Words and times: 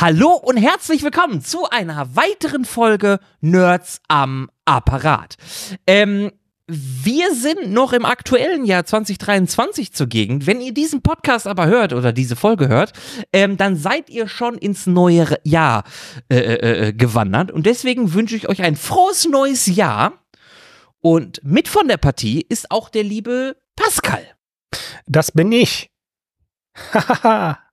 Hallo 0.00 0.30
und 0.30 0.56
herzlich 0.56 1.02
willkommen 1.02 1.42
zu 1.42 1.68
einer 1.68 2.16
weiteren 2.16 2.64
Folge 2.64 3.20
Nerds 3.42 4.00
am 4.08 4.50
Apparat. 4.64 5.36
Ähm, 5.86 6.32
wir 6.66 7.34
sind 7.34 7.70
noch 7.70 7.92
im 7.92 8.06
aktuellen 8.06 8.64
Jahr 8.64 8.86
2023 8.86 9.92
zugegen. 9.92 10.46
Wenn 10.46 10.62
ihr 10.62 10.72
diesen 10.72 11.02
Podcast 11.02 11.46
aber 11.46 11.66
hört 11.66 11.92
oder 11.92 12.14
diese 12.14 12.34
Folge 12.34 12.68
hört, 12.68 12.94
ähm, 13.34 13.58
dann 13.58 13.76
seid 13.76 14.08
ihr 14.08 14.26
schon 14.26 14.56
ins 14.56 14.86
neue 14.86 15.36
Jahr 15.44 15.84
äh, 16.30 16.38
äh, 16.38 16.88
äh 16.88 16.92
gewandert. 16.94 17.50
Und 17.52 17.66
deswegen 17.66 18.14
wünsche 18.14 18.36
ich 18.36 18.48
euch 18.48 18.62
ein 18.62 18.76
frohes 18.76 19.28
neues 19.28 19.66
Jahr. 19.66 20.14
Und 21.02 21.44
mit 21.44 21.68
von 21.68 21.88
der 21.88 21.98
Partie 21.98 22.40
ist 22.48 22.70
auch 22.70 22.88
der 22.88 23.04
liebe 23.04 23.54
Pascal. 23.76 24.24
Das 25.06 25.30
bin 25.30 25.52
ich. 25.52 25.90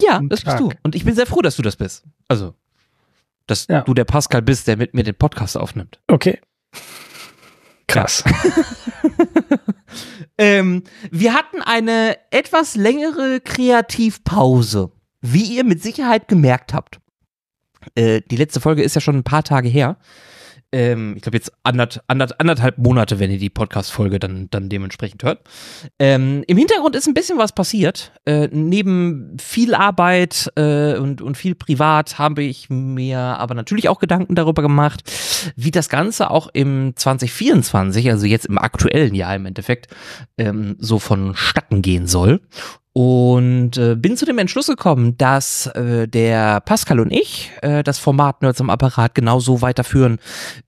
ja, 0.00 0.20
das 0.22 0.42
bist 0.42 0.60
du. 0.60 0.70
Und 0.82 0.94
ich 0.94 1.04
bin 1.04 1.14
sehr 1.14 1.26
froh, 1.26 1.42
dass 1.42 1.56
du 1.56 1.62
das 1.62 1.76
bist. 1.76 2.04
Also, 2.28 2.54
dass 3.46 3.66
ja. 3.66 3.82
du 3.82 3.94
der 3.94 4.04
Pascal 4.04 4.42
bist, 4.42 4.68
der 4.68 4.76
mit 4.76 4.94
mir 4.94 5.02
den 5.02 5.14
Podcast 5.14 5.56
aufnimmt. 5.56 6.00
Okay. 6.06 6.40
Krass. 7.86 8.24
ähm, 10.38 10.84
wir 11.10 11.34
hatten 11.34 11.60
eine 11.60 12.16
etwas 12.30 12.74
längere 12.74 13.40
Kreativpause, 13.40 14.92
wie 15.20 15.56
ihr 15.56 15.64
mit 15.64 15.82
Sicherheit 15.82 16.28
gemerkt 16.28 16.72
habt. 16.72 17.00
Äh, 17.94 18.22
die 18.30 18.36
letzte 18.36 18.60
Folge 18.60 18.82
ist 18.82 18.94
ja 18.94 19.00
schon 19.00 19.16
ein 19.16 19.24
paar 19.24 19.42
Tage 19.42 19.68
her 19.68 19.98
ähm, 20.72 21.14
ich 21.16 21.22
glaube 21.22 21.36
jetzt 21.36 21.52
andert, 21.62 22.02
andert, 22.06 22.40
anderthalb 22.40 22.78
Monate, 22.78 23.18
wenn 23.18 23.30
ihr 23.30 23.38
die 23.38 23.50
Podcast-Folge 23.50 24.18
dann, 24.18 24.48
dann 24.50 24.68
dementsprechend 24.68 25.22
hört. 25.22 25.40
Ähm, 25.98 26.42
Im 26.46 26.56
Hintergrund 26.56 26.96
ist 26.96 27.06
ein 27.06 27.14
bisschen 27.14 27.38
was 27.38 27.52
passiert. 27.52 28.12
Äh, 28.24 28.48
neben 28.50 29.36
viel 29.38 29.74
Arbeit 29.74 30.50
äh, 30.56 30.96
und, 30.96 31.20
und 31.20 31.36
viel 31.36 31.54
privat 31.54 32.18
habe 32.18 32.42
ich 32.42 32.70
mir 32.70 33.18
aber 33.18 33.54
natürlich 33.54 33.88
auch 33.88 33.98
Gedanken 33.98 34.34
darüber 34.34 34.62
gemacht, 34.62 35.02
wie 35.56 35.70
das 35.70 35.88
Ganze 35.88 36.30
auch 36.30 36.48
im 36.52 36.94
2024, 36.96 38.10
also 38.10 38.26
jetzt 38.26 38.46
im 38.46 38.58
aktuellen 38.58 39.14
Jahr 39.14 39.36
im 39.36 39.46
Endeffekt, 39.46 39.94
ähm, 40.38 40.76
so 40.78 40.98
vonstatten 40.98 41.82
gehen 41.82 42.06
soll 42.06 42.40
und 42.92 43.78
äh, 43.78 43.96
bin 43.96 44.16
zu 44.16 44.26
dem 44.26 44.38
Entschluss 44.38 44.66
gekommen, 44.66 45.16
dass 45.16 45.66
äh, 45.68 46.06
der 46.06 46.60
Pascal 46.60 47.00
und 47.00 47.10
ich 47.10 47.50
äh, 47.62 47.82
das 47.82 47.98
Format 47.98 48.42
Nerds 48.42 48.60
am 48.60 48.68
Apparat 48.70 49.14
genauso 49.14 49.62
weiterführen, 49.62 50.18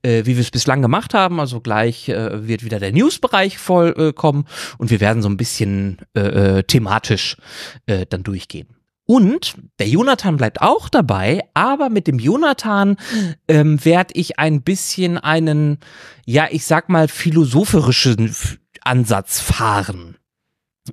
äh, 0.01 0.25
wie 0.25 0.35
wir 0.35 0.41
es 0.41 0.51
bislang 0.51 0.81
gemacht 0.81 1.13
haben. 1.13 1.39
Also 1.39 1.61
gleich 1.61 2.09
äh, 2.09 2.47
wird 2.47 2.63
wieder 2.63 2.79
der 2.79 2.93
News-Bereich 2.93 3.57
voll 3.59 3.93
äh, 3.97 4.13
kommen 4.13 4.45
und 4.77 4.89
wir 4.89 4.99
werden 4.99 5.21
so 5.21 5.29
ein 5.29 5.37
bisschen 5.37 5.99
äh, 6.15 6.59
äh, 6.59 6.63
thematisch 6.63 7.37
äh, 7.85 8.05
dann 8.09 8.23
durchgehen. 8.23 8.69
Und 9.07 9.55
der 9.77 9.87
Jonathan 9.87 10.37
bleibt 10.37 10.61
auch 10.61 10.89
dabei, 10.89 11.43
aber 11.53 11.89
mit 11.89 12.07
dem 12.07 12.17
Jonathan 12.17 12.97
ähm, 13.47 13.83
werde 13.85 14.15
ich 14.15 14.39
ein 14.39 14.63
bisschen 14.63 15.19
einen, 15.19 15.77
ja, 16.25 16.47
ich 16.49 16.65
sag 16.65 16.89
mal, 16.89 17.07
philosophischen 17.07 18.35
Ansatz 18.81 19.39
fahren. 19.39 20.17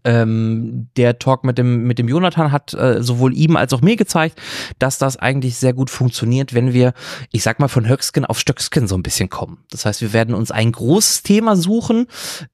Ähm, 0.05 0.89
der 0.97 1.19
Talk 1.19 1.45
mit 1.45 1.59
dem, 1.59 1.85
mit 1.85 1.99
dem 1.99 2.09
Jonathan 2.09 2.51
hat 2.51 2.73
äh, 2.75 3.03
sowohl 3.03 3.35
ihm 3.37 3.57
als 3.57 3.73
auch 3.73 3.83
mir 3.83 3.97
gezeigt, 3.97 4.41
dass 4.79 4.99
das 4.99 5.19
eigentlich 5.19 5.59
sehr 5.59 5.75
gut 5.75 5.91
funktioniert, 5.91 6.55
wenn 6.55 6.73
wir, 6.73 6.95
ich 7.31 7.43
sag 7.43 7.61
mal, 7.61 7.69
von 7.69 7.89
Höckskin 7.89 8.25
auf 8.25 8.39
Stöckskin 8.39 8.89
so 8.89 8.97
ein 8.97 9.03
bisschen 9.03 9.29
kommen. 9.29 9.59
Das 9.71 9.85
heißt, 9.85 10.01
wir 10.01 10.13
werden 10.13 10.35
uns 10.35 10.51
ein 10.51 10.73
großes 10.73 11.23
Thema 11.23 11.57
suchen, 11.57 12.07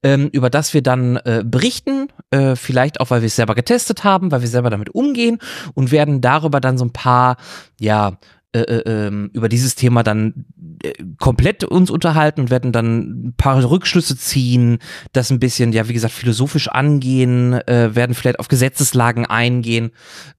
ähm, 0.03 0.29
über 0.33 0.51
das 0.51 0.75
wir 0.75 0.83
dann 0.83 1.17
äh, 1.19 1.45
berichten, 1.45 2.09
äh, 2.31 2.57
vielleicht 2.57 3.01
auch, 3.01 3.11
weil 3.11 3.23
wir 3.23 3.29
es 3.29 3.37
selber 3.37 3.55
getestet 3.55 4.05
haben, 4.05 4.33
weil 4.33 4.41
wir 4.41 4.49
selber 4.49 4.71
damit 4.71 4.91
umgehen 4.91 5.39
und 5.75 5.93
werden 5.93 6.21
darüber 6.21 6.61
dann 6.61 6.77
so 6.77 6.85
ein 6.85 6.93
paar, 6.93 7.37
ja, 7.79 8.19
äh, 8.55 8.61
äh, 8.61 9.07
ähm, 9.07 9.31
über 9.35 9.51
dieses 9.51 9.75
Thema 9.75 10.03
dann 10.03 10.47
äh, 10.83 10.95
komplett 11.19 11.65
uns 11.65 11.91
unterhalten 11.91 12.41
und 12.41 12.51
werden 12.51 12.73
dann 12.73 13.27
ein 13.27 13.35
paar 13.37 13.63
Rückschlüsse 13.63 14.17
ziehen, 14.17 14.79
das 15.13 15.31
ein 15.31 15.39
bisschen, 15.39 15.75
ja, 15.75 15.87
wie 15.87 15.93
gesagt, 15.93 16.15
philosophisch 16.15 16.69
angehen, 16.69 17.53
werden 17.67 18.15
vielleicht 18.15 18.39
auf 18.39 18.49
Gesetzeslagen 18.49 19.27
eingehen. 19.27 19.91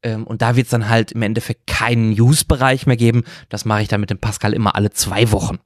Ähm, 0.02 0.26
und 0.26 0.42
da 0.42 0.56
wird 0.56 0.66
es 0.66 0.72
dann 0.72 0.90
halt 0.90 1.12
im 1.12 1.22
Endeffekt 1.22 1.68
keinen 1.68 2.14
News-Bereich 2.14 2.88
mehr 2.88 2.98
geben. 2.98 3.26
Das 3.50 3.66
mache 3.66 3.84
ich 3.84 3.90
dann 3.90 4.02
mit 4.02 4.10
dem 4.10 4.18
Pascal 4.18 4.54
immer 4.54 4.76
alle 4.76 4.90
zwei 4.90 5.32
Wochen. 5.32 5.60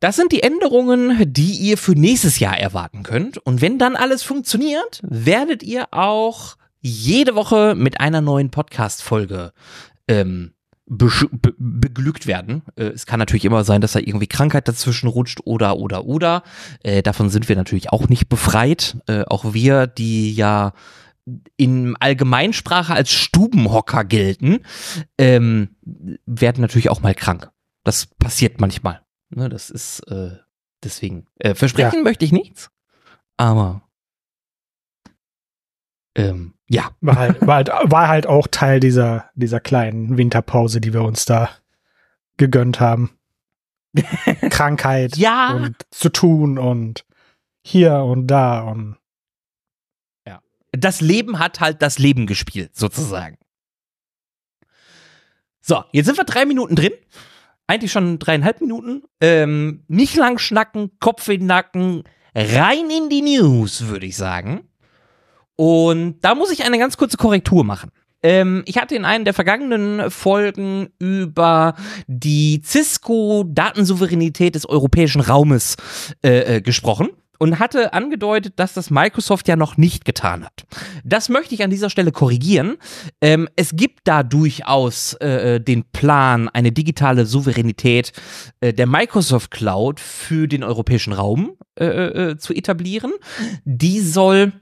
Das 0.00 0.16
sind 0.16 0.32
die 0.32 0.42
Änderungen, 0.42 1.32
die 1.32 1.52
ihr 1.52 1.78
für 1.78 1.92
nächstes 1.92 2.40
Jahr 2.40 2.58
erwarten 2.58 3.04
könnt. 3.04 3.38
Und 3.38 3.60
wenn 3.60 3.78
dann 3.78 3.94
alles 3.94 4.24
funktioniert, 4.24 5.00
werdet 5.02 5.62
ihr 5.62 5.92
auch 5.92 6.56
jede 6.80 7.34
Woche 7.34 7.74
mit 7.76 8.00
einer 8.00 8.20
neuen 8.20 8.50
Podcast-Folge 8.50 9.52
ähm, 10.08 10.52
be 10.86 11.10
be 11.32 11.54
beglückt 11.58 12.26
werden. 12.26 12.62
Äh, 12.76 12.84
es 12.84 13.06
kann 13.06 13.18
natürlich 13.18 13.44
immer 13.44 13.64
sein, 13.64 13.80
dass 13.80 13.92
da 13.92 13.98
irgendwie 13.98 14.28
Krankheit 14.28 14.68
dazwischen 14.68 15.08
rutscht 15.08 15.40
oder, 15.44 15.78
oder, 15.78 16.04
oder. 16.06 16.42
Äh, 16.82 17.02
davon 17.02 17.28
sind 17.28 17.48
wir 17.48 17.56
natürlich 17.56 17.90
auch 17.90 18.08
nicht 18.08 18.28
befreit. 18.28 18.96
Äh, 19.06 19.24
auch 19.26 19.52
wir, 19.52 19.86
die 19.86 20.32
ja 20.32 20.72
in 21.56 21.96
Allgemeinsprache 21.98 22.94
als 22.94 23.10
Stubenhocker 23.10 24.04
gelten, 24.04 24.60
ähm, 25.18 25.70
werden 26.24 26.60
natürlich 26.60 26.88
auch 26.88 27.02
mal 27.02 27.14
krank. 27.14 27.50
Das 27.82 28.06
passiert 28.06 28.60
manchmal. 28.60 29.00
Ne, 29.30 29.48
das 29.48 29.70
ist 29.70 30.00
äh, 30.08 30.36
deswegen. 30.84 31.26
Äh, 31.38 31.54
versprechen 31.54 31.98
ja. 31.98 32.02
möchte 32.02 32.24
ich 32.24 32.30
nichts, 32.30 32.70
aber 33.36 33.82
ähm, 36.16 36.54
ja. 36.68 36.90
War 37.00 37.16
halt, 37.16 37.46
war, 37.46 37.56
halt, 37.56 37.68
war 37.68 38.08
halt 38.08 38.26
auch 38.26 38.46
Teil 38.48 38.80
dieser, 38.80 39.30
dieser 39.34 39.60
kleinen 39.60 40.16
Winterpause, 40.16 40.80
die 40.80 40.92
wir 40.92 41.02
uns 41.02 41.24
da 41.24 41.50
gegönnt 42.36 42.80
haben. 42.80 43.10
Krankheit 44.50 45.16
ja. 45.16 45.54
und 45.54 45.76
zu 45.90 46.08
tun 46.08 46.58
und 46.58 47.06
hier 47.62 47.96
und 47.96 48.26
da 48.26 48.60
und 48.60 48.96
ja. 50.26 50.40
Das 50.72 51.00
Leben 51.00 51.38
hat 51.38 51.60
halt 51.60 51.80
das 51.82 51.98
Leben 51.98 52.26
gespielt, 52.26 52.76
sozusagen. 52.76 53.38
So, 55.60 55.82
jetzt 55.92 56.06
sind 56.06 56.18
wir 56.18 56.24
drei 56.24 56.44
Minuten 56.44 56.76
drin. 56.76 56.92
Eigentlich 57.66 57.90
schon 57.90 58.18
dreieinhalb 58.18 58.60
Minuten. 58.60 59.02
Ähm, 59.20 59.84
nicht 59.88 60.14
lang 60.14 60.38
schnacken, 60.38 60.92
Kopf 61.00 61.26
in 61.28 61.40
den 61.40 61.46
Nacken, 61.46 62.04
rein 62.34 62.88
in 62.90 63.08
die 63.08 63.22
News, 63.22 63.86
würde 63.86 64.06
ich 64.06 64.16
sagen. 64.16 64.68
Und 65.56 66.20
da 66.20 66.34
muss 66.34 66.50
ich 66.50 66.64
eine 66.64 66.78
ganz 66.78 66.96
kurze 66.96 67.16
Korrektur 67.16 67.64
machen. 67.64 67.90
Ähm, 68.22 68.62
ich 68.66 68.78
hatte 68.78 68.94
in 68.94 69.04
einer 69.04 69.24
der 69.24 69.34
vergangenen 69.34 70.10
Folgen 70.10 70.88
über 70.98 71.74
die 72.06 72.62
Cisco-Datensouveränität 72.64 74.54
des 74.54 74.68
europäischen 74.68 75.20
Raumes 75.20 75.76
äh, 76.22 76.56
äh, 76.56 76.60
gesprochen 76.60 77.08
und 77.38 77.58
hatte 77.58 77.92
angedeutet, 77.92 78.54
dass 78.56 78.72
das 78.72 78.90
Microsoft 78.90 79.46
ja 79.48 79.56
noch 79.56 79.76
nicht 79.76 80.04
getan 80.04 80.44
hat. 80.44 80.64
Das 81.04 81.28
möchte 81.28 81.54
ich 81.54 81.62
an 81.62 81.70
dieser 81.70 81.90
Stelle 81.90 82.10
korrigieren. 82.10 82.76
Ähm, 83.20 83.48
es 83.56 83.76
gibt 83.76 84.00
da 84.04 84.22
durchaus 84.22 85.14
äh, 85.14 85.60
den 85.60 85.84
Plan, 85.92 86.48
eine 86.48 86.72
digitale 86.72 87.26
Souveränität 87.26 88.12
äh, 88.60 88.72
der 88.72 88.86
Microsoft 88.86 89.50
Cloud 89.50 90.00
für 90.00 90.48
den 90.48 90.64
europäischen 90.64 91.12
Raum 91.12 91.52
äh, 91.78 91.84
äh 91.84 92.36
zu 92.38 92.54
etablieren. 92.54 93.12
Die 93.64 94.00
soll 94.00 94.52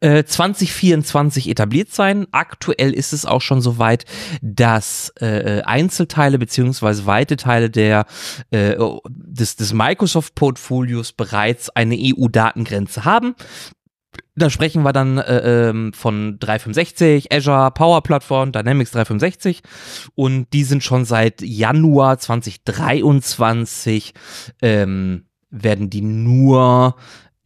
2024 0.00 1.46
äh, 1.46 1.50
etabliert 1.52 1.92
sein. 1.92 2.26
Aktuell 2.32 2.92
ist 2.92 3.12
es 3.12 3.24
auch 3.24 3.40
schon 3.40 3.60
so 3.60 3.78
weit, 3.78 4.04
dass 4.42 5.12
äh, 5.20 5.62
Einzelteile 5.64 6.38
beziehungsweise 6.38 7.06
weite 7.06 7.36
Teile 7.36 7.70
der, 7.70 8.06
äh, 8.50 8.76
des, 9.08 9.56
des 9.56 9.72
Microsoft-Portfolios 9.72 11.12
bereits 11.12 11.70
eine 11.70 11.96
EU-Datengrenze 11.96 13.04
haben. 13.04 13.34
Da 14.34 14.50
sprechen 14.50 14.82
wir 14.82 14.92
dann 14.92 15.16
äh, 15.18 15.68
ähm, 15.70 15.92
von 15.94 16.38
365, 16.38 17.32
Azure, 17.32 17.70
Power 17.70 18.02
Platform, 18.02 18.52
Dynamics 18.52 18.90
365 18.90 19.62
und 20.14 20.52
die 20.52 20.64
sind 20.64 20.82
schon 20.82 21.06
seit 21.06 21.40
Januar 21.40 22.18
2023 22.18 24.12
ähm, 24.60 25.24
werden 25.50 25.88
die 25.90 26.02
nur 26.02 26.96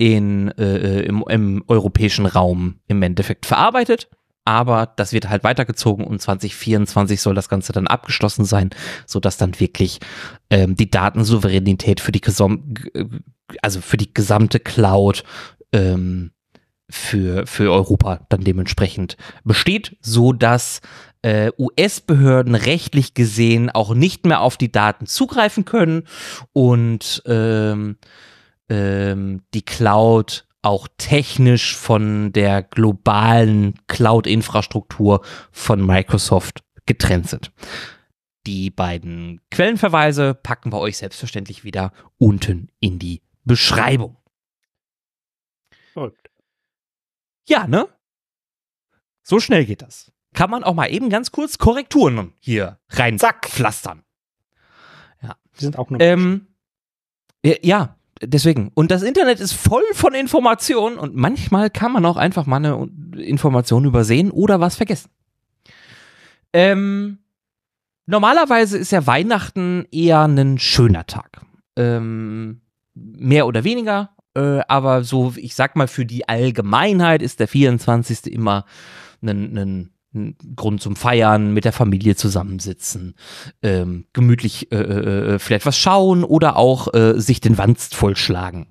in, 0.00 0.48
äh, 0.56 1.02
im, 1.02 1.22
im 1.28 1.62
europäischen 1.68 2.24
Raum 2.24 2.76
im 2.88 3.02
Endeffekt 3.02 3.44
verarbeitet. 3.44 4.08
Aber 4.46 4.90
das 4.96 5.12
wird 5.12 5.28
halt 5.28 5.44
weitergezogen 5.44 6.06
und 6.06 6.22
2024 6.22 7.20
soll 7.20 7.34
das 7.34 7.50
Ganze 7.50 7.74
dann 7.74 7.86
abgeschlossen 7.86 8.46
sein, 8.46 8.70
sodass 9.04 9.36
dann 9.36 9.60
wirklich 9.60 10.00
ähm, 10.48 10.74
die 10.74 10.90
Datensouveränität 10.90 12.00
für 12.00 12.12
die, 12.12 12.22
also 13.60 13.82
für 13.82 13.98
die 13.98 14.14
gesamte 14.14 14.58
Cloud 14.58 15.22
ähm, 15.74 16.30
für, 16.88 17.46
für 17.46 17.70
Europa 17.70 18.24
dann 18.30 18.42
dementsprechend 18.42 19.18
besteht, 19.44 19.98
so 20.00 20.32
dass 20.32 20.80
äh, 21.20 21.52
US-Behörden 21.58 22.54
rechtlich 22.54 23.12
gesehen 23.12 23.68
auch 23.68 23.94
nicht 23.94 24.24
mehr 24.24 24.40
auf 24.40 24.56
die 24.56 24.72
Daten 24.72 25.04
zugreifen 25.04 25.66
können 25.66 26.04
und 26.54 27.22
ähm, 27.26 27.98
ähm, 28.70 29.42
die 29.52 29.62
Cloud 29.62 30.46
auch 30.62 30.88
technisch 30.98 31.76
von 31.76 32.32
der 32.32 32.62
globalen 32.62 33.74
Cloud-Infrastruktur 33.86 35.24
von 35.50 35.84
Microsoft 35.84 36.62
getrennt 36.86 37.28
sind. 37.28 37.52
Die 38.46 38.70
beiden 38.70 39.40
Quellenverweise 39.50 40.34
packen 40.34 40.72
wir 40.72 40.78
euch 40.78 40.98
selbstverständlich 40.98 41.64
wieder 41.64 41.92
unten 42.18 42.70
in 42.80 42.98
die 42.98 43.22
Beschreibung. 43.44 44.16
Verrückt. 45.92 46.30
Ja, 47.48 47.66
ne? 47.66 47.88
So 49.22 49.40
schnell 49.40 49.66
geht 49.66 49.82
das. 49.82 50.12
Kann 50.32 50.50
man 50.50 50.64
auch 50.64 50.74
mal 50.74 50.86
eben 50.86 51.10
ganz 51.10 51.32
kurz 51.32 51.58
Korrekturen 51.58 52.32
hier 52.38 52.78
rein 52.90 53.18
Zack. 53.18 53.46
pflastern. 53.48 54.04
Die 55.60 55.64
sind 55.64 55.78
auch 55.78 55.90
nur. 55.90 56.00
Ähm, 56.00 56.46
ja, 57.44 57.54
ja, 57.62 57.96
deswegen. 58.22 58.70
Und 58.74 58.90
das 58.90 59.02
Internet 59.02 59.40
ist 59.40 59.52
voll 59.52 59.82
von 59.92 60.14
Informationen 60.14 60.98
und 60.98 61.14
manchmal 61.14 61.70
kann 61.70 61.92
man 61.92 62.04
auch 62.04 62.16
einfach 62.16 62.46
mal 62.46 62.56
eine 62.56 62.88
Information 63.16 63.84
übersehen 63.84 64.30
oder 64.30 64.60
was 64.60 64.76
vergessen. 64.76 65.10
Ähm, 66.52 67.18
normalerweise 68.06 68.78
ist 68.78 68.92
ja 68.92 69.06
Weihnachten 69.06 69.86
eher 69.90 70.24
ein 70.24 70.58
schöner 70.58 71.06
Tag. 71.06 71.42
Ähm, 71.76 72.60
mehr 72.94 73.46
oder 73.46 73.64
weniger. 73.64 74.10
Äh, 74.34 74.60
aber 74.68 75.04
so, 75.04 75.34
ich 75.36 75.54
sag 75.54 75.76
mal, 75.76 75.88
für 75.88 76.06
die 76.06 76.28
Allgemeinheit 76.28 77.22
ist 77.22 77.40
der 77.40 77.48
24. 77.48 78.32
immer 78.32 78.64
ein, 79.22 79.90
Grund 80.56 80.82
zum 80.82 80.96
Feiern, 80.96 81.52
mit 81.52 81.64
der 81.64 81.72
Familie 81.72 82.16
zusammensitzen, 82.16 83.14
ähm, 83.62 84.06
gemütlich 84.12 84.72
äh, 84.72 84.76
äh, 84.76 85.38
vielleicht 85.38 85.66
was 85.66 85.76
schauen 85.76 86.24
oder 86.24 86.56
auch 86.56 86.92
äh, 86.94 87.20
sich 87.20 87.40
den 87.40 87.58
Wanst 87.58 87.94
vollschlagen. 87.94 88.66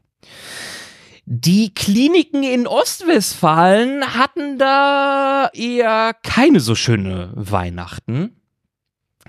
Die 1.26 1.74
Kliniken 1.74 2.44
in 2.44 2.68
Ostwestfalen 2.68 4.04
hatten 4.16 4.58
da 4.58 5.50
eher 5.54 6.16
keine 6.24 6.60
so 6.60 6.76
schöne 6.76 7.32
Weihnachten. 7.36 8.36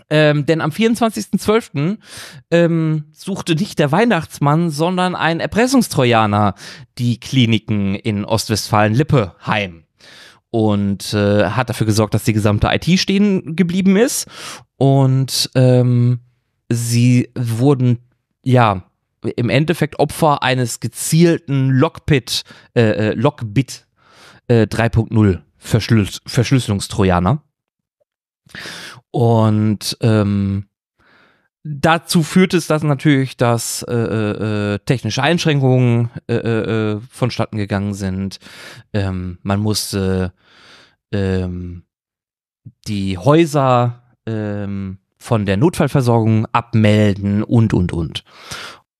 Ähm, 0.08 0.46
denn 0.46 0.60
am 0.60 0.70
24.12. 0.70 1.98
Ähm, 2.50 3.04
suchte 3.12 3.54
nicht 3.54 3.78
der 3.78 3.92
Weihnachtsmann, 3.92 4.70
sondern 4.70 5.14
ein 5.14 5.38
Erpressungstrojaner 5.38 6.54
die 6.98 7.20
Kliniken 7.20 7.94
in 7.94 8.24
Ostwestfalen-Lippe 8.24 9.36
heim 9.46 9.84
und 10.50 11.14
äh, 11.14 11.44
hat 11.50 11.68
dafür 11.68 11.86
gesorgt, 11.86 12.14
dass 12.14 12.24
die 12.24 12.32
gesamte 12.32 12.68
IT 12.70 12.98
stehen 12.98 13.56
geblieben 13.56 13.96
ist. 13.96 14.26
Und 14.76 15.50
ähm, 15.54 16.20
sie 16.68 17.30
wurden 17.36 17.98
ja 18.42 18.84
im 19.36 19.50
Endeffekt 19.50 19.98
Opfer 19.98 20.42
eines 20.42 20.80
gezielten 20.80 21.70
Lockbit 21.70 22.42
äh, 22.74 23.10
äh, 23.10 23.14
Lockbit 23.14 23.86
äh, 24.48 24.62
3.0 24.62 25.40
Verschlüs 25.58 26.22
Verschlüsselungstrojaner. 26.26 27.42
Und 29.10 29.96
ähm, 30.00 30.66
dazu 31.64 32.22
führt 32.22 32.54
es 32.54 32.66
das 32.66 32.82
natürlich, 32.82 33.36
dass 33.36 33.82
äh, 33.82 33.94
äh, 33.94 34.78
technische 34.80 35.22
Einschränkungen 35.22 36.10
äh, 36.28 36.34
äh, 36.34 37.00
vonstatten 37.10 37.56
gegangen 37.56 37.94
sind. 37.94 38.38
Ähm, 38.92 39.38
man 39.42 39.60
musste 39.60 40.32
ähm, 41.12 41.84
die 42.86 43.18
Häuser 43.18 44.02
ähm, 44.26 44.98
von 45.18 45.44
der 45.44 45.56
Notfallversorgung 45.56 46.46
abmelden 46.46 47.42
und, 47.42 47.74
und, 47.74 47.92
und. 47.92 48.24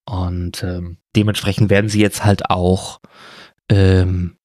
Und 0.05 0.63
ähm, 0.63 0.97
dementsprechend 1.15 1.69
werden 1.69 1.89
sie 1.89 2.01
jetzt 2.01 2.23
halt 2.23 2.49
auch 2.49 2.99
ähm, 3.69 4.37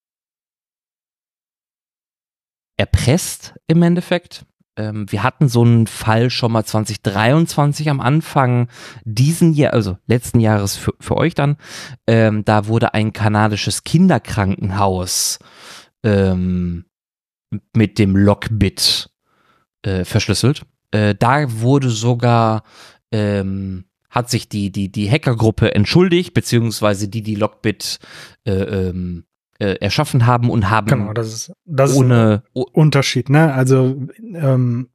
erpresst 2.78 3.54
im 3.66 3.82
Endeffekt 3.82 4.46
ähm, 4.76 5.10
wir 5.10 5.22
hatten 5.22 5.48
so 5.48 5.62
einen 5.62 5.86
Fall 5.86 6.30
schon 6.30 6.52
mal 6.52 6.64
2023 6.64 7.88
am 7.90 8.00
Anfang 8.00 8.68
diesen 9.04 9.52
Jahr, 9.52 9.72
also 9.72 9.98
letzten 10.06 10.40
Jahres 10.40 10.76
für, 10.76 10.94
für 11.00 11.16
euch 11.16 11.34
dann. 11.34 11.56
Ähm, 12.06 12.44
da 12.44 12.66
wurde 12.66 12.94
ein 12.94 13.12
kanadisches 13.12 13.84
Kinderkrankenhaus 13.84 15.38
ähm, 16.02 16.84
mit 17.74 17.98
dem 17.98 18.16
Lockbit 18.16 19.10
äh, 19.82 20.04
verschlüsselt. 20.04 20.62
Äh, 20.90 21.14
da 21.14 21.60
wurde 21.60 21.90
sogar 21.90 22.62
ähm, 23.12 23.84
hat 24.10 24.30
sich 24.30 24.48
die, 24.48 24.72
die, 24.72 24.90
die 24.90 25.10
Hackergruppe 25.10 25.74
entschuldigt, 25.74 26.32
beziehungsweise 26.32 27.08
die, 27.08 27.22
die 27.22 27.34
Lockbit 27.34 27.98
äh, 28.46 28.52
ähm, 28.52 29.24
äh, 29.58 29.76
erschaffen 29.80 30.26
haben 30.26 30.50
und 30.50 30.70
haben 30.70 30.86
genau, 30.86 31.12
das 31.12 31.32
ist, 31.32 31.52
das 31.64 31.94
ohne 31.94 32.42
ist 32.54 32.66
Unterschied, 32.72 33.30
ne? 33.30 33.52
Also 33.54 34.08
ähm, 34.34 34.90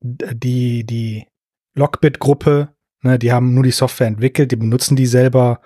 die, 0.00 0.84
die 0.84 1.26
Lockbit-Gruppe, 1.74 2.74
ne, 3.02 3.18
die 3.18 3.32
haben 3.32 3.54
nur 3.54 3.62
die 3.62 3.70
Software 3.70 4.08
entwickelt, 4.08 4.52
die 4.52 4.56
benutzen 4.56 4.96
die 4.96 5.06
selber 5.06 5.60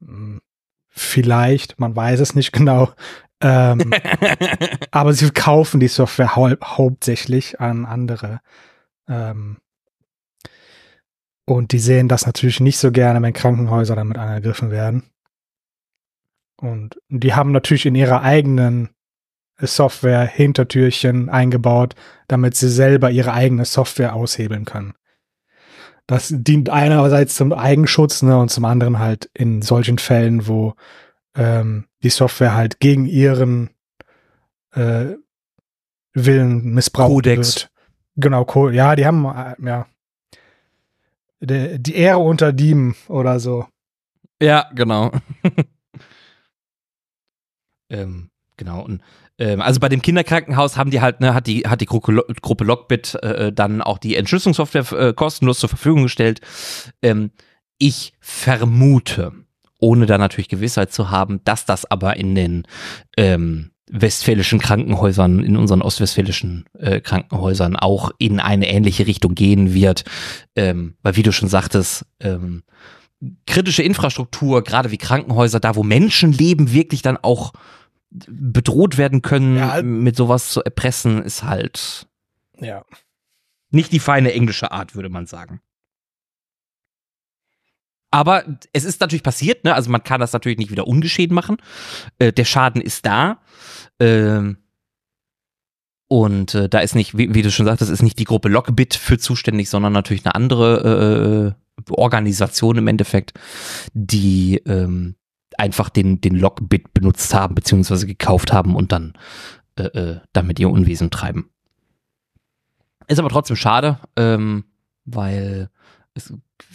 hm, 0.00 0.40
vielleicht, 0.88 1.78
man 1.78 1.94
weiß 1.94 2.20
es 2.20 2.34
nicht 2.34 2.52
genau. 2.52 2.92
Ähm, 3.42 3.92
aber 4.90 5.12
sie 5.12 5.30
kaufen 5.30 5.80
die 5.80 5.88
Software 5.88 6.36
hau 6.36 6.50
hauptsächlich 6.62 7.60
an 7.60 7.84
andere. 7.84 8.40
Ähm, 9.08 9.58
und 11.44 11.72
die 11.72 11.78
sehen 11.78 12.08
das 12.08 12.26
natürlich 12.26 12.60
nicht 12.60 12.78
so 12.78 12.90
gerne, 12.90 13.22
wenn 13.22 13.32
Krankenhäuser 13.32 13.94
damit 13.94 14.16
angegriffen 14.16 14.70
werden. 14.70 15.04
Und 16.56 16.98
die 17.08 17.34
haben 17.34 17.52
natürlich 17.52 17.86
in 17.86 17.94
ihrer 17.94 18.22
eigenen 18.22 18.90
Software 19.58 20.26
Hintertürchen 20.26 21.28
eingebaut, 21.28 21.94
damit 22.28 22.56
sie 22.56 22.68
selber 22.68 23.10
ihre 23.10 23.32
eigene 23.32 23.64
Software 23.64 24.14
aushebeln 24.14 24.64
können. 24.64 24.94
Das 26.06 26.32
dient 26.32 26.70
einerseits 26.70 27.34
zum 27.34 27.52
Eigenschutz 27.52 28.22
ne, 28.22 28.38
und 28.38 28.50
zum 28.50 28.64
anderen 28.64 28.98
halt 28.98 29.28
in 29.34 29.62
solchen 29.62 29.98
Fällen, 29.98 30.46
wo 30.46 30.74
ähm, 31.34 31.86
die 32.02 32.10
Software 32.10 32.54
halt 32.54 32.80
gegen 32.80 33.06
ihren 33.06 33.70
äh, 34.72 35.14
Willen 36.12 36.74
missbraucht 36.74 37.10
Codex. 37.10 37.56
wird. 37.56 37.70
Genau, 38.16 38.44
Co 38.44 38.70
ja, 38.70 38.94
die 38.94 39.04
haben 39.04 39.24
äh, 39.24 39.54
ja 39.66 39.86
die, 41.40 41.78
die 41.82 41.94
Ehre 41.94 42.18
unter 42.18 42.52
Dieben 42.52 42.94
oder 43.08 43.40
so. 43.40 43.66
Ja, 44.40 44.70
genau. 44.74 45.12
ähm, 47.90 48.30
genau. 48.56 48.82
Und 48.82 49.02
ähm, 49.38 49.60
also 49.60 49.80
bei 49.80 49.88
dem 49.88 50.02
Kinderkrankenhaus 50.02 50.76
haben 50.76 50.90
die 50.90 51.00
halt, 51.00 51.20
ne, 51.20 51.34
hat 51.34 51.46
die, 51.46 51.62
hat 51.62 51.80
die 51.80 51.86
Gruppe, 51.86 52.24
Gruppe 52.40 52.64
Lockbit 52.64 53.14
äh, 53.16 53.52
dann 53.52 53.82
auch 53.82 53.98
die 53.98 54.16
Entschlüsselungssoftware 54.16 54.92
äh, 54.92 55.12
kostenlos 55.12 55.58
zur 55.58 55.68
Verfügung 55.68 56.04
gestellt. 56.04 56.40
Ähm, 57.02 57.30
ich 57.78 58.14
vermute, 58.20 59.32
ohne 59.78 60.06
da 60.06 60.16
natürlich 60.16 60.48
Gewissheit 60.48 60.92
zu 60.92 61.10
haben, 61.10 61.40
dass 61.44 61.66
das 61.66 61.84
aber 61.90 62.16
in 62.16 62.34
den 62.34 62.66
ähm, 63.16 63.72
westfälischen 63.90 64.58
Krankenhäusern, 64.58 65.40
in 65.44 65.56
unseren 65.56 65.82
ostwestfälischen 65.82 66.64
äh, 66.78 67.00
Krankenhäusern 67.00 67.76
auch 67.76 68.10
in 68.18 68.40
eine 68.40 68.68
ähnliche 68.68 69.06
Richtung 69.06 69.34
gehen 69.34 69.74
wird. 69.74 70.04
Ähm, 70.56 70.96
weil 71.02 71.16
wie 71.16 71.22
du 71.22 71.32
schon 71.32 71.48
sagtest, 71.48 72.06
ähm, 72.20 72.62
kritische 73.46 73.82
Infrastruktur, 73.82 74.62
gerade 74.62 74.90
wie 74.90 74.98
Krankenhäuser, 74.98 75.60
da 75.60 75.74
wo 75.76 75.82
Menschen 75.82 76.32
leben, 76.32 76.72
wirklich 76.72 77.02
dann 77.02 77.16
auch 77.16 77.52
bedroht 78.10 78.98
werden 78.98 79.22
können, 79.22 79.56
Ja. 79.56 79.82
mit 79.82 80.16
sowas 80.16 80.50
zu 80.50 80.62
erpressen, 80.62 81.22
ist 81.22 81.42
halt 81.42 82.06
Ja. 82.60 82.84
nicht 83.70 83.92
die 83.92 83.98
feine 84.00 84.32
englische 84.32 84.70
Art, 84.72 84.94
würde 84.94 85.08
man 85.08 85.26
sagen. 85.26 85.60
Aber 88.10 88.44
es 88.72 88.84
ist 88.84 89.00
natürlich 89.00 89.22
passiert, 89.24 89.64
ne? 89.64 89.74
Also 89.74 89.90
man 89.90 90.02
kann 90.02 90.20
das 90.20 90.32
natürlich 90.32 90.58
nicht 90.58 90.70
wieder 90.70 90.86
ungeschehen 90.86 91.34
machen. 91.34 91.56
Äh, 92.18 92.32
der 92.32 92.44
Schaden 92.44 92.80
ist 92.80 93.04
da. 93.04 93.42
Ähm, 93.98 94.58
und 96.08 96.54
äh, 96.54 96.68
da 96.68 96.78
ist 96.78 96.94
nicht, 96.94 97.18
wie, 97.18 97.34
wie 97.34 97.42
du 97.42 97.50
schon 97.50 97.66
sagtest, 97.66 97.90
ist 97.90 98.02
nicht 98.02 98.18
die 98.18 98.24
Gruppe 98.24 98.48
Lockbit 98.48 98.94
für 98.94 99.18
zuständig, 99.18 99.68
sondern 99.68 99.92
natürlich 99.92 100.24
eine 100.24 100.34
andere 100.36 101.56
äh, 101.58 101.65
Organisation 101.90 102.78
im 102.78 102.88
Endeffekt, 102.88 103.32
die 103.92 104.56
ähm, 104.66 105.16
einfach 105.58 105.88
den, 105.88 106.20
den 106.20 106.34
Lockbit 106.34 106.92
benutzt 106.92 107.32
haben, 107.34 107.54
beziehungsweise 107.54 108.06
gekauft 108.06 108.52
haben 108.52 108.74
und 108.74 108.92
dann 108.92 109.14
äh, 109.78 109.84
äh, 109.84 110.20
damit 110.32 110.58
ihr 110.58 110.70
Unwesen 110.70 111.10
treiben. 111.10 111.50
Ist 113.08 113.18
aber 113.18 113.28
trotzdem 113.28 113.56
schade, 113.56 113.98
ähm, 114.16 114.64
weil 115.04 115.70
es, 116.14 116.32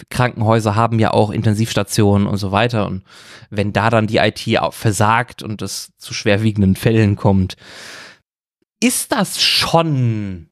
Krankenhäuser 0.10 0.76
haben 0.76 1.00
ja 1.00 1.12
auch 1.12 1.32
Intensivstationen 1.32 2.28
und 2.28 2.38
so 2.38 2.52
weiter. 2.52 2.86
Und 2.86 3.04
wenn 3.50 3.74
da 3.74 3.90
dann 3.90 4.08
die 4.08 4.18
IT 4.18 4.48
versagt 4.72 5.42
und 5.42 5.62
es 5.62 5.92
zu 5.98 6.14
schwerwiegenden 6.14 6.76
Fällen 6.76 7.16
kommt, 7.16 7.58
ist 8.80 9.12
das 9.12 9.42
schon 9.42 10.50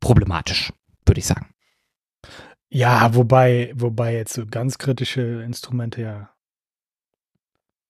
problematisch, 0.00 0.72
würde 1.04 1.18
ich 1.18 1.26
sagen. 1.26 1.48
Ja, 2.70 3.14
wobei, 3.14 3.72
wobei 3.74 4.14
jetzt 4.14 4.34
so 4.34 4.46
ganz 4.46 4.78
kritische 4.78 5.42
Instrumente 5.42 6.02
ja 6.02 6.30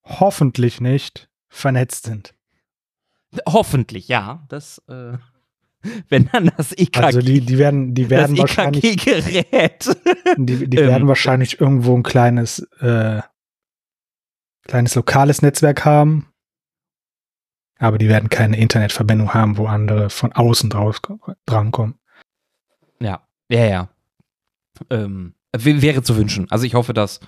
hoffentlich 0.05 0.81
nicht 0.81 1.29
vernetzt 1.49 2.05
sind. 2.05 2.35
Hoffentlich, 3.47 4.09
ja. 4.09 4.45
Das, 4.49 4.83
äh, 4.89 5.19
wenn 6.09 6.29
dann 6.33 6.51
das 6.57 6.73
EKG. 6.73 7.01
Also 7.01 7.21
die, 7.21 7.41
die 7.41 7.59
werden, 7.59 7.95
die 7.95 8.09
werden 8.09 8.37
das 8.37 8.43
wahrscheinlich, 8.43 8.85
EKG-Gerät. 8.85 9.97
die, 10.37 10.69
die 10.69 10.77
ähm, 10.77 10.87
werden 10.87 11.09
wahrscheinlich 11.09 11.61
irgendwo 11.61 11.97
ein 11.97 12.03
kleines, 12.03 12.61
äh, 12.81 13.21
kleines 14.65 14.95
lokales 14.95 15.43
Netzwerk 15.43 15.85
haben. 15.85 16.29
Aber 17.81 17.99
die 17.99 18.09
werden 18.09 18.29
keine 18.29 18.57
Internetverbindung 18.59 19.35
haben, 19.35 19.57
wo 19.57 19.67
andere 19.67 20.11
von 20.11 20.33
außen 20.33 20.69
drauf 20.71 21.01
drankommen. 21.47 21.95
Ja, 23.01 23.23
ja, 23.49 23.67
ja. 23.67 23.89
Ähm, 24.91 25.35
wäre 25.53 26.03
zu 26.03 26.17
wünschen. 26.17 26.51
Also 26.51 26.65
ich 26.65 26.75
hoffe, 26.75 26.93
dass 26.93 27.21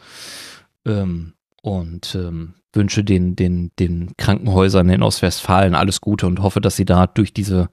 ähm, 0.86 1.34
und 1.62 2.14
ähm, 2.14 2.54
wünsche 2.72 3.04
den, 3.04 3.36
den, 3.36 3.72
den 3.78 4.12
Krankenhäusern 4.16 4.88
in 4.88 5.02
Ostwestfalen 5.02 5.74
alles 5.74 6.00
Gute 6.00 6.26
und 6.26 6.40
hoffe, 6.40 6.60
dass 6.60 6.76
sie 6.76 6.84
da 6.84 7.06
durch 7.06 7.32
diese 7.34 7.68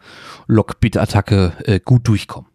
Lockbit-Attacke 0.48 1.54
äh, 1.66 1.80
gut 1.80 2.08
durchkommen. 2.08 2.50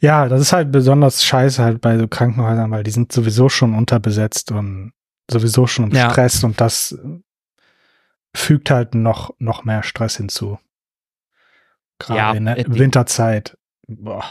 Ja, 0.00 0.28
das 0.28 0.40
ist 0.40 0.52
halt 0.52 0.72
besonders 0.72 1.24
scheiße 1.24 1.62
halt 1.62 1.80
bei 1.80 1.98
so 1.98 2.06
Krankenhäusern, 2.08 2.70
weil 2.70 2.82
die 2.82 2.90
sind 2.90 3.12
sowieso 3.12 3.48
schon 3.48 3.74
unterbesetzt 3.74 4.52
und 4.52 4.92
sowieso 5.30 5.66
schon 5.66 5.90
im 5.90 5.96
Ja. 5.96 6.10
Stress 6.10 6.44
und 6.44 6.60
das 6.60 6.98
fügt 8.34 8.70
halt 8.70 8.94
noch, 8.94 9.34
noch 9.38 9.64
mehr 9.64 9.82
Stress 9.82 10.16
hinzu. 10.16 10.58
Gerade 11.98 12.18
Ja, 12.18 12.32
in 12.32 12.44
der 12.46 12.58
äh, 12.58 12.64
Winterzeit. 12.68 13.56
Boah. 13.86 14.24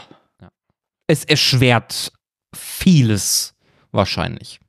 Es 1.06 1.24
erschwert 1.24 2.12
vieles 2.54 3.54
wahrscheinlich. 3.92 4.60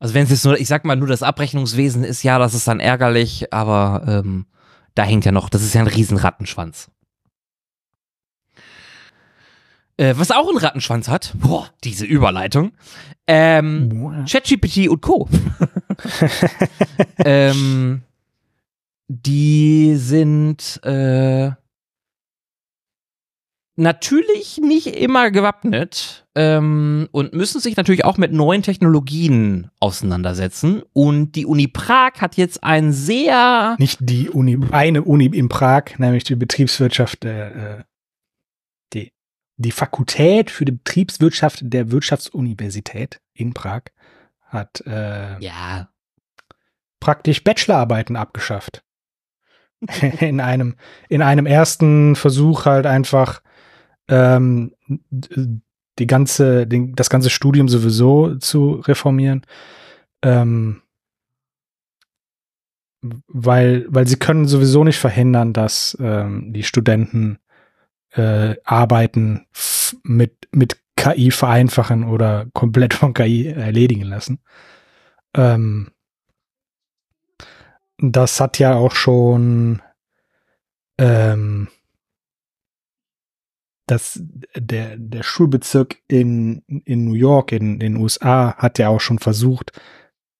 Also 0.00 0.14
wenn 0.14 0.24
es 0.24 0.30
jetzt 0.30 0.44
nur, 0.44 0.58
ich 0.58 0.68
sag 0.68 0.84
mal, 0.84 0.96
nur 0.96 1.08
das 1.08 1.22
Abrechnungswesen 1.22 2.04
ist, 2.04 2.22
ja, 2.22 2.38
das 2.38 2.54
ist 2.54 2.68
dann 2.68 2.80
ärgerlich, 2.80 3.52
aber 3.52 4.04
ähm, 4.06 4.46
da 4.94 5.02
hängt 5.04 5.24
ja 5.24 5.32
noch, 5.32 5.48
das 5.48 5.62
ist 5.62 5.74
ja 5.74 5.80
ein 5.80 5.88
riesen 5.88 6.16
Rattenschwanz. 6.16 6.90
Äh, 9.96 10.14
was 10.16 10.30
auch 10.30 10.48
einen 10.48 10.58
Rattenschwanz 10.58 11.08
hat, 11.08 11.32
boah, 11.34 11.68
diese 11.82 12.06
Überleitung, 12.06 12.72
ähm, 13.26 14.24
ChatGPT 14.28 14.88
und 14.88 15.02
Co. 15.02 15.28
ähm, 17.24 18.02
die 19.08 19.96
sind 19.96 20.80
äh, 20.84 21.50
natürlich 23.78 24.58
nicht 24.58 24.88
immer 24.88 25.30
gewappnet 25.30 26.26
ähm, 26.34 27.08
und 27.12 27.32
müssen 27.32 27.60
sich 27.60 27.76
natürlich 27.76 28.04
auch 28.04 28.16
mit 28.16 28.32
neuen 28.32 28.62
Technologien 28.62 29.70
auseinandersetzen. 29.80 30.82
Und 30.92 31.32
die 31.32 31.46
Uni 31.46 31.68
Prag 31.68 32.14
hat 32.20 32.36
jetzt 32.36 32.64
ein 32.64 32.92
sehr 32.92 33.76
Nicht 33.78 33.98
die 34.00 34.28
Uni, 34.30 34.58
eine 34.72 35.02
Uni 35.02 35.26
in 35.26 35.48
Prag, 35.48 35.98
nämlich 35.98 36.24
die 36.24 36.36
Betriebswirtschaft, 36.36 37.24
äh, 37.24 37.84
die, 38.92 39.12
die 39.56 39.72
Fakultät 39.72 40.50
für 40.50 40.64
die 40.64 40.72
Betriebswirtschaft 40.72 41.60
der 41.62 41.90
Wirtschaftsuniversität 41.90 43.20
in 43.32 43.54
Prag 43.54 43.82
hat 44.42 44.82
äh, 44.86 45.38
ja 45.38 45.88
praktisch 47.00 47.44
Bachelorarbeiten 47.44 48.16
abgeschafft. 48.16 48.82
in 50.20 50.40
einem, 50.40 50.74
in 51.08 51.22
einem 51.22 51.46
ersten 51.46 52.16
Versuch 52.16 52.64
halt 52.64 52.86
einfach 52.86 53.40
ähm, 54.08 54.74
die 55.98 56.06
ganze, 56.06 56.66
den, 56.66 56.94
das 56.94 57.10
ganze 57.10 57.30
Studium 57.30 57.68
sowieso 57.68 58.36
zu 58.36 58.74
reformieren. 58.86 59.42
Ähm, 60.22 60.82
weil, 63.00 63.86
weil 63.88 64.06
sie 64.06 64.16
können 64.16 64.46
sowieso 64.46 64.82
nicht 64.84 64.98
verhindern, 64.98 65.52
dass 65.52 65.96
ähm, 66.00 66.52
die 66.52 66.64
Studenten 66.64 67.38
äh, 68.10 68.56
Arbeiten 68.64 69.46
mit, 70.02 70.48
mit 70.50 70.78
KI 70.96 71.30
vereinfachen 71.30 72.04
oder 72.04 72.46
komplett 72.54 72.94
von 72.94 73.14
KI 73.14 73.46
erledigen 73.46 74.02
lassen. 74.02 74.40
Ähm, 75.34 75.92
das 77.98 78.40
hat 78.40 78.58
ja 78.58 78.74
auch 78.74 78.92
schon 78.92 79.82
ähm, 80.98 81.68
das, 83.90 84.20
der, 84.56 84.96
der 84.96 85.22
Schulbezirk 85.22 85.96
in, 86.08 86.62
in 86.84 87.04
New 87.04 87.14
York, 87.14 87.52
in 87.52 87.78
den 87.78 87.96
USA, 87.96 88.54
hat 88.56 88.78
ja 88.78 88.88
auch 88.88 89.00
schon 89.00 89.18
versucht, 89.18 89.72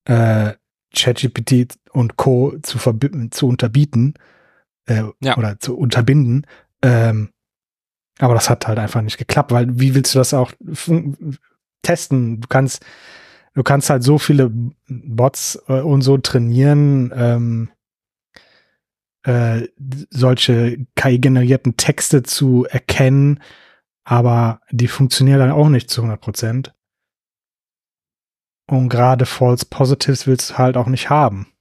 äh, 0.04 0.54
ChatGPT 0.94 1.76
und 1.92 2.16
Co. 2.16 2.56
zu, 2.62 2.78
zu 3.30 3.46
unterbieten 3.48 4.14
äh, 4.86 5.02
Ja. 5.20 5.36
oder 5.36 5.58
zu 5.58 5.76
unterbinden. 5.76 6.46
Ähm, 6.82 7.30
aber 8.18 8.34
das 8.34 8.50
hat 8.50 8.66
halt 8.66 8.78
einfach 8.78 9.02
nicht 9.02 9.18
geklappt, 9.18 9.52
weil 9.52 9.78
wie 9.78 9.94
willst 9.94 10.14
du 10.14 10.18
das 10.18 10.34
auch 10.34 10.52
testen? 11.82 12.40
Du 12.40 12.48
kannst, 12.48 12.84
du 13.54 13.62
kannst 13.62 13.90
halt 13.90 14.02
so 14.02 14.18
viele 14.18 14.50
Bots 14.88 15.62
äh, 15.68 15.80
und 15.80 16.02
so 16.02 16.18
trainieren, 16.18 17.12
ähm, 17.14 17.70
äh, 19.28 19.68
solche 20.08 20.86
KI-generierten 20.96 21.76
Texte 21.76 22.22
zu 22.22 22.64
erkennen, 22.64 23.42
aber 24.04 24.62
die 24.70 24.88
funktionieren 24.88 25.40
dann 25.40 25.50
auch 25.50 25.68
nicht 25.68 25.90
zu 25.90 26.00
100 26.00 26.18
Prozent. 26.18 26.74
Und 28.70 28.88
gerade 28.88 29.26
False 29.26 29.66
Positives 29.66 30.26
willst 30.26 30.50
du 30.50 30.58
halt 30.58 30.78
auch 30.78 30.86
nicht 30.86 31.10
haben. 31.10 31.52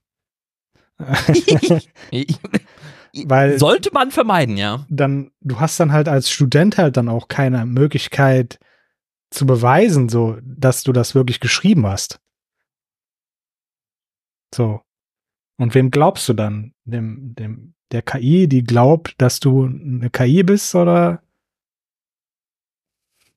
Weil 3.25 3.59
sollte 3.59 3.91
man 3.91 4.12
vermeiden, 4.12 4.55
ja. 4.55 4.86
dann, 4.89 5.31
du 5.41 5.59
hast 5.59 5.77
dann 5.79 5.91
halt 5.91 6.07
als 6.07 6.29
Student 6.29 6.77
halt 6.77 6.95
dann 6.95 7.09
auch 7.09 7.27
keine 7.27 7.65
Möglichkeit 7.65 8.59
zu 9.29 9.45
beweisen, 9.45 10.07
so, 10.07 10.38
dass 10.41 10.83
du 10.83 10.93
das 10.93 11.15
wirklich 11.15 11.41
geschrieben 11.41 11.86
hast. 11.86 12.21
So. 14.55 14.81
Und 15.58 15.74
wem 15.74 15.92
glaubst 15.92 16.30
du 16.30 16.34
dann? 16.34 16.74
Dem, 16.86 17.36
dem, 17.36 17.74
der 17.92 18.02
KI, 18.02 18.48
die 18.48 18.64
glaubt, 18.64 19.16
dass 19.20 19.40
du 19.40 19.66
eine 19.66 20.10
KI 20.10 20.44
bist 20.44 20.76
oder 20.76 21.24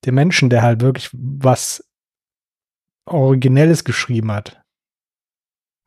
dem 0.05 0.15
Menschen, 0.15 0.51
der 0.51 0.63
halt 0.63 0.81
wirklich 0.81 1.11
was 1.13 1.87
Originelles 3.07 3.85
geschrieben 3.85 4.31
hat? 4.33 4.63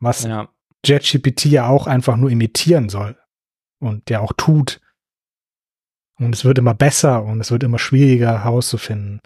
Was 0.00 0.24
Ja. 0.24 0.48
JetGPT 0.84 1.46
ja 1.46 1.68
auch 1.68 1.86
einfach 1.86 2.16
nur 2.16 2.30
imitieren 2.30 2.88
soll 2.88 3.18
und 3.78 4.08
der 4.08 4.20
auch 4.20 4.32
tut. 4.36 4.80
Und 6.16 6.34
es 6.34 6.44
wird 6.44 6.58
immer 6.58 6.74
besser 6.74 7.24
und 7.24 7.40
es 7.40 7.50
wird 7.50 7.62
immer 7.62 7.78
schwieriger 7.78 8.44
herauszufinden, 8.44 9.20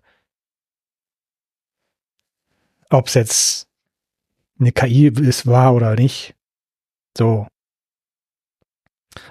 ob 2.91 3.09
es 3.09 3.15
jetzt 3.15 3.69
eine 4.59 4.73
KI 4.73 5.09
ist, 5.09 5.47
war 5.47 5.75
oder 5.75 5.95
nicht. 5.95 6.35
So. 7.17 7.47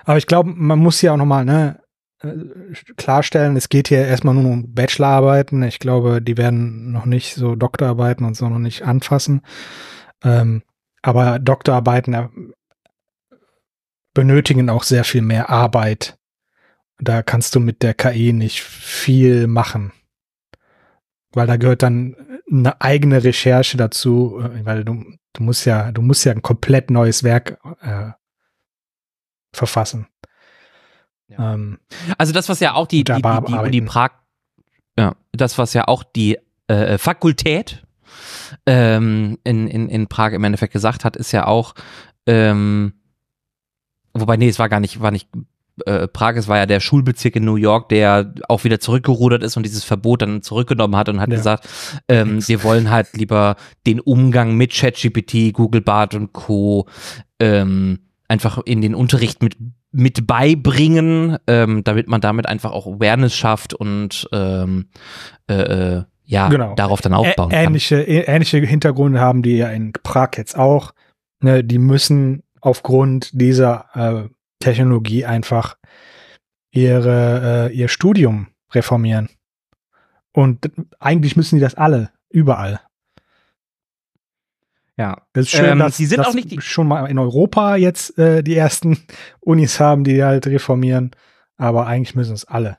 Aber 0.03 0.17
ich 0.17 0.27
glaube, 0.27 0.49
man 0.49 0.79
muss 0.79 1.01
ja 1.01 1.13
auch 1.13 1.17
nochmal 1.17 1.45
ne, 1.45 1.79
äh, 2.21 2.73
klarstellen, 2.95 3.55
es 3.55 3.69
geht 3.69 3.89
hier 3.89 4.05
erstmal 4.05 4.33
nur 4.33 4.51
um 4.51 4.73
Bachelorarbeiten. 4.73 5.63
Ich 5.63 5.79
glaube, 5.79 6.21
die 6.21 6.37
werden 6.37 6.91
noch 6.91 7.05
nicht 7.05 7.35
so 7.35 7.55
Doktorarbeiten 7.55 8.25
und 8.25 8.35
so 8.35 8.49
noch 8.49 8.59
nicht 8.59 8.83
anfassen. 8.83 9.41
Ähm, 10.23 10.63
aber 11.01 11.39
Doktorarbeiten 11.39 12.13
äh, 12.13 12.27
benötigen 14.13 14.69
auch 14.69 14.83
sehr 14.83 15.03
viel 15.03 15.21
mehr 15.21 15.49
Arbeit. 15.49 16.17
Da 16.99 17.21
kannst 17.21 17.53
du 17.55 17.59
mit 17.59 17.83
der 17.83 17.93
KI 17.93 18.33
nicht 18.33 18.63
viel 18.63 19.47
machen. 19.47 19.91
Weil 21.33 21.45
da 21.45 21.57
gehört 21.57 21.83
dann 21.83 22.15
eine 22.49 22.81
eigene 22.81 23.23
Recherche 23.23 23.77
dazu, 23.77 24.41
äh, 24.41 24.65
weil 24.65 24.83
du, 24.83 25.03
du 25.37 25.43
musst 25.43 25.65
ja, 25.65 25.91
du 25.91 26.01
musst 26.01 26.25
ja 26.25 26.31
ein 26.31 26.41
komplett 26.41 26.89
neues 26.89 27.23
Werk 27.23 27.59
äh, 27.81 28.11
verfassen. 29.53 30.07
Ja. 31.27 31.53
Ähm, 31.53 31.79
Also 32.17 32.33
das, 32.33 32.49
was 32.49 32.59
ja 32.59 32.73
auch 32.73 32.87
die, 32.87 33.03
die, 33.03 33.13
die, 33.13 33.21
die 33.21 33.27
arbeiten. 33.27 33.85
Prag, 33.85 34.11
ja, 34.97 35.15
das, 35.31 35.57
was 35.57 35.73
ja 35.73 35.87
auch 35.87 36.03
die 36.03 36.39
äh, 36.67 36.97
Fakultät 36.97 37.85
ähm, 38.65 39.37
in, 39.43 39.67
in, 39.67 39.89
in 39.89 40.07
Prag 40.07 40.31
im 40.31 40.43
Endeffekt 40.43 40.73
gesagt 40.73 41.05
hat, 41.05 41.15
ist 41.15 41.31
ja 41.31 41.45
auch, 41.45 41.75
ähm, 42.25 42.93
wobei, 44.13 44.37
nee, 44.37 44.49
es 44.49 44.59
war 44.59 44.69
gar 44.69 44.79
nicht, 44.79 45.01
war 45.01 45.11
nicht 45.11 45.29
äh, 45.85 46.07
Prag, 46.07 46.35
es 46.35 46.47
war 46.47 46.57
ja 46.57 46.65
der 46.65 46.79
Schulbezirk 46.79 47.35
in 47.35 47.45
New 47.45 47.55
York, 47.55 47.89
der 47.89 48.33
auch 48.49 48.63
wieder 48.63 48.79
zurückgerudert 48.79 49.43
ist 49.43 49.57
und 49.57 49.63
dieses 49.65 49.83
Verbot 49.83 50.21
dann 50.21 50.41
zurückgenommen 50.41 50.95
hat 50.95 51.09
und 51.09 51.19
hat 51.21 51.29
Ja. 51.29 51.35
gesagt, 51.37 51.67
ähm, 52.07 52.45
wir 52.47 52.63
wollen 52.63 52.89
halt 52.89 53.13
lieber 53.13 53.55
den 53.85 53.99
Umgang 53.99 54.55
mit 54.55 54.73
ChatGPT, 54.73 55.53
Google 55.53 55.81
Bart 55.81 56.15
und 56.15 56.33
Co. 56.33 56.87
Ähm, 57.39 57.99
einfach 58.27 58.59
in 58.65 58.81
den 58.81 58.95
Unterricht 58.95 59.41
mit 59.43 59.55
mit 59.93 60.27
beibringen, 60.27 61.37
ähm, 61.47 61.83
damit 61.83 62.07
man 62.09 62.19
damit 62.21 62.45
einfach 62.45 62.71
auch 62.71 62.85
Awareness 62.87 63.33
schafft 63.33 63.73
und 63.73 64.27
ähm, 64.33 64.89
äh, 65.49 65.53
äh, 65.97 66.03
ja 66.25 66.49
Genau. 66.49 66.75
darauf 66.75 66.99
dann 67.01 67.13
aufbauen 67.13 67.51
Ä 67.51 67.63
ähnliche, 67.63 67.95
ä- 68.01 68.25
ähnliche 68.27 68.57
Hintergründe 68.59 69.19
haben 69.21 69.41
die 69.43 69.55
ja 69.57 69.69
in 69.69 69.93
Prag 69.93 70.31
jetzt 70.35 70.57
auch. 70.57 70.91
Ne, 71.41 71.63
die 71.63 71.77
müssen 71.79 72.43
aufgrund 72.59 73.29
dieser 73.39 73.85
äh, 73.93 74.29
Technologie 74.59 75.25
einfach 75.25 75.77
ihre, 76.71 77.69
äh, 77.69 77.73
ihr 77.75 77.87
Studium 77.87 78.47
reformieren. 78.73 79.29
Und 80.33 80.71
eigentlich 80.99 81.35
müssen 81.35 81.55
die 81.55 81.61
das 81.61 81.75
alle, 81.75 82.11
überall. 82.29 82.79
Ja. 84.97 85.21
Das 85.33 85.45
ist 85.45 85.51
schön, 85.51 85.65
Ähm, 85.65 85.79
dass, 85.79 85.97
sie 85.97 86.05
sind 86.05 86.19
dass 86.19 86.27
auch 86.27 86.33
nicht 86.33 86.51
die- 86.51 86.61
schon 86.61 86.87
mal 86.87 87.05
in 87.05 87.19
Europa 87.19 87.75
jetzt 87.75 88.17
äh, 88.17 88.43
die 88.43 88.55
ersten 88.55 88.97
Unis 89.39 89.79
haben, 89.79 90.03
die 90.03 90.23
halt 90.23 90.47
reformieren. 90.47 91.11
Aber 91.57 91.87
eigentlich 91.87 92.15
müssen 92.15 92.33
es 92.33 92.45
alle. 92.45 92.77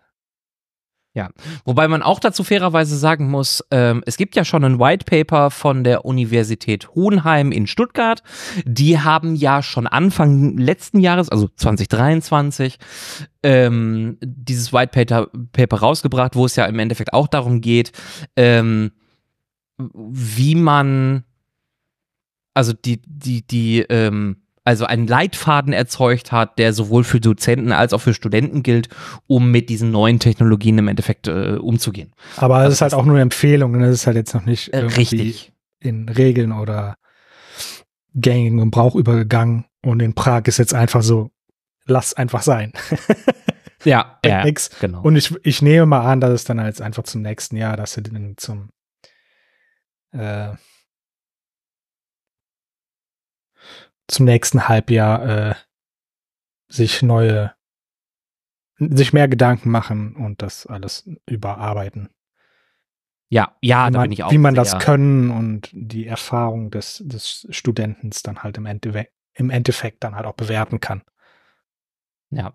Wobei 1.65 1.89
man 1.89 2.03
auch 2.03 2.21
dazu 2.21 2.45
fairerweise 2.45 2.97
sagen 2.97 3.31
muss, 3.31 3.65
ähm, 3.71 4.03
es 4.07 4.17
gibt 4.17 4.37
ja 4.37 4.45
schon 4.45 4.65
ein 4.65 4.79
White 4.79 5.05
Paper 5.05 5.51
von 5.51 5.85
der 5.85 6.05
Universität 6.05 6.89
Hohenheim 6.95 7.53
in 7.53 7.67
Stuttgart. 7.67 8.23
Die 8.65 8.99
haben 8.99 9.35
ja 9.35 9.63
schon 9.63 9.87
Anfang 9.87 10.57
letzten 10.57 11.01
Jahres, 11.01 11.29
also 11.29 11.49
2023, 11.49 12.79
ähm, 13.43 14.19
dieses 14.23 14.73
White 14.73 14.93
Paper, 14.93 15.29
Paper 15.53 15.79
rausgebracht, 15.79 16.37
wo 16.37 16.47
es 16.47 16.57
ja 16.57 16.67
im 16.67 16.79
Endeffekt 16.79 17.13
auch 17.13 17.29
darum 17.29 17.61
geht, 17.61 17.93
ähm, 18.37 18.93
wie 19.79 20.55
man, 20.55 21.25
also 22.55 22.73
die, 22.73 23.01
die, 23.05 23.47
die, 23.47 23.81
ähm, 23.89 24.37
also 24.69 24.85
einen 24.85 25.07
Leitfaden 25.07 25.73
erzeugt 25.73 26.31
hat, 26.31 26.59
der 26.59 26.73
sowohl 26.75 27.03
für 27.03 27.21
Dozenten 27.21 27.73
als 27.73 27.93
auch 27.95 28.01
für 28.01 28.13
Studenten 28.13 28.63
gilt, 28.63 28.89
um 29.27 29.51
mit 29.51 29.71
diesen 29.71 29.91
neuen 29.91 30.19
Technologien 30.21 30.77
im 30.79 30.89
Endeffekt 30.89 31.27
äh, 31.27 31.57
umzugehen. 31.59 32.13
Aber 32.37 32.57
Also 32.57 32.69
es 32.69 32.75
ist 32.75 32.81
halt 32.83 32.93
das- 32.93 32.99
auch 32.99 33.05
nur 33.07 33.15
eine 33.15 33.23
Empfehlung. 33.23 33.73
Ne? 33.73 33.87
Das 33.87 33.95
ist 33.95 34.07
halt 34.07 34.17
jetzt 34.17 34.35
noch 34.35 34.45
nicht 34.45 34.69
Äh, 34.75 34.81
richtig. 34.85 35.53
in 35.81 36.09
Regeln 36.09 36.53
oder 36.53 36.97
gängigen 38.15 38.59
Gebrauch 38.59 38.95
übergegangen. 38.95 39.65
Und 39.83 40.01
in 40.03 40.15
Prag 40.15 40.43
ist 40.47 40.59
jetzt 40.59 40.75
einfach 40.75 41.03
so, 41.03 41.31
lass 41.87 42.15
einfach 42.15 42.43
sein. 42.43 42.73
Ja, 43.85 44.19
ja 44.27 44.45
nix. 44.45 44.71
genau. 44.81 45.03
Und 45.03 45.15
ich, 45.15 45.33
ich 45.45 45.63
nehme 45.63 45.87
mal 45.87 46.01
an, 46.01 46.21
dass 46.21 46.33
es 46.33 46.43
dann 46.45 46.59
jetzt 46.59 46.83
einfach 46.83 47.05
zum 47.05 47.23
nächsten 47.23 47.57
Jahr, 47.57 47.77
dass 47.77 47.93
sie 47.93 48.03
dann 48.03 48.35
zum 48.37 48.71
äh, 50.11 50.49
zum 54.09 54.25
nächsten 54.25 54.69
Halbjahr 54.69 55.51
äh, 55.51 55.55
sich 56.69 57.03
neue 57.03 57.55
sich 58.79 59.13
mehr 59.13 59.29
Gedanken 59.29 59.71
machen 59.71 60.15
und 60.15 60.41
das 60.43 60.67
alles 60.67 61.09
überarbeiten. 61.27 62.11
ja, 63.29 63.57
ja, 63.61 63.89
wie 63.89 63.93
da 63.93 63.99
man, 63.99 64.03
bin 64.03 64.13
ich 64.13 64.23
auch 64.23 64.31
wie 64.31 64.39
man 64.39 64.55
das 64.55 64.79
können 64.79 65.31
und 65.31 65.71
die 65.73 66.07
Erfahrung 66.07 66.71
des, 66.71 67.03
des 67.05 67.47
Studentens 67.51 68.23
dann 68.23 68.43
halt 68.43 68.57
im 68.57 68.67
Endeffekt, 68.67 69.13
im 69.35 69.51
Endeffekt 69.51 70.05
dann 70.05 70.15
halt 70.15 70.27
auch 70.27 70.35
bewerten 70.35 70.81
kann. 70.81 71.03
Ja. 72.31 72.55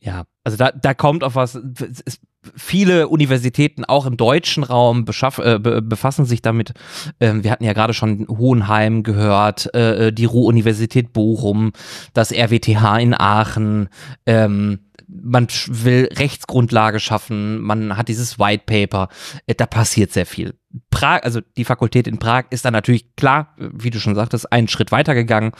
Ja, 0.00 0.24
also 0.44 0.56
da, 0.56 0.70
da 0.70 0.94
kommt 0.94 1.24
auf 1.24 1.34
was. 1.34 1.54
Es 1.56 2.20
viele 2.56 3.08
Universitäten, 3.08 3.84
auch 3.84 4.06
im 4.06 4.16
deutschen 4.16 4.62
Raum, 4.62 5.04
beschaff, 5.04 5.38
äh, 5.38 5.58
be, 5.58 5.82
befassen 5.82 6.24
sich 6.24 6.40
damit. 6.40 6.72
Ähm, 7.20 7.42
wir 7.42 7.50
hatten 7.50 7.64
ja 7.64 7.72
gerade 7.72 7.94
schon 7.94 8.26
Hohenheim 8.28 9.02
gehört, 9.02 9.74
äh, 9.74 10.12
die 10.12 10.24
Ruhr-Universität 10.24 11.12
Bochum, 11.12 11.72
das 12.14 12.32
RWTH 12.32 12.98
in 13.00 13.14
Aachen. 13.14 13.88
Ähm, 14.24 14.80
man 15.08 15.48
will 15.66 16.08
Rechtsgrundlage 16.12 17.00
schaffen, 17.00 17.60
man 17.60 17.96
hat 17.96 18.08
dieses 18.08 18.38
White 18.38 18.64
Paper, 18.66 19.08
äh, 19.46 19.54
da 19.54 19.66
passiert 19.66 20.12
sehr 20.12 20.26
viel. 20.26 20.54
Prag, 20.90 21.22
also 21.24 21.40
die 21.56 21.64
Fakultät 21.64 22.06
in 22.06 22.18
Prag 22.18 22.44
ist 22.50 22.64
dann 22.64 22.74
natürlich 22.74 23.16
klar, 23.16 23.54
äh, 23.58 23.68
wie 23.72 23.90
du 23.90 23.98
schon 23.98 24.14
sagtest, 24.14 24.52
einen 24.52 24.68
Schritt 24.68 24.92
weitergegangen 24.92 25.52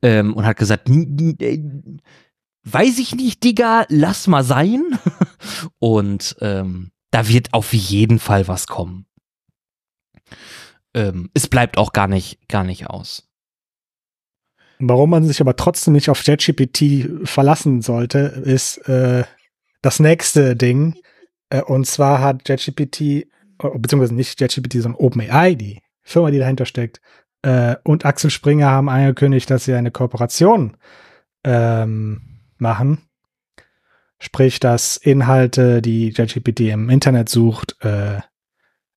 ähm, 0.00 0.32
und 0.32 0.46
hat 0.46 0.56
gesagt, 0.56 0.88
"N- 0.88 1.16
n- 1.18 1.36
äh, 1.40 1.58
weiß 2.64 2.98
ich 2.98 3.14
nicht, 3.14 3.44
Digga, 3.44 3.86
lass 3.88 4.26
mal 4.26 4.44
sein. 4.44 4.82
Und 5.78 6.36
ähm, 6.40 6.90
da 7.10 7.28
wird 7.28 7.52
auf 7.52 7.72
jeden 7.72 8.18
Fall 8.18 8.48
was 8.48 8.66
kommen. 8.66 9.06
Ähm, 10.94 11.30
es 11.34 11.48
bleibt 11.48 11.76
auch 11.78 11.92
gar 11.92 12.08
nicht, 12.08 12.48
gar 12.48 12.64
nicht 12.64 12.88
aus. 12.88 13.28
Warum 14.78 15.10
man 15.10 15.24
sich 15.24 15.40
aber 15.40 15.56
trotzdem 15.56 15.94
nicht 15.94 16.10
auf 16.10 16.26
JetGPT 16.26 17.28
verlassen 17.28 17.82
sollte, 17.82 18.18
ist 18.18 18.78
äh, 18.88 19.24
das 19.82 20.00
nächste 20.00 20.56
Ding. 20.56 20.96
Äh, 21.50 21.62
und 21.62 21.86
zwar 21.86 22.20
hat 22.20 22.48
JetGPT, 22.48 23.00
äh, 23.00 23.26
beziehungsweise 23.76 24.14
nicht 24.14 24.40
JetGPT, 24.40 24.82
sondern 24.82 25.00
OpenAI, 25.00 25.54
die 25.54 25.80
Firma, 26.02 26.30
die 26.30 26.38
dahinter 26.38 26.66
steckt, 26.66 27.00
äh, 27.42 27.76
und 27.84 28.04
Axel 28.04 28.30
Springer 28.30 28.70
haben 28.70 28.88
angekündigt, 28.88 29.50
dass 29.50 29.64
sie 29.64 29.74
eine 29.74 29.90
Kooperation 29.90 30.76
ähm, 31.44 32.33
machen. 32.64 32.98
Sprich, 34.18 34.58
dass 34.58 34.96
Inhalte, 34.96 35.82
die 35.82 36.08
JetGPT 36.08 36.60
im 36.72 36.88
Internet 36.88 37.28
sucht, 37.28 37.76
äh, 37.84 38.20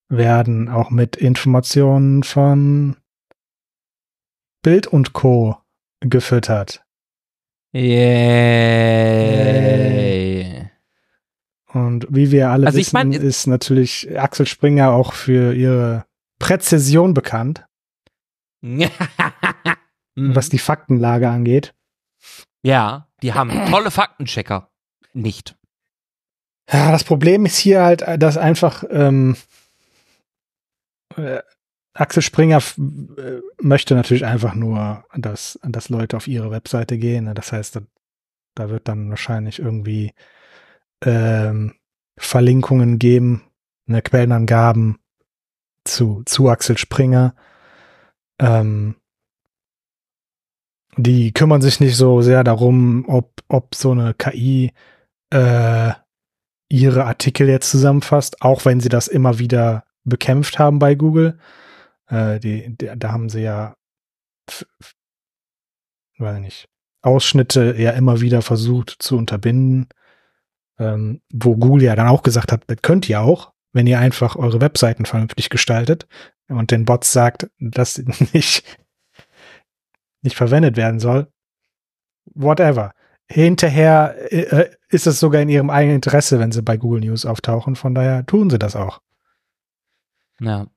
werden 0.09 0.69
auch 0.69 0.89
mit 0.89 1.15
Informationen 1.17 2.23
von 2.23 2.95
Bild 4.63 4.87
und 4.87 5.11
Co. 5.13 5.57
gefüttert. 5.99 6.83
Yay. 9.37 10.69
Und 11.73 12.07
wie 12.09 12.31
wir 12.31 12.49
alle 12.49 12.67
Also 12.67 12.79
ich 12.79 12.87
wissen, 12.87 12.93
mein- 12.93 13.11
ist 13.11 13.47
natürlich 13.47 14.17
Axel 14.17 14.45
Springer 14.45 14.91
auch 14.91 15.13
für 15.13 15.53
ihre 15.53 16.05
Präzision 16.39 17.13
bekannt, 17.13 17.65
was 20.15 20.49
die 20.49 20.59
Faktenlage 20.59 21.29
angeht. 21.29 21.73
Ja, 22.61 23.07
die 23.21 23.33
haben 23.33 23.49
tolle 23.69 23.91
Faktenchecker. 23.91 24.69
Nicht. 25.13 25.55
Ja, 26.71 26.91
das 26.91 27.03
Problem 27.03 27.45
ist 27.45 27.57
hier 27.57 27.81
halt, 27.83 28.03
dass 28.21 28.37
einfach 28.37 28.83
ähm, 28.89 29.37
äh, 31.15 31.39
Axel 31.93 32.21
Springer 32.21 32.57
äh, 32.57 33.41
möchte 33.59 33.95
natürlich 33.95 34.25
einfach 34.25 34.53
nur, 34.53 35.03
dass, 35.15 35.59
dass 35.63 35.89
Leute 35.89 36.17
auf 36.17 36.27
ihre 36.27 36.51
Webseite 36.51 36.97
gehen. 36.97 37.25
ne? 37.25 37.33
Das 37.33 37.51
heißt, 37.51 37.77
da, 37.77 37.81
da 38.53 38.69
wird 38.69 38.87
dann 38.87 39.09
wahrscheinlich 39.09 39.59
irgendwie 39.59 40.13
ähm, 41.03 41.73
Verlinkungen 42.17 42.99
geben, 42.99 43.43
ne, 43.85 44.01
Quellenangaben 44.01 44.99
zu, 45.83 46.23
zu 46.25 46.49
Axel 46.49 46.77
Springer. 46.77 47.35
Ähm, 48.39 48.95
die 50.97 51.31
kümmern 51.31 51.61
sich 51.61 51.79
nicht 51.79 51.95
so 51.95 52.21
sehr 52.21 52.43
darum, 52.43 53.05
ob, 53.07 53.41
ob 53.47 53.75
so 53.75 53.91
eine 53.91 54.13
KI 54.13 54.73
äh, 55.29 55.91
ihre 56.69 57.05
Artikel 57.05 57.47
jetzt 57.47 57.69
zusammenfasst, 57.69 58.41
auch 58.41 58.65
wenn 58.65 58.79
sie 58.79 58.89
das 58.89 59.07
immer 59.07 59.39
wieder 59.39 59.85
bekämpft 60.03 60.59
haben 60.59 60.79
bei 60.79 60.95
Google. 60.95 61.37
Äh, 62.07 62.39
die, 62.39 62.75
die, 62.75 62.89
da 62.95 63.11
haben 63.11 63.29
sie 63.29 63.41
ja, 63.41 63.75
weiß 66.17 66.39
nicht, 66.39 66.67
Ausschnitte 67.01 67.75
ja 67.77 67.91
immer 67.91 68.21
wieder 68.21 68.41
versucht 68.41 68.95
zu 68.99 69.17
unterbinden, 69.17 69.87
ähm, 70.79 71.21
wo 71.31 71.55
Google 71.55 71.83
ja 71.83 71.95
dann 71.95 72.07
auch 72.07 72.23
gesagt 72.23 72.51
hat, 72.51 72.63
das 72.67 72.81
könnt 72.81 73.07
ihr 73.07 73.21
auch, 73.21 73.53
wenn 73.73 73.87
ihr 73.87 73.99
einfach 73.99 74.35
eure 74.35 74.61
Webseiten 74.61 75.05
vernünftig 75.05 75.49
gestaltet 75.49 76.07
und 76.47 76.71
den 76.71 76.85
Bots 76.85 77.11
sagt, 77.11 77.49
dass 77.59 77.93
sie 77.95 78.05
nicht, 78.33 78.63
nicht 80.21 80.35
verwendet 80.35 80.77
werden 80.77 80.99
soll. 80.99 81.27
Whatever. 82.33 82.93
Hinterher 83.29 84.15
äh, 84.31 84.69
ist 84.89 85.07
es 85.07 85.19
sogar 85.19 85.41
in 85.41 85.49
ihrem 85.49 85.69
eigenen 85.69 85.95
Interesse, 85.95 86.39
wenn 86.39 86.51
sie 86.51 86.61
bei 86.61 86.77
Google 86.77 87.01
News 87.01 87.25
auftauchen. 87.25 87.75
Von 87.75 87.93
daher 87.93 88.25
tun 88.25 88.49
sie 88.49 88.59
das 88.59 88.75
auch. 88.75 89.01
Ja. 90.39 90.67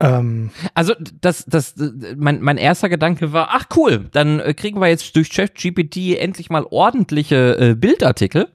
Ähm, 0.00 0.50
Also 0.74 0.94
das, 1.20 1.44
das, 1.46 1.74
mein, 2.16 2.40
mein 2.40 2.56
erster 2.56 2.88
Gedanke 2.88 3.32
war, 3.32 3.48
ach 3.52 3.66
cool, 3.76 4.08
dann 4.12 4.38
äh, 4.40 4.54
kriegen 4.54 4.80
wir 4.80 4.88
jetzt 4.88 5.16
durch 5.16 5.30
ChatGPT 5.30 6.16
endlich 6.18 6.50
mal 6.50 6.64
ordentliche 6.70 7.56
äh, 7.58 7.74
Bildartikel. 7.74 8.48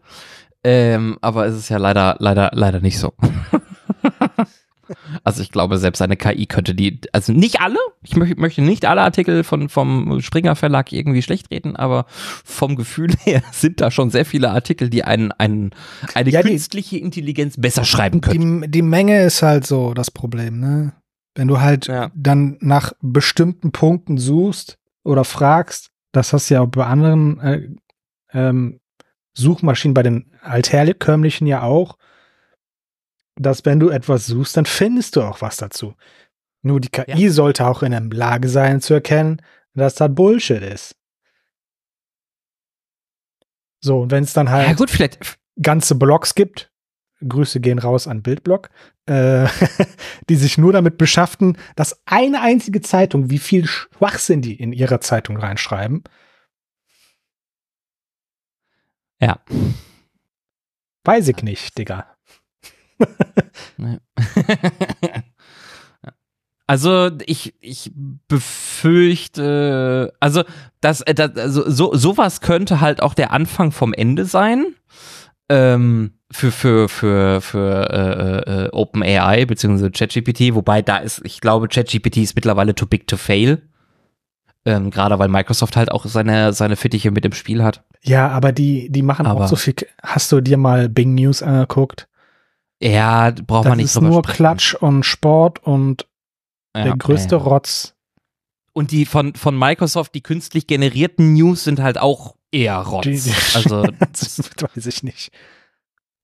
Ähm, 0.63 1.17
aber 1.21 1.45
es 1.45 1.55
ist 1.57 1.69
ja 1.69 1.77
leider, 1.77 2.15
leider, 2.19 2.51
leider 2.53 2.79
nicht 2.79 2.97
so. 2.97 3.13
also 5.23 5.41
ich 5.41 5.51
glaube, 5.51 5.77
selbst 5.77 6.01
eine 6.01 6.17
KI 6.17 6.45
könnte 6.45 6.75
die, 6.75 6.99
also 7.11 7.33
nicht 7.33 7.61
alle, 7.61 7.77
ich 8.01 8.15
möchte, 8.15 8.39
möchte 8.39 8.61
nicht 8.61 8.85
alle 8.85 9.01
Artikel 9.01 9.43
von, 9.43 9.69
vom 9.69 10.21
Springer 10.21 10.55
Verlag 10.55 10.91
irgendwie 10.91 11.21
schlecht 11.21 11.51
reden, 11.51 11.75
aber 11.75 12.05
vom 12.09 12.75
Gefühl 12.75 13.11
her 13.23 13.41
sind 13.51 13.81
da 13.81 13.91
schon 13.91 14.09
sehr 14.09 14.25
viele 14.25 14.51
Artikel, 14.51 14.89
die 14.89 15.03
einen, 15.03 15.31
einen, 15.31 15.71
eine 16.13 16.29
Ja, 16.29 16.41
die- 16.41 16.49
künstliche 16.49 16.97
Intelligenz 16.97 17.55
besser 17.57 17.85
schreiben 17.85 18.21
können. 18.21 18.61
die, 18.63 18.71
die 18.71 18.81
Menge 18.81 19.21
ist 19.23 19.41
halt 19.41 19.65
so 19.65 19.93
das 19.93 20.11
Problem, 20.11 20.59
ne? 20.59 20.93
Wenn 21.35 21.47
du 21.47 21.59
halt 21.61 21.87
Ja. 21.87 22.11
dann 22.15 22.57
nach 22.59 22.93
bestimmten 23.01 23.71
Punkten 23.71 24.17
suchst 24.19 24.77
oder 25.03 25.23
fragst, 25.23 25.89
das 26.11 26.31
hast 26.31 26.49
du 26.49 26.53
ja 26.53 26.61
auch 26.61 26.67
bei 26.67 26.85
anderen 26.85 27.39
äh, 27.39 27.69
ähm, 28.33 28.79
Suchmaschinen, 29.35 29.95
bei 29.95 30.03
den 30.03 30.31
altherkömmlichen 30.43 31.47
ja 31.47 31.63
auch, 31.63 31.97
dass 33.35 33.65
wenn 33.65 33.79
du 33.79 33.89
etwas 33.89 34.27
suchst, 34.27 34.57
dann 34.57 34.65
findest 34.65 35.15
du 35.15 35.21
auch 35.21 35.41
was 35.41 35.57
dazu. 35.57 35.95
Nur 36.61 36.79
die 36.79 36.89
KI 36.89 37.25
ja. 37.25 37.31
sollte 37.31 37.65
auch 37.67 37.83
in 37.83 37.91
der 37.91 38.01
Lage 38.01 38.47
sein 38.47 38.81
zu 38.81 38.93
erkennen, 38.93 39.41
dass 39.73 39.95
das 39.95 40.13
Bullshit 40.13 40.61
ist. 40.61 40.95
So, 43.81 44.01
und 44.01 44.11
wenn 44.11 44.23
es 44.23 44.33
dann 44.33 44.49
halt 44.49 44.67
ja, 44.67 44.73
gut, 44.73 44.89
vielleicht. 44.89 45.37
ganze 45.61 45.95
Blogs 45.95 46.35
gibt, 46.35 46.71
Grüße 47.27 47.59
gehen 47.59 47.79
raus 47.79 48.07
an 48.07 48.21
Bildblog, 48.21 48.69
äh, 49.07 49.47
die 50.29 50.35
sich 50.35 50.57
nur 50.57 50.71
damit 50.71 50.97
beschäftigen, 50.97 51.57
dass 51.75 52.01
eine 52.05 52.41
einzige 52.41 52.81
Zeitung, 52.81 53.29
wie 53.29 53.39
viel 53.39 53.65
Schwachsinn 53.65 54.41
die 54.41 54.55
in 54.55 54.71
ihrer 54.71 55.01
Zeitung 55.01 55.37
reinschreiben. 55.37 56.03
Ja. 59.19 59.39
Weiß 61.03 61.27
ich 61.27 61.43
nicht, 61.43 61.77
Digga. 61.77 62.12
Also 66.65 67.11
ich, 67.25 67.55
ich 67.59 67.91
befürchte, 68.27 70.13
also 70.21 70.43
das, 70.79 71.01
äh, 71.01 71.13
das 71.13 71.35
also 71.35 71.69
so 71.69 71.93
sowas 71.93 72.39
könnte 72.39 72.79
halt 72.79 73.01
auch 73.01 73.13
der 73.13 73.31
Anfang 73.31 73.71
vom 73.71 73.93
Ende 73.93 74.23
sein. 74.25 74.67
Ähm, 75.49 76.13
für 76.31 76.51
für 76.51 76.87
für 76.87 77.41
für 77.41 77.89
äh, 77.91 78.65
äh, 78.65 78.69
OpenAI 78.71 79.45
beziehungsweise 79.45 79.91
ChatGPT, 79.91 80.55
wobei 80.55 80.81
da 80.81 80.97
ist, 80.97 81.21
ich 81.25 81.41
glaube, 81.41 81.67
ChatGPT 81.67 82.17
ist 82.17 82.35
mittlerweile 82.35 82.73
too 82.73 82.85
big 82.85 83.07
to 83.07 83.17
fail. 83.17 83.61
Ähm, 84.65 84.89
Gerade 84.89 85.19
weil 85.19 85.27
Microsoft 85.27 85.75
halt 85.75 85.91
auch 85.91 86.05
seine 86.05 86.53
seine 86.53 86.77
Fittiche 86.77 87.11
mit 87.11 87.25
dem 87.25 87.33
Spiel 87.33 87.61
hat. 87.61 87.83
Ja, 88.01 88.29
aber 88.29 88.53
die 88.53 88.89
die 88.89 89.01
machen 89.01 89.25
aber 89.25 89.43
auch 89.43 89.47
so 89.49 89.57
viel. 89.57 89.75
Hast 90.01 90.31
du 90.31 90.39
dir 90.39 90.57
mal 90.57 90.87
Bing 90.87 91.13
News 91.13 91.43
angeguckt? 91.43 92.07
Ja, 92.83 93.31
braucht 93.31 93.65
das 93.65 93.69
man 93.69 93.77
nicht 93.77 93.85
ist 93.85 94.01
nur 94.01 94.23
sprechen. 94.23 94.35
Klatsch 94.35 94.73
und 94.75 95.03
Sport 95.03 95.63
und 95.63 96.05
ja, 96.75 96.83
der 96.83 96.97
größte 96.97 97.35
ja. 97.35 97.41
Rotz. 97.41 97.95
Und 98.73 98.91
die 98.91 99.05
von, 99.05 99.35
von 99.35 99.57
Microsoft, 99.57 100.15
die 100.15 100.21
künstlich 100.21 100.67
generierten 100.67 101.33
News 101.33 101.63
sind 101.63 101.79
halt 101.79 101.97
auch 101.97 102.35
eher 102.51 102.77
Rotz. 102.77 103.03
Die, 103.03 103.19
die 103.19 103.31
also, 103.55 103.83
das 104.11 104.39
weiß 104.75 104.85
ich 104.87 105.03
nicht. 105.03 105.31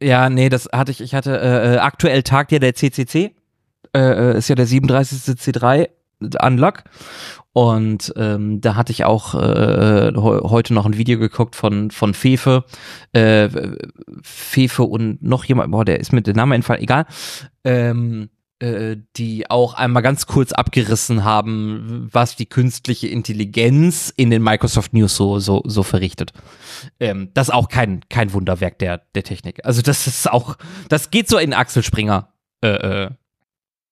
Ja, 0.02 0.30
nee, 0.30 0.50
das 0.50 0.68
hatte 0.74 0.92
ich, 0.92 1.02
ich 1.02 1.14
hatte, 1.14 1.40
äh, 1.40 1.76
äh 1.76 1.78
aktuell 1.78 2.24
tagt 2.24 2.52
ja 2.52 2.60
der 2.60 2.76
CCC, 2.76 3.36
äh, 3.94 4.00
äh, 4.00 4.38
ist 4.38 4.50
ja 4.50 4.56
der 4.56 4.66
37. 4.66 5.36
C3 5.36 5.90
Unlock. 6.42 6.84
Und 7.54 8.14
ähm, 8.16 8.62
da 8.62 8.76
hatte 8.76 8.92
ich 8.92 9.06
auch 9.06 9.34
äh, 9.34 10.14
heute 10.16 10.74
noch 10.74 10.86
ein 10.86 10.98
Video 10.98 11.18
geguckt 11.18 11.56
von, 11.56 11.92
von 11.92 12.14
Fefe. 12.14 12.64
Äh, 13.12 13.50
Fefe 14.22 14.84
und 14.84 15.22
noch 15.24 15.46
jemand, 15.46 15.72
boah, 15.72 15.84
der 15.84 16.00
ist 16.00 16.14
mit 16.14 16.28
dem 16.28 16.36
Namen 16.36 16.54
entfallen, 16.54 16.84
egal. 16.84 17.06
Ähm, 17.64 18.30
äh, 18.62 18.98
die 19.16 19.50
auch 19.50 19.74
einmal 19.74 20.04
ganz 20.04 20.26
kurz 20.26 20.52
abgerissen 20.52 21.24
haben, 21.24 22.10
was 22.12 22.36
die 22.36 22.46
künstliche 22.46 23.08
Intelligenz 23.08 24.14
in 24.16 24.30
den 24.30 24.44
Microsoft 24.44 24.94
News 24.94 25.16
so, 25.16 25.40
so, 25.40 25.62
so 25.66 25.82
verrichtet. 25.82 26.34
Ähm, 27.00 27.30
das 27.34 27.48
ist 27.48 27.54
auch 27.54 27.70
kein, 27.70 28.02
kein 28.10 28.34
Wunderwerk 28.34 28.78
der, 28.80 29.02
der 29.16 29.24
Technik. 29.24 29.66
Also 29.66 29.82
das 29.82 30.08
ist 30.08 30.30
auch, 30.30 30.58
das 30.90 31.10
geht 31.10 31.30
so 31.30 31.38
in 31.38 31.54
Axel 31.54 31.84
Springer 31.84 32.34
äh, 32.60 33.10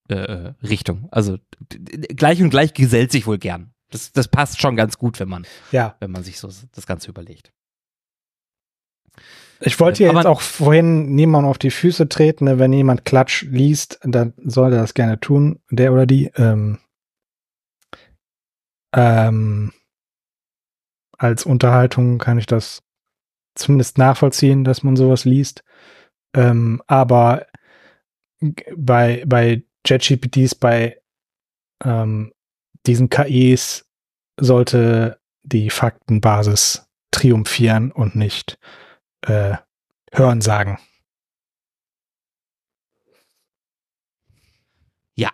äh, 0.09 0.15
äh, 0.15 0.53
Richtung. 0.63 1.07
Also 1.11 1.37
gleich 1.69 2.41
und 2.41 2.49
gleich 2.49 2.73
gesellt 2.73 3.11
sich 3.11 3.27
wohl 3.27 3.37
gern. 3.37 3.73
Das, 3.89 4.11
das 4.11 4.27
passt 4.27 4.61
schon 4.61 4.75
ganz 4.75 4.97
gut, 4.97 5.19
wenn 5.19 5.29
man, 5.29 5.45
ja. 5.71 5.95
wenn 5.99 6.11
man 6.11 6.23
sich 6.23 6.39
so 6.39 6.49
das 6.73 6.85
Ganze 6.85 7.09
überlegt. 7.09 7.53
Ich 9.59 9.79
wollte 9.79 10.03
ja 10.03 10.13
jetzt 10.13 10.27
auch 10.27 10.41
vorhin 10.41 11.15
niemand 11.15 11.47
auf 11.47 11.57
die 11.57 11.71
Füße 11.71 12.07
treten. 12.09 12.45
Ne? 12.45 12.59
Wenn 12.59 12.73
jemand 12.73 13.05
Klatsch 13.05 13.43
liest, 13.43 13.99
dann 14.03 14.33
soll 14.37 14.73
er 14.73 14.81
das 14.81 14.93
gerne 14.93 15.19
tun, 15.19 15.59
der 15.71 15.93
oder 15.93 16.05
die. 16.05 16.31
Ähm, 16.35 16.79
ähm, 18.93 19.73
als 21.17 21.45
Unterhaltung 21.45 22.19
kann 22.19 22.37
ich 22.37 22.45
das 22.45 22.83
zumindest 23.55 23.97
nachvollziehen, 23.97 24.63
dass 24.63 24.83
man 24.83 24.95
sowas 24.95 25.25
liest. 25.25 25.63
Ähm, 26.35 26.83
aber 26.85 27.47
bei, 28.75 29.23
bei 29.25 29.63
JetGPTs, 29.87 30.55
bei 30.55 30.99
ähm, 31.83 32.33
diesen 32.85 33.09
KIs 33.09 33.85
sollte 34.39 35.19
die 35.43 35.69
Faktenbasis 35.69 36.87
triumphieren 37.11 37.91
und 37.91 38.15
nicht 38.15 38.59
äh, 39.21 39.57
Hören 40.13 40.41
sagen. 40.41 40.79
Ja. 45.15 45.31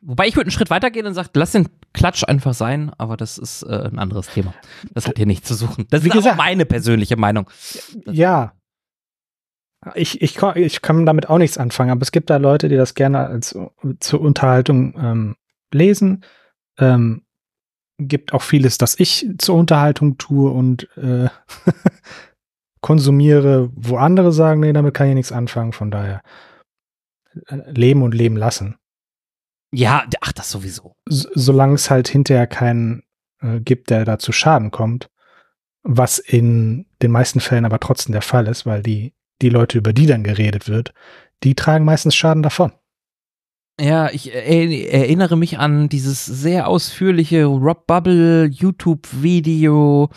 Wobei 0.00 0.26
ich 0.26 0.34
würde 0.34 0.48
einen 0.48 0.52
Schritt 0.52 0.70
weitergehen 0.70 1.06
und 1.06 1.14
sagen, 1.14 1.28
lass 1.34 1.52
den 1.52 1.68
Klatsch 1.92 2.24
einfach 2.24 2.54
sein, 2.54 2.92
aber 2.98 3.16
das 3.16 3.38
ist 3.38 3.62
äh, 3.62 3.88
ein 3.90 3.98
anderes 3.98 4.26
Thema. 4.28 4.52
Das 4.92 5.06
hat 5.06 5.16
hier 5.16 5.26
nichts 5.26 5.46
zu 5.46 5.54
suchen. 5.54 5.86
Das 5.90 6.02
Wie 6.02 6.08
ist 6.08 6.14
gesagt, 6.14 6.36
meine 6.36 6.66
persönliche 6.66 7.16
Meinung. 7.16 7.48
Ja. 8.06 8.54
Ich, 9.94 10.22
ich, 10.22 10.40
ich 10.40 10.82
kann 10.82 11.06
damit 11.06 11.28
auch 11.28 11.38
nichts 11.38 11.58
anfangen, 11.58 11.90
aber 11.90 12.02
es 12.02 12.12
gibt 12.12 12.30
da 12.30 12.36
Leute, 12.36 12.68
die 12.68 12.76
das 12.76 12.94
gerne 12.94 13.26
als 13.26 13.58
zur 13.98 14.20
Unterhaltung 14.20 14.94
ähm, 14.96 15.36
lesen. 15.72 16.24
Ähm, 16.78 17.22
gibt 17.98 18.32
auch 18.32 18.42
vieles, 18.42 18.78
das 18.78 18.98
ich 18.98 19.28
zur 19.38 19.56
Unterhaltung 19.56 20.18
tue 20.18 20.50
und 20.50 20.88
äh, 20.96 21.28
konsumiere, 22.80 23.70
wo 23.74 23.96
andere 23.96 24.32
sagen, 24.32 24.60
nee, 24.60 24.72
damit 24.72 24.94
kann 24.94 25.08
ich 25.08 25.14
nichts 25.14 25.32
anfangen. 25.32 25.72
Von 25.72 25.90
daher 25.90 26.22
äh, 27.46 27.70
leben 27.70 28.02
und 28.02 28.14
leben 28.14 28.36
lassen. 28.36 28.76
Ja, 29.74 30.04
ach, 30.20 30.32
das 30.32 30.50
sowieso. 30.50 30.96
S 31.08 31.28
solange 31.34 31.74
es 31.74 31.90
halt 31.90 32.08
hinterher 32.08 32.46
keinen 32.46 33.04
äh, 33.40 33.60
gibt, 33.60 33.90
der 33.90 34.04
da 34.04 34.18
zu 34.18 34.32
Schaden 34.32 34.70
kommt, 34.70 35.10
was 35.82 36.18
in 36.18 36.86
den 37.00 37.10
meisten 37.10 37.40
Fällen 37.40 37.64
aber 37.64 37.80
trotzdem 37.80 38.12
der 38.12 38.22
Fall 38.22 38.46
ist, 38.48 38.66
weil 38.66 38.82
die, 38.82 39.14
die 39.42 39.50
Leute, 39.50 39.78
über 39.78 39.92
die 39.92 40.06
dann 40.06 40.24
geredet 40.24 40.68
wird, 40.68 40.94
die 41.42 41.54
tragen 41.54 41.84
meistens 41.84 42.14
Schaden 42.14 42.42
davon. 42.42 42.72
Ja, 43.80 44.10
ich 44.10 44.32
erinnere 44.34 45.36
mich 45.36 45.58
an 45.58 45.88
dieses 45.88 46.26
sehr 46.26 46.68
ausführliche 46.68 47.46
Rob 47.46 47.86
Bubble 47.86 48.44
YouTube-Video, 48.44 50.10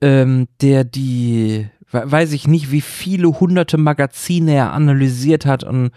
ähm, 0.00 0.48
der 0.60 0.84
die 0.84 1.68
weiß 1.92 2.32
ich 2.32 2.46
nicht, 2.46 2.70
wie 2.70 2.82
viele 2.82 3.40
hunderte 3.40 3.76
Magazine 3.76 4.54
er 4.54 4.72
analysiert 4.72 5.44
hat 5.44 5.64
und 5.64 5.90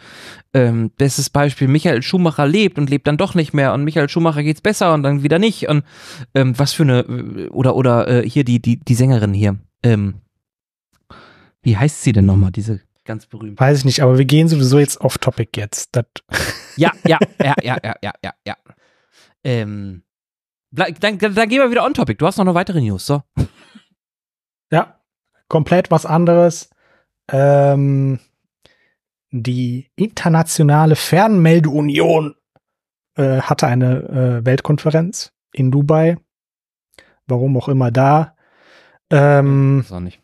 ähm, 0.54 0.90
bestes 0.98 1.30
Beispiel, 1.30 1.68
Michael 1.68 2.02
Schumacher 2.02 2.48
lebt 2.48 2.80
und 2.80 2.90
lebt 2.90 3.06
dann 3.06 3.18
doch 3.18 3.36
nicht 3.36 3.54
mehr 3.54 3.74
und 3.74 3.84
Michael 3.84 4.10
Schumacher 4.10 4.42
geht's 4.42 4.62
besser 4.62 4.94
und 4.94 5.04
dann 5.04 5.22
wieder 5.22 5.38
nicht 5.38 5.68
und 5.70 5.84
ähm, 6.34 6.58
was 6.58 6.74
für 6.74 6.84
eine 6.84 7.50
oder 7.52 7.76
oder 7.76 8.08
äh, 8.08 8.28
hier 8.28 8.44
die 8.44 8.60
die 8.60 8.80
die 8.80 8.96
Sängerin 8.96 9.34
hier 9.34 9.60
ähm, 9.84 10.16
wie 11.64 11.78
heißt 11.78 12.04
sie 12.04 12.12
denn 12.12 12.26
nochmal, 12.26 12.52
diese 12.52 12.82
ganz 13.06 13.26
berühmte? 13.26 13.60
Weiß 13.60 13.80
ich 13.80 13.86
nicht, 13.86 14.02
aber 14.02 14.18
wir 14.18 14.26
gehen 14.26 14.48
sowieso 14.48 14.80
jetzt 14.80 15.02
off 15.02 15.18
topic 15.18 15.60
jetzt. 15.60 15.96
ja, 16.76 16.92
ja, 17.06 17.18
ja, 17.40 17.56
ja, 17.64 17.78
ja, 17.84 17.96
ja, 18.02 18.14
ja, 18.24 18.34
ja. 18.46 18.58
Ähm, 19.44 20.04
dann, 20.72 20.94
dann, 21.00 21.18
dann 21.18 21.50
gehen 21.50 21.60
wir 21.60 21.72
wieder 21.72 21.86
on 21.86 21.94
topic. 21.94 22.18
Du 22.18 22.26
hast 22.26 22.38
noch 22.38 22.46
eine 22.46 22.56
weitere 22.56 22.82
News, 22.82 23.06
so. 23.06 23.24
Ja, 24.72 25.00
komplett 25.48 25.90
was 25.90 26.06
anderes. 26.06 26.70
Ähm, 27.32 28.20
die 29.32 29.90
internationale 29.96 30.96
Fernmeldeunion 30.96 32.36
äh, 33.16 33.42
hatte 33.42 33.68
eine 33.68 34.42
äh, 34.42 34.46
Weltkonferenz 34.46 35.32
in 35.54 35.72
Dubai. 35.72 36.18
Warum 37.26 37.56
auch 37.56 37.70
immer 37.70 37.92
da. 37.92 38.36
Ähm, 39.10 39.84
das 39.84 39.92
auch 39.92 40.00
nicht. 40.02 40.23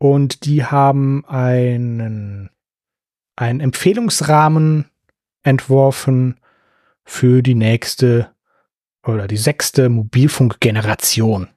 Und 0.00 0.46
die 0.46 0.64
haben 0.64 1.24
einen, 1.26 2.50
einen 3.36 3.60
Empfehlungsrahmen 3.60 4.90
entworfen 5.42 6.40
für 7.04 7.42
die 7.42 7.54
nächste 7.54 8.34
oder 9.02 9.28
die 9.28 9.36
sechste 9.36 9.88
Mobilfunkgeneration. 9.88 11.48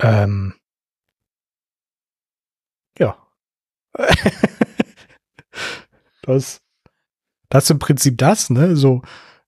Ähm, 0.00 0.54
das, 6.22 6.62
das 7.48 7.64
ist 7.64 7.70
im 7.70 7.78
Prinzip 7.78 8.18
das, 8.18 8.50
ne? 8.50 8.76
So, 8.76 9.02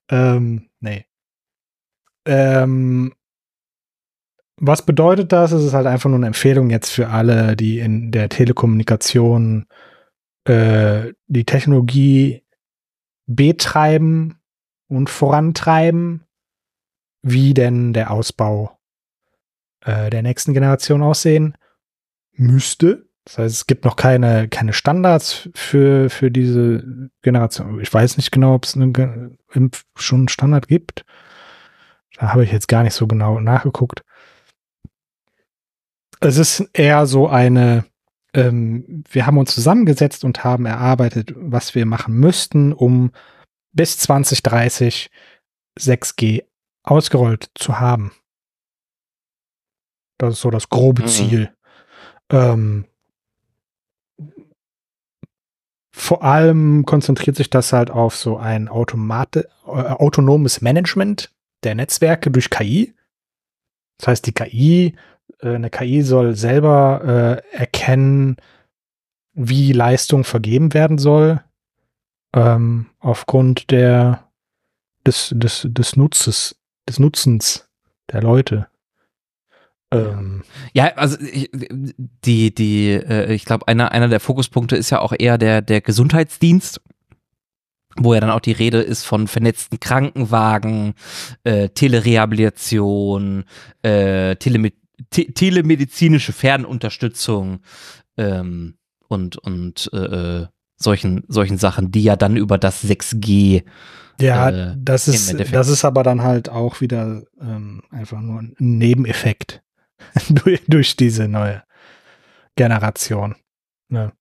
ähm, 0.09 0.71
nee. 0.81 1.07
Ähm, 2.27 3.15
was 4.57 4.83
bedeutet 4.83 5.33
das? 5.33 5.53
Es 5.53 5.65
ist 5.65 5.75
halt 5.75 5.87
einfach 5.87 6.09
nur 6.09 6.19
eine 6.19 6.29
Empfehlung 6.29 6.71
jetzt 6.71 6.91
für 6.91 7.09
alle, 7.09 7.57
die 7.57 7.81
in 7.81 8.13
der 8.13 8.29
Telekommunikation 8.29 9.67
äh, 10.45 11.13
die 11.27 11.45
Technologie 11.45 12.43
betreiben 13.27 14.39
und 14.89 15.11
vorantreiben, 15.11 16.25
wie 17.23 17.55
denn 17.55 17.93
der 17.93 18.11
Ausbau 18.11 18.79
äh, 19.81 20.11
der 20.11 20.23
nächsten 20.23 20.55
Generation 20.55 21.03
aussehen 21.03 21.57
müsste 22.33 23.07
Das 23.25 23.39
heißt, 23.39 23.55
es 23.55 23.67
gibt 23.67 23.85
noch 23.85 23.97
keine, 23.97 24.49
keine 24.49 24.73
Standards 24.73 25.49
für, 25.55 26.11
für 26.11 26.31
diese 26.31 27.11
Generation. 27.23 27.81
Ich 27.81 27.93
weiß 27.93 28.17
nicht 28.19 28.31
genau, 28.31 28.55
ob 28.55 28.65
es 28.65 28.73
schon 29.97 30.19
einen 30.19 30.29
Standard 30.29 30.69
gibt. 30.69 31.05
Da 32.17 32.33
habe 32.33 32.45
ich 32.45 32.53
jetzt 32.53 32.69
gar 32.69 32.83
nicht 32.83 32.95
so 32.95 33.07
genau 33.07 33.41
nachgeguckt. 33.41 34.04
Es 36.25 36.39
ist 36.39 36.61
eher 36.73 37.07
so 37.07 37.29
eine, 37.29 37.85
ähm, 38.33 39.05
wir 39.11 39.27
haben 39.27 39.37
uns 39.37 39.55
zusammengesetzt 39.55 40.25
und 40.25 40.43
haben 40.43 40.65
erarbeitet, 40.65 41.35
was 41.37 41.75
wir 41.75 41.85
machen 41.85 42.15
müssten, 42.15 42.73
um 42.73 43.13
bis 43.73 43.99
2030 43.99 45.11
6G 45.79 46.45
ausgerollt 46.83 47.51
zu 47.55 47.79
haben. 47.79 48.13
Das 50.17 50.35
ist 50.35 50.41
so 50.41 50.51
das 50.51 50.71
grobe 50.71 51.03
mhm. 51.03 51.09
Ziel. 51.09 51.55
Ähm, 52.31 52.87
vor 55.95 56.25
allem 56.25 56.87
konzentriert 56.87 57.37
sich 57.37 57.51
das 57.51 57.75
halt 57.75 57.91
auf 57.91 58.17
so 58.17 58.39
ein 58.39 58.69
Automate, 58.69 59.51
äh, 59.67 59.69
autonomes 59.69 60.63
Management 60.63 61.35
der 61.65 61.75
Netzwerke 61.75 62.31
durch 62.31 62.49
KI. 62.49 62.95
Das 63.99 64.09
heißt, 64.09 64.27
die 64.27 64.33
KI, 64.33 64.97
eine 65.41 65.71
KI 65.71 66.03
soll 66.03 66.37
selber 66.37 67.43
äh, 67.53 67.57
erkennen, 67.57 68.37
wie 69.35 69.73
Leistung 69.73 70.25
vergeben 70.25 70.75
werden 70.75 70.99
soll, 70.99 71.43
ähm, 72.35 72.87
aufgrund 73.01 73.71
der, 73.71 74.29
des, 75.07 75.35
des, 75.37 75.67
des 75.69 75.97
Nutzes, 75.97 76.57
des 76.89 76.99
Nutzens 76.99 77.69
der 78.13 78.23
Leute. 78.23 78.69
Ähm. 79.91 80.45
Ja, 80.73 80.95
also 80.97 81.19
ich, 81.21 81.51
die, 81.53 82.55
die, 82.55 82.91
äh, 82.91 83.33
ich 83.33 83.45
glaube, 83.45 83.69
einer, 83.69 83.93
einer 83.93 84.09
der 84.09 84.21
Fokuspunkte 84.21 84.77
ist 84.77 84.91
ja 84.91 85.01
auch 85.01 85.13
eher 85.17 85.39
der, 85.39 85.63
der 85.63 85.81
Gesundheitsdienst 85.81 86.81
wo 87.97 88.15
ja 88.15 88.21
dann 88.21 88.31
auch 88.31 88.41
die 88.41 88.53
Rede 88.53 88.81
ist 88.81 89.05
von 89.05 89.29
vernetzten 89.29 89.79
Krankenwagen, 89.79 90.95
äh, 91.45 91.69
Telerehabilitation, 91.69 93.45
äh, 93.83 94.37
Teleme 94.37 94.73
te 95.11 95.33
telemedizinische 95.33 96.33
Fernunterstützung 96.33 97.61
ähm, 98.17 98.77
und, 99.09 99.37
und 99.39 99.91
äh, 99.93 100.43
äh 100.43 100.47
solchen, 100.77 101.23
solchen 101.29 101.57
Sachen, 101.57 101.93
die 101.93 102.03
ja 102.03 102.17
dann 102.17 102.37
über 102.37 102.59
das 102.59 102.85
6G 102.85 103.63
ja, 104.21 104.51
äh, 104.51 104.75
das 104.79 105.09
ist, 105.09 105.53
das 105.53 105.69
ist 105.69 105.85
aber 105.85 106.03
dann 106.03 106.23
halt 106.23 106.49
auch 106.49 106.81
wieder 106.81 107.23
ähm, 107.41 107.83
einfach 107.91 108.21
nur 108.21 108.41
ein 108.43 108.55
Nebeneffekt 108.59 109.63
durch, 110.29 110.63
durch 110.69 110.97
diese 110.97 111.29
neue 111.29 111.63
Generation. 112.57 113.35
Ne? 113.89 114.13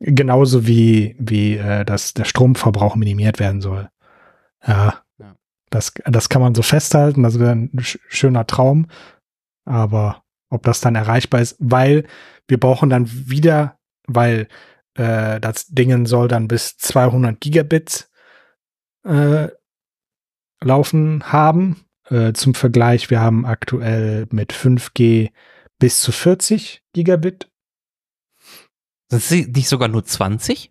Genauso 0.00 0.66
wie, 0.66 1.16
wie 1.18 1.56
äh, 1.56 1.84
dass 1.84 2.12
der 2.12 2.24
Stromverbrauch 2.24 2.96
minimiert 2.96 3.38
werden 3.38 3.60
soll. 3.60 3.88
Ja, 4.66 5.02
ja. 5.18 5.36
Das, 5.70 5.94
das 6.04 6.28
kann 6.28 6.42
man 6.42 6.54
so 6.54 6.62
festhalten, 6.62 7.22
das 7.22 7.38
wäre 7.38 7.52
ein 7.52 7.70
schöner 7.82 8.46
Traum. 8.46 8.88
Aber 9.64 10.22
ob 10.50 10.62
das 10.62 10.80
dann 10.80 10.94
erreichbar 10.94 11.40
ist, 11.40 11.56
weil 11.58 12.06
wir 12.48 12.58
brauchen 12.58 12.90
dann 12.90 13.08
wieder, 13.28 13.78
weil 14.06 14.48
äh, 14.94 15.40
das 15.40 15.66
Ding 15.68 16.06
soll 16.06 16.28
dann 16.28 16.48
bis 16.48 16.76
200 16.76 17.40
Gigabits 17.40 18.10
äh, 19.04 19.48
laufen 20.62 21.32
haben. 21.32 21.84
Äh, 22.08 22.32
zum 22.32 22.54
Vergleich, 22.54 23.10
wir 23.10 23.20
haben 23.20 23.46
aktuell 23.46 24.26
mit 24.30 24.52
5G 24.52 25.30
bis 25.78 26.00
zu 26.02 26.12
40 26.12 26.82
Gigabit 26.92 27.52
sind 29.20 29.48
es 29.48 29.56
nicht 29.56 29.68
sogar 29.68 29.88
nur 29.88 30.04
20? 30.04 30.70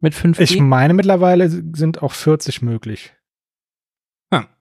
Mit 0.00 0.14
5G? 0.14 0.40
Ich 0.40 0.60
meine, 0.60 0.92
mittlerweile 0.92 1.48
sind 1.48 2.02
auch 2.02 2.12
40 2.12 2.60
möglich. 2.60 3.14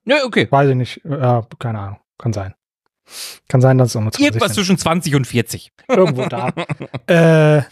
Ja, 0.06 0.24
okay. 0.26 0.48
Weiß 0.50 0.70
ich 0.70 0.76
nicht. 0.76 1.02
Ja, 1.04 1.48
keine 1.60 1.80
Ahnung. 1.80 2.00
Kann 2.18 2.34
sein. 2.34 2.54
Kann 3.48 3.62
sein, 3.62 3.78
dass 3.78 3.90
es 3.90 3.96
nur 3.96 4.12
20 4.12 4.26
Irgendwas 4.26 4.54
zwischen 4.54 4.78
20 4.78 5.16
und 5.16 5.28
40. 5.28 5.72
Irgendwo 5.88 6.26
da. 6.26 6.54
äh, 7.08 7.64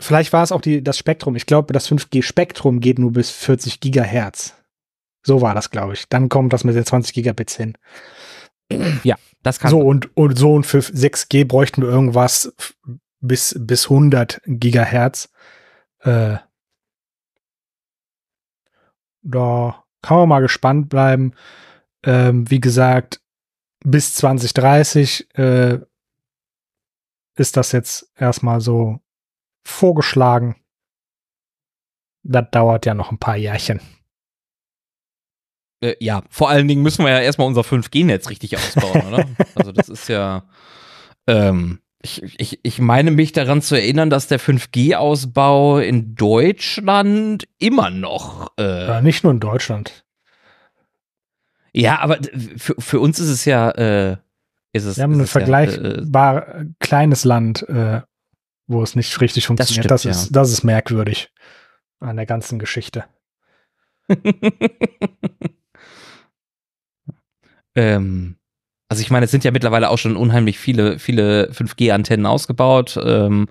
vielleicht 0.00 0.32
war 0.32 0.42
es 0.42 0.52
auch 0.52 0.60
die, 0.60 0.82
das 0.82 0.98
Spektrum. 0.98 1.36
Ich 1.36 1.46
glaube, 1.46 1.72
das 1.72 1.88
5G-Spektrum 1.90 2.80
geht 2.80 2.98
nur 2.98 3.12
bis 3.12 3.30
40 3.30 3.80
Gigahertz. 3.80 4.54
So 5.22 5.40
war 5.40 5.54
das, 5.54 5.70
glaube 5.70 5.94
ich. 5.94 6.08
Dann 6.08 6.28
kommt 6.28 6.52
das 6.52 6.64
mit 6.64 6.76
den 6.76 6.84
20 6.84 7.14
Gigabits 7.14 7.56
hin. 7.56 7.76
Ja, 9.02 9.16
das 9.42 9.58
kann. 9.58 9.70
So 9.70 9.80
und, 9.80 10.16
und 10.16 10.38
so 10.38 10.54
und 10.54 10.64
für 10.64 10.78
6G 10.78 11.46
bräuchten 11.46 11.82
wir 11.82 11.88
irgendwas 11.88 12.52
bis, 13.20 13.56
bis 13.58 13.84
100 13.84 14.42
Gigahertz. 14.46 15.30
Äh, 16.00 16.36
da 19.22 19.84
kann 20.02 20.18
man 20.18 20.28
mal 20.28 20.40
gespannt 20.40 20.88
bleiben. 20.88 21.32
Ähm, 22.04 22.50
wie 22.50 22.60
gesagt, 22.60 23.20
bis 23.84 24.14
2030 24.14 25.36
äh, 25.36 25.78
ist 27.36 27.56
das 27.56 27.72
jetzt 27.72 28.10
erstmal 28.16 28.60
so 28.60 29.00
vorgeschlagen. 29.64 30.56
Das 32.22 32.46
dauert 32.50 32.86
ja 32.86 32.94
noch 32.94 33.10
ein 33.10 33.18
paar 33.18 33.36
Jährchen. 33.36 33.80
Äh, 35.80 35.94
ja, 36.00 36.22
vor 36.30 36.50
allen 36.50 36.66
Dingen 36.66 36.82
müssen 36.82 37.04
wir 37.04 37.12
ja 37.12 37.20
erstmal 37.20 37.46
unser 37.46 37.62
5G-Netz 37.62 38.28
richtig 38.28 38.56
ausbauen, 38.56 39.06
oder? 39.06 39.28
Also 39.54 39.72
das 39.72 39.88
ist 39.88 40.08
ja, 40.08 40.44
ähm, 41.26 41.80
ich, 42.02 42.22
ich, 42.38 42.60
ich 42.62 42.78
meine 42.78 43.10
mich 43.10 43.32
daran 43.32 43.60
zu 43.62 43.74
erinnern, 43.74 44.10
dass 44.10 44.28
der 44.28 44.38
5G-Ausbau 44.38 45.78
in 45.78 46.14
Deutschland 46.14 47.48
immer 47.58 47.90
noch. 47.90 48.52
Äh, 48.58 48.86
ja, 48.86 49.00
nicht 49.00 49.24
nur 49.24 49.32
in 49.32 49.40
Deutschland. 49.40 50.04
Ja, 51.72 51.98
aber 52.00 52.18
für, 52.56 52.74
für 52.78 53.00
uns 53.00 53.18
ist 53.18 53.28
es 53.28 53.44
ja. 53.44 53.70
Äh, 53.70 54.16
ist 54.72 54.84
es, 54.84 54.96
wir 54.96 55.04
haben 55.04 55.20
ein 55.20 55.26
vergleichbar 55.26 56.34
ja, 56.34 56.60
äh, 56.60 56.66
kleines 56.78 57.24
Land, 57.24 57.68
äh, 57.68 58.02
wo 58.66 58.82
es 58.82 58.94
nicht 58.94 59.20
richtig 59.20 59.46
funktioniert. 59.46 59.90
Das, 59.90 60.02
stimmt, 60.02 60.14
das 60.14 60.24
ist, 60.24 60.30
ja. 60.30 60.40
das 60.40 60.52
ist 60.52 60.62
merkwürdig 60.62 61.32
an 62.00 62.16
der 62.16 62.26
ganzen 62.26 62.58
Geschichte. 62.58 63.04
Ähm, 67.78 68.37
also 68.88 69.02
ich 69.02 69.10
meine, 69.10 69.26
es 69.26 69.30
sind 69.30 69.44
ja 69.44 69.50
mittlerweile 69.50 69.90
auch 69.90 69.98
schon 69.98 70.16
unheimlich 70.16 70.58
viele, 70.58 70.98
viele 70.98 71.50
5G-Antennen 71.52 72.24
ausgebaut, 72.24 72.98
ähm, 73.02 73.48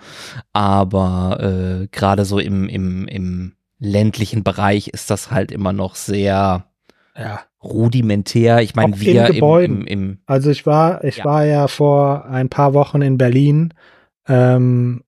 aber 0.52 1.84
äh, 1.84 1.88
gerade 1.92 2.26
so 2.26 2.40
im, 2.40 2.68
im, 2.68 3.08
im 3.08 3.54
ländlichen 3.78 4.44
Bereich 4.44 4.88
ist 4.88 5.12
das 5.12 5.30
halt 5.30 5.52
immer 5.52 5.74
noch 5.74 5.94
sehr 5.94 6.66
ja. 7.16 7.42
rudimentär. 7.64 8.62
Ich 8.62 8.76
meine, 8.76 9.00
wir 9.00 9.30
im, 9.30 9.82
im, 9.82 9.88
im, 9.88 10.20
Also 10.26 10.50
ich 10.50 10.66
war, 10.66 11.04
ich 11.04 11.18
ja. 11.18 11.26
war 11.26 11.46
ja 11.46 11.68
vor 11.68 12.26
ein 12.26 12.50
paar 12.50 12.74
Wochen 12.74 13.04
in 13.04 13.20
Berlin 13.20 13.76
ähm, 14.28 15.04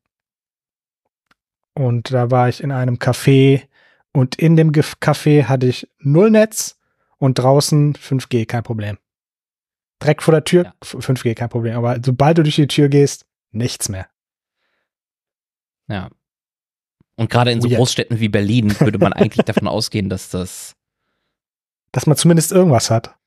und 1.74 2.14
da 2.14 2.30
war 2.30 2.50
ich 2.50 2.62
in 2.62 2.72
einem 2.72 2.96
Café 2.96 3.64
und 4.14 4.36
in 4.36 4.56
dem 4.56 4.74
Café 4.74 5.46
hatte 5.46 5.66
ich 5.66 5.90
null 6.00 6.30
Netz 6.30 6.78
und 7.18 7.40
draußen 7.40 7.96
5G, 7.96 8.46
kein 8.46 8.64
Problem. 8.64 8.98
Direkt 10.02 10.24
vor 10.24 10.34
der 10.34 10.44
Tür, 10.44 10.64
ja. 10.66 10.74
5G 10.82 11.36
kein 11.36 11.50
Problem, 11.50 11.76
aber 11.76 12.00
sobald 12.04 12.38
du 12.38 12.44
durch 12.44 12.56
die 12.56 12.68
Tür 12.68 12.90
gehst, 12.90 13.26
nichts 13.52 13.90
mehr. 13.90 14.08
Ja. 15.88 16.10
Und 17.16 17.30
gerade 17.30 17.52
in 17.52 17.60
so 17.60 17.68
oh, 17.68 17.76
Großstädten 17.76 18.20
wie 18.20 18.30
Berlin 18.30 18.74
würde 18.80 19.00
man 19.00 19.14
eigentlich 19.14 19.46
davon 19.46 19.68
ausgehen, 19.68 20.10
dass 20.10 20.30
das. 20.30 20.76
Dass 21.92 22.06
man 22.06 22.16
zumindest 22.16 22.52
irgendwas 22.52 22.92
hat. 22.92 23.18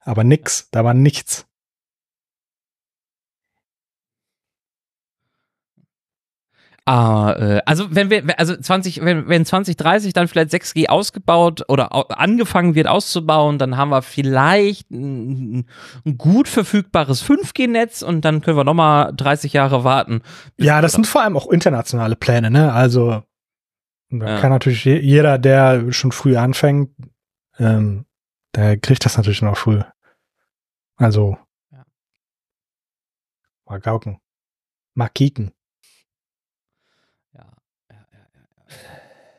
Aber 0.00 0.24
nix, 0.24 0.70
da 0.70 0.84
war 0.84 0.94
nichts. 0.94 1.47
Ah, 6.88 7.32
äh, 7.38 7.60
also 7.66 7.94
wenn 7.94 8.08
wir, 8.08 8.38
also 8.38 8.56
20, 8.56 9.04
wenn, 9.04 9.28
wenn 9.28 9.44
2030 9.44 10.14
dann 10.14 10.26
vielleicht 10.26 10.54
6G 10.54 10.88
ausgebaut 10.88 11.62
oder 11.68 12.18
angefangen 12.18 12.74
wird 12.74 12.86
auszubauen, 12.86 13.58
dann 13.58 13.76
haben 13.76 13.90
wir 13.90 14.00
vielleicht 14.00 14.90
ein, 14.90 15.66
ein 16.06 16.16
gut 16.16 16.48
verfügbares 16.48 17.22
5G-Netz 17.22 18.00
und 18.00 18.24
dann 18.24 18.40
können 18.40 18.56
wir 18.56 18.64
nochmal 18.64 19.12
30 19.14 19.52
Jahre 19.52 19.84
warten. 19.84 20.22
Ja, 20.56 20.80
das 20.80 20.92
sind 20.92 21.06
vor 21.06 21.22
allem 21.22 21.36
auch 21.36 21.48
internationale 21.48 22.16
Pläne, 22.16 22.50
ne? 22.50 22.72
Also 22.72 23.22
da 24.08 24.26
ja. 24.26 24.40
kann 24.40 24.48
natürlich 24.50 24.86
jeder, 24.86 25.36
der 25.36 25.92
schon 25.92 26.12
früh 26.12 26.38
anfängt, 26.38 26.90
ähm, 27.58 28.06
der 28.54 28.78
kriegt 28.78 29.04
das 29.04 29.18
natürlich 29.18 29.42
noch 29.42 29.58
früh. 29.58 29.82
Also 30.96 31.36
ja. 31.70 31.84
mal 33.66 33.78
gauken. 33.78 34.20
Mal 34.94 35.10
kicken. 35.10 35.52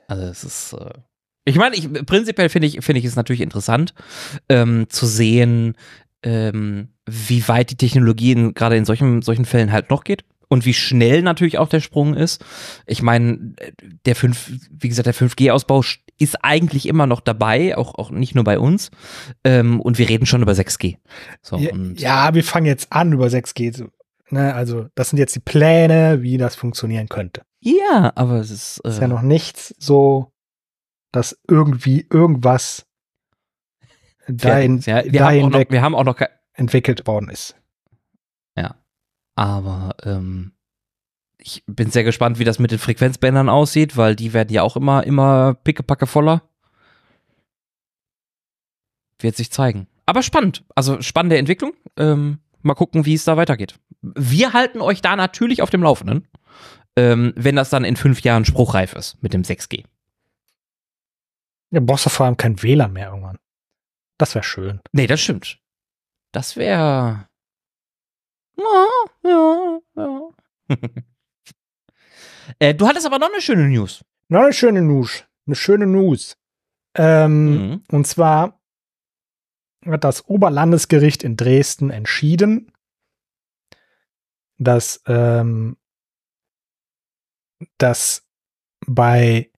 Also 0.10 0.24
es 0.24 0.43
ist, 0.43 0.74
äh 0.74 0.91
ich 1.45 1.56
meine, 1.56 1.76
ich, 1.76 1.91
prinzipiell 2.06 2.50
finde 2.50 2.67
ich, 2.67 2.84
finde 2.84 3.00
ich 3.00 3.06
es 3.06 3.15
natürlich 3.15 3.41
interessant 3.41 3.93
ähm, 4.50 4.88
zu 4.89 5.06
sehen, 5.06 5.76
ähm, 6.22 6.89
wie 7.08 7.48
weit 7.48 7.72
die 7.72 7.78
Technologie 7.78 8.52
gerade 8.54 8.76
in 8.76 8.86
solchen, 8.86 9.22
solchen 9.22 9.45
Fällen 9.45 9.72
halt 9.72 9.89
noch 9.89 10.04
geht 10.04 10.26
und 10.50 10.65
wie 10.65 10.74
schnell 10.74 11.22
natürlich 11.22 11.58
auch 11.58 11.69
der 11.69 11.80
Sprung 11.80 12.15
ist. 12.15 12.43
Ich 12.86 13.02
meine, 13.02 13.56
der 14.06 14.15
5, 14.15 14.52
wie 14.72 14.89
gesagt, 14.89 15.06
der 15.06 15.15
5G-Ausbau 15.15 15.84
ist 16.17 16.43
eigentlich 16.43 16.88
immer 16.88 17.08
noch 17.08 17.22
dabei, 17.22 17.78
auch, 17.78 17.95
auch 17.95 18.12
nicht 18.12 18.36
nur 18.36 18.43
bei 18.43 18.60
uns. 18.60 18.91
Ähm, 19.43 19.80
und 19.80 19.98
wir 19.98 20.10
reden 20.10 20.26
schon 20.26 20.41
über 20.41 20.52
6G. 20.52 20.98
So, 21.41 21.58
ja, 21.58 21.72
ja, 21.95 22.34
wir 22.34 22.43
fangen 22.43 22.65
jetzt 22.65 22.91
an 22.91 23.13
über 23.13 23.28
6G. 23.28 23.88
Ne? 24.30 24.54
Also, 24.54 24.88
das 24.95 25.10
sind 25.10 25.19
jetzt 25.19 25.36
die 25.36 25.39
Pläne, 25.39 26.22
wie 26.22 26.38
das 26.38 26.56
funktionieren 26.56 27.08
könnte. 27.08 27.41
Ja, 27.60 28.12
aber 28.15 28.36
es 28.36 28.52
ist. 28.52 28.80
Äh, 28.86 28.89
ist 28.89 29.02
ja 29.02 29.08
noch 29.08 29.22
nichts 29.22 29.76
so, 29.78 30.32
dass 31.12 31.39
irgendwie 31.48 32.08
irgendwas 32.10 32.86
dahin, 34.28 34.80
ja, 34.80 35.04
wir, 35.04 35.12
dahin 35.12 35.45
haben 35.45 35.52
noch, 35.52 35.69
wir 35.69 35.82
haben 35.82 35.95
auch 35.95 36.04
noch 36.04 36.19
entwickelt 36.54 37.08
worden 37.08 37.30
ist. 37.30 37.56
Ja. 38.56 38.76
Aber 39.36 39.95
ähm, 40.04 40.54
ich 41.38 41.63
bin 41.65 41.89
sehr 41.89 42.04
gespannt, 42.04 42.39
wie 42.39 42.43
das 42.43 42.60
mit 42.60 42.72
den 42.72 42.80
Frequenzbändern 42.80 43.50
aussieht, 43.50 43.95
weil 43.98 44.15
die 44.15 44.34
werden 44.34 44.54
ja 44.54 44.62
auch 44.62 44.76
immer, 44.76 45.06
immer 45.06 45.54
pickepacke 45.54 46.06
voller. 46.06 46.43
Wird 49.19 49.36
sich 49.36 49.52
zeigen. 49.52 49.88
Aber 50.06 50.24
spannend. 50.24 50.65
Also 50.76 51.02
spannende 51.02 51.38
Entwicklung. 51.38 51.74
Ähm, 51.98 52.39
mal 52.62 52.74
gucken, 52.74 53.06
wie 53.06 53.13
es 53.13 53.24
da 53.24 53.38
weitergeht. 53.38 53.76
Wir 54.02 54.54
halten 54.54 54.82
euch 54.82 55.02
da 55.02 55.15
natürlich 55.15 55.62
auf 55.62 55.69
dem 55.69 55.84
Laufenden, 55.84 56.28
ähm, 57.00 57.34
wenn 57.38 57.56
das 57.56 57.70
dann 57.70 57.86
in 57.86 57.96
fünf 57.96 58.22
Jahren 58.22 58.44
spruchreif 58.44 58.94
ist 58.94 59.22
mit 59.24 59.34
dem 59.34 59.44
6G. 59.44 59.86
Ja, 61.72 61.80
brauchst 61.80 62.06
du 62.06 62.10
vor 62.10 62.26
allem 62.26 62.36
kein 62.36 62.62
WLAN 62.62 62.92
mehr 62.92 63.08
irgendwann. 63.08 63.40
Das 64.18 64.36
wäre 64.36 64.44
schön. 64.44 64.82
Nee, 64.92 65.08
das 65.08 65.22
stimmt. 65.22 65.60
Das 66.34 66.58
wäre. 66.58 67.30
Ja, 68.58 68.88
ja, 69.24 69.80
ja. 69.96 70.30
äh, 72.60 72.76
du 72.76 72.88
hattest 72.88 73.06
aber 73.06 73.18
noch 73.18 73.30
eine 73.32 73.42
schöne 73.42 73.70
News. 73.70 74.04
Noch 74.28 74.42
eine 74.42 74.54
schöne 74.54 74.82
News. 74.82 75.24
Eine 75.48 75.56
schöne 75.56 75.88
News. 75.88 76.38
Ähm, 76.96 77.70
mhm. 77.70 77.84
Und 77.92 78.08
zwar 78.08 78.60
hat 79.86 80.04
das 80.04 80.28
Oberlandesgericht 80.28 81.24
in 81.24 81.38
Dresden 81.38 81.92
entschieden, 81.92 82.74
dass, 84.58 85.02
ähm, 85.08 85.78
dass 87.78 88.28
bei 88.86 89.50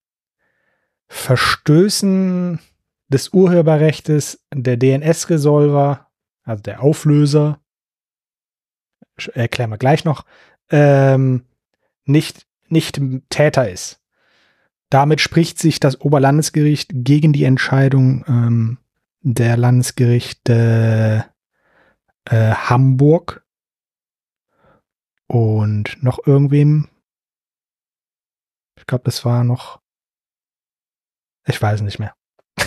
Verstößen 1.08 2.60
des 3.10 3.30
Urheberrechts 3.30 4.46
der 4.54 4.78
DNS-Resolver, 4.78 6.08
also 6.44 6.64
der 6.64 6.82
Auflöser, 6.82 7.60
erklären 9.34 9.70
wir 9.70 9.78
gleich 9.78 10.06
noch, 10.06 10.26
ähm, 10.70 11.46
nicht, 12.06 12.48
nicht 12.70 13.02
Täter 13.30 13.70
ist. 13.70 14.02
Damit 14.90 15.22
spricht 15.22 15.60
sich 15.60 15.80
das 15.80 16.02
Oberlandesgericht 16.02 16.92
gegen 16.94 17.34
die 17.34 17.46
Entscheidung 17.46 18.26
ähm, 18.28 18.78
der 19.22 19.56
Landesgerichte 19.58 21.26
äh, 22.26 22.52
Hamburg 22.52 23.46
und 25.28 26.02
noch 26.02 26.26
irgendwem. 26.26 26.88
Ich 28.82 28.88
glaube, 28.88 29.04
das 29.06 29.24
war 29.26 29.44
noch. 29.44 29.80
Ich 31.46 31.62
weiß 31.62 31.82
nicht 31.82 32.00
mehr. 32.00 32.16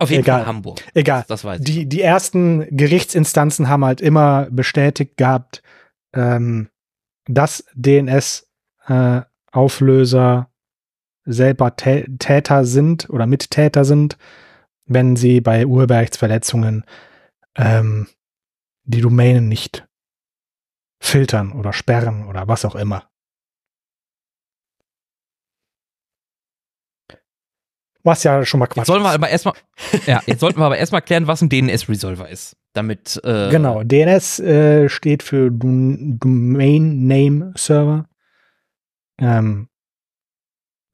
Auf 0.00 0.10
jeden 0.10 0.24
Egal. 0.24 0.40
Fall 0.40 0.48
Hamburg. 0.48 0.82
Egal. 0.94 1.24
Das, 1.28 1.44
weiß 1.44 1.60
ich. 1.60 1.64
Die, 1.64 1.88
die 1.88 2.02
ersten 2.02 2.66
Gerichtsinstanzen 2.76 3.68
haben 3.68 3.84
halt 3.84 4.00
immer 4.00 4.48
bestätigt 4.50 5.16
gehabt, 5.16 5.62
ähm, 6.12 6.70
dass 7.26 7.64
DNS-Auflöser 7.74 10.48
äh, 10.48 11.30
selber 11.30 11.76
Täter 11.76 12.64
sind 12.64 13.08
oder 13.08 13.26
Mittäter 13.26 13.84
sind, 13.84 14.18
wenn 14.86 15.14
sie 15.14 15.40
bei 15.40 15.66
Urheberrechtsverletzungen 15.66 16.84
ähm, 17.56 18.08
die 18.82 19.00
Domänen 19.00 19.48
nicht 19.48 19.86
filtern 21.00 21.52
oder 21.52 21.72
sperren 21.72 22.26
oder 22.26 22.48
was 22.48 22.64
auch 22.64 22.74
immer. 22.74 23.11
Was 28.04 28.24
ja 28.24 28.44
schon 28.44 28.58
mal 28.58 28.66
Quatsch. 28.66 28.78
Jetzt 28.78 28.86
sollen 28.88 29.02
wir 29.02 29.10
aber 29.10 29.28
erstmal, 29.28 29.54
ja, 30.06 30.20
jetzt 30.26 30.40
sollten 30.40 30.58
wir 30.58 30.66
aber 30.66 30.78
erstmal 30.78 31.02
klären, 31.02 31.26
was 31.26 31.40
ein 31.42 31.48
DNS-Resolver 31.48 32.28
ist. 32.28 32.56
Damit, 32.72 33.20
äh 33.24 33.50
Genau, 33.50 33.82
DNS 33.84 34.40
äh, 34.40 34.88
steht 34.88 35.22
für 35.22 35.50
Domain 35.50 37.06
Name 37.06 37.52
Server. 37.56 38.08
Ähm, 39.18 39.68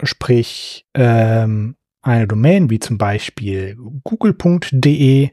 sprich, 0.02 0.86
ähm, 0.94 1.76
eine 2.02 2.26
Domain 2.26 2.68
wie 2.70 2.78
zum 2.78 2.98
Beispiel 2.98 3.76
google.de. 4.04 5.30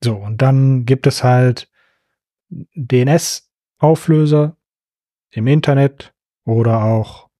so, 0.02 0.16
und 0.16 0.42
dann 0.42 0.84
gibt 0.84 1.06
es 1.06 1.24
halt 1.24 1.70
DNS-Auflöser 2.50 4.56
im 5.30 5.46
Internet 5.46 6.12
oder 6.44 6.82
auch 6.82 7.30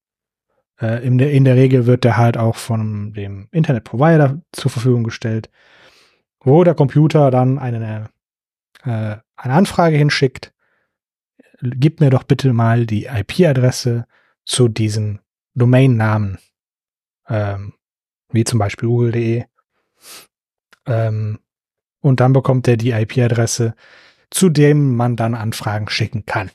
äh, 0.81 1.05
in, 1.07 1.19
der, 1.19 1.33
in 1.33 1.45
der 1.45 1.57
Regel 1.57 1.87
wird 1.87 2.05
der 2.05 2.17
halt 2.17 2.37
auch 2.37 2.57
von 2.57 3.13
dem 3.13 3.49
Internet-Provider 3.51 4.41
zur 4.53 4.71
Verfügung 4.71 5.05
gestellt, 5.05 5.51
wo 6.41 6.65
der 6.65 6.75
Computer 6.75 7.31
dann 7.31 7.59
eine, 7.59 8.09
äh, 8.85 9.17
eine 9.37 9.55
Anfrage 9.55 9.97
hinschickt 9.97 10.52
gib 11.63 12.01
mir 12.01 12.11
doch 12.11 12.25
bitte 12.25 12.53
mal 12.53 12.87
die 12.87 13.07
IP-Adresse 13.07 14.07
zu 14.45 14.69
diesem 14.69 15.21
Domainnamen, 15.55 16.39
ähm, 17.29 17.75
wie 18.31 18.45
zum 18.45 18.59
Beispiel 18.59 18.89
google.de. 18.89 19.45
Ähm, 20.87 21.39
und 22.01 22.21
dann 22.21 22.33
bekommt 22.33 22.67
er 22.67 22.77
die 22.77 22.91
IP-Adresse, 22.91 23.75
zu 24.31 24.49
dem 24.49 24.97
man 24.97 25.17
dann 25.17 25.35
Anfragen 25.35 25.89
schicken 25.89 26.27
kann. 26.27 26.51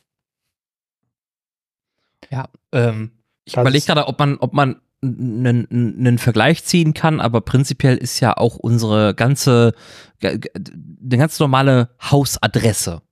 Ja, 2.29 2.49
ähm, 2.73 3.11
ich 3.45 3.55
überlege 3.55 3.85
gerade, 3.85 4.07
ob 4.07 4.19
man, 4.19 4.37
ob 4.37 4.53
man 4.53 4.81
einen, 5.01 5.67
einen 5.71 6.17
Vergleich 6.17 6.65
ziehen 6.65 6.93
kann, 6.93 7.21
aber 7.21 7.39
prinzipiell 7.39 7.95
ist 7.95 8.19
ja 8.19 8.35
auch 8.35 8.57
unsere 8.57 9.15
ganze, 9.15 9.73
eine 10.21 11.17
ganz 11.17 11.39
normale 11.39 11.95
Hausadresse 12.01 13.03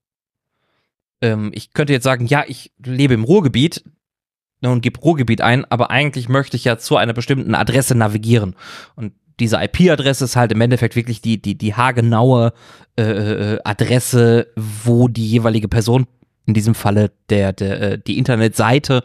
ähm, 1.26 1.52
ich 1.54 1.74
könnte 1.74 1.94
jetzt 1.94 2.04
sagen, 2.04 2.26
ja, 2.26 2.44
ich 2.48 2.72
lebe 2.84 3.14
im 3.14 3.24
Ruhrgebiet 3.24 3.84
ne, 4.62 4.70
und 4.70 4.82
gebe 4.82 5.00
Ruhrgebiet 5.00 5.42
ein, 5.42 5.66
aber 5.66 5.92
eigentlich 5.92 6.30
möchte 6.30 6.58
ich 6.58 6.64
ja 6.64 6.78
zu 6.78 6.98
einer 6.98 7.14
bestimmten 7.14 7.56
Adresse 7.56 7.96
navigieren. 7.96 8.56
Und 8.96 9.14
diese 9.40 9.58
IP-Adresse 9.62 10.26
ist 10.26 10.36
halt 10.36 10.52
im 10.52 10.62
Endeffekt 10.62 10.96
wirklich 10.96 11.22
die, 11.22 11.42
die, 11.42 11.58
die 11.58 11.74
haargenaue 11.74 12.54
äh, 12.98 13.04
äh, 13.04 13.60
Adresse, 13.64 14.48
wo 14.56 15.08
die 15.08 15.28
jeweilige 15.28 15.68
Person, 15.68 16.08
in 16.46 16.54
diesem 16.54 16.76
Falle 16.76 17.12
der, 17.30 17.54
der, 17.54 17.82
äh, 17.82 18.00
die 18.00 18.18
Internetseite 18.18 19.04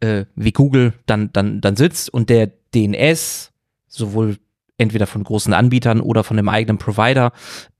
äh, 0.00 0.26
wie 0.36 0.52
Google 0.52 0.92
dann, 1.06 1.32
dann, 1.32 1.60
dann 1.60 1.76
sitzt 1.76 2.12
und 2.12 2.28
der 2.28 2.50
DNS, 2.74 3.52
sowohl 3.88 4.36
entweder 4.78 5.06
von 5.06 5.24
großen 5.24 5.52
Anbietern 5.52 6.00
oder 6.00 6.24
von 6.24 6.36
dem 6.36 6.48
eigenen 6.48 6.78
Provider, 6.78 7.32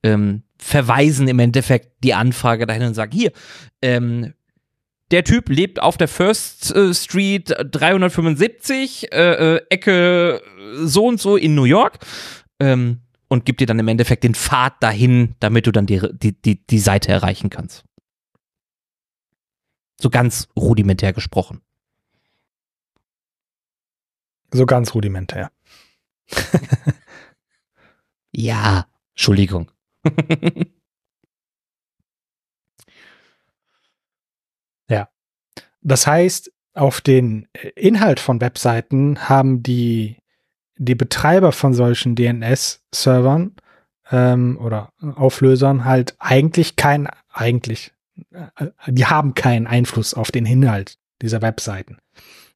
ähm, 0.03 0.43
verweisen 0.59 1.29
im 1.29 1.39
Endeffekt 1.39 2.05
die 2.05 2.15
Anfrage 2.15 2.67
dahin 2.67 2.85
und 2.85 2.95
sagen, 2.95 3.13
hier, 3.13 3.33
ähm, 3.83 4.35
der 5.11 5.25
Typ 5.25 5.49
lebt 5.49 5.81
auf 5.81 5.97
der 5.97 6.09
First 6.09 6.75
äh, 6.75 6.95
Street 6.95 7.55
375, 7.71 9.13
äh, 9.13 9.57
äh, 9.57 9.61
Ecke 9.69 10.43
so 10.83 11.07
und 11.07 11.21
so 11.21 11.37
in 11.37 11.55
New 11.55 11.65
York 11.65 11.99
ähm, 12.59 13.03
und 13.29 13.45
gibt 13.45 13.61
dir 13.61 13.67
dann 13.67 13.79
im 13.79 13.89
Endeffekt 13.89 14.25
den 14.25 14.35
Pfad 14.35 14.83
dahin, 14.83 15.35
damit 15.41 15.67
du 15.67 15.73
dann 15.73 15.87
die, 15.87 16.01
die, 16.13 16.67
die 16.67 16.79
Seite 16.79 17.13
erreichen 17.13 17.51
kannst. 17.51 17.85
So 20.01 20.11
ganz 20.11 20.49
rudimentär 20.57 21.13
gesprochen. 21.13 21.61
So 24.53 24.67
ganz 24.67 24.95
rudimentär. 24.95 25.51
ja, 28.33 28.87
Entschuldigung. 29.15 29.71
ja. 34.89 35.09
Das 35.81 36.07
heißt, 36.07 36.53
auf 36.75 37.01
den 37.01 37.49
Inhalt 37.77 38.21
von 38.21 38.41
Webseiten 38.41 39.29
haben 39.29 39.63
die 39.63 40.19
die 40.77 40.95
Betreiber 40.95 41.53
von 41.53 41.75
solchen 41.75 42.15
DNS-Servern 42.17 43.55
ähm, 44.11 44.59
oder 44.61 44.93
Auflösern 45.01 45.85
halt 45.85 46.17
eigentlich 46.19 46.77
kein, 46.77 47.09
eigentlich, 47.33 47.93
äh, 48.33 48.71
die 48.89 49.07
haben 49.07 49.35
keinen 49.35 49.67
Einfluss 49.67 50.15
auf 50.15 50.31
den 50.31 50.47
Inhalt 50.47 50.99
dieser 51.23 51.43
Webseiten. 51.43 51.99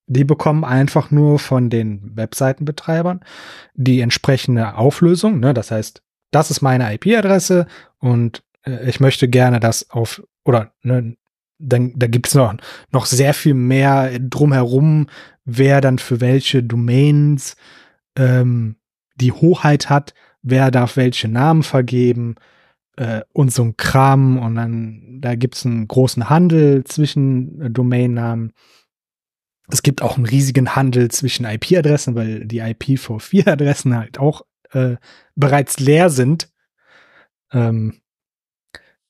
Die 0.09 0.25
bekommen 0.25 0.65
einfach 0.65 1.11
nur 1.11 1.39
von 1.39 1.71
den 1.71 2.17
Webseitenbetreibern 2.17 3.21
die 3.75 4.01
entsprechende 4.01 4.75
Auflösung. 4.75 5.39
Ne? 5.39 5.55
Das 5.55 5.71
heißt, 5.71 6.03
das 6.31 6.51
ist 6.51 6.63
meine 6.63 6.93
IP-Adresse 6.95 7.67
und 7.99 8.43
äh, 8.65 8.89
ich 8.89 9.01
möchte 9.01 9.29
gerne 9.29 9.61
das 9.61 9.91
auf, 9.91 10.23
oder 10.45 10.73
ne, 10.83 11.17
dann, 11.59 11.93
da 11.97 12.07
gibt's 12.07 12.35
noch, 12.35 12.55
noch 12.93 13.07
sehr 13.07 13.35
viel 13.35 13.55
mehr 13.55 14.19
drumherum, 14.19 15.09
wer 15.45 15.81
dann 15.81 15.99
für 15.99 16.21
welche 16.21 16.63
Domains 16.63 17.57
ähm, 18.17 18.77
die 19.17 19.33
Hoheit 19.33 19.91
hat, 19.91 20.15
wer 20.43 20.71
darf 20.71 20.97
welche 20.97 21.29
Namen 21.29 21.63
vergeben 21.63 22.37
äh, 22.97 23.23
und 23.33 23.53
so 23.53 23.65
ein 23.65 23.77
Kram. 23.77 24.39
Und 24.39 24.55
dann, 24.55 25.19
da 25.21 25.35
gibt's 25.35 25.67
einen 25.67 25.89
großen 25.89 26.31
Handel 26.31 26.85
zwischen 26.85 27.61
äh, 27.61 27.71
Domainnamen. 27.71 28.53
Es 29.71 29.83
gibt 29.83 30.03
auch 30.03 30.17
einen 30.17 30.27
riesigen 30.27 30.75
Handel 30.75 31.11
zwischen 31.11 31.45
IP-Adressen, 31.45 32.15
weil 32.15 32.47
die 32.47 32.63
IPv4-Adressen 32.63 33.97
halt 33.97 34.19
auch 34.19 34.43
äh, 34.73 34.97
bereits 35.35 35.79
leer 35.79 36.11
sind. 36.11 36.53
Ähm, 37.53 38.01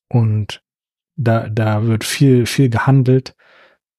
und 0.08 0.62
da, 1.16 1.48
da 1.48 1.84
wird 1.84 2.04
viel, 2.04 2.46
viel 2.46 2.70
gehandelt, 2.70 3.36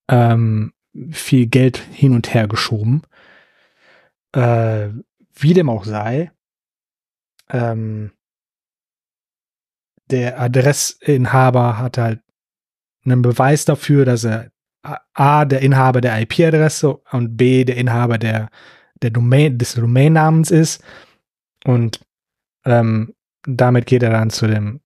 ähm, 0.08 0.72
viel 1.10 1.46
Geld 1.46 1.78
hin 1.78 2.14
und 2.14 2.34
her 2.34 2.48
geschoben. 2.48 3.02
Äh, 4.32 4.88
wie 5.34 5.54
dem 5.54 5.70
auch 5.70 5.84
sei, 5.84 6.30
ähm, 7.48 8.12
der 10.10 10.40
Adressinhaber 10.40 11.78
hat 11.78 11.98
halt 11.98 12.20
einen 13.04 13.22
Beweis 13.22 13.64
dafür, 13.64 14.04
dass 14.04 14.24
er 14.24 14.50
A, 14.82 15.44
der 15.44 15.60
Inhaber 15.60 16.00
der 16.00 16.20
IP-Adresse 16.22 17.00
und 17.10 17.36
B, 17.36 17.64
der 17.64 17.76
Inhaber 17.76 18.18
der, 18.18 18.48
der 19.02 19.10
Domain, 19.10 19.58
des 19.58 19.74
Domainnamens 19.74 20.50
ist. 20.50 20.82
Und 21.64 22.00
ähm, 22.64 23.14
damit 23.42 23.86
geht 23.86 24.02
er 24.02 24.10
dann 24.10 24.30
zu 24.30 24.46
dem 24.46 24.80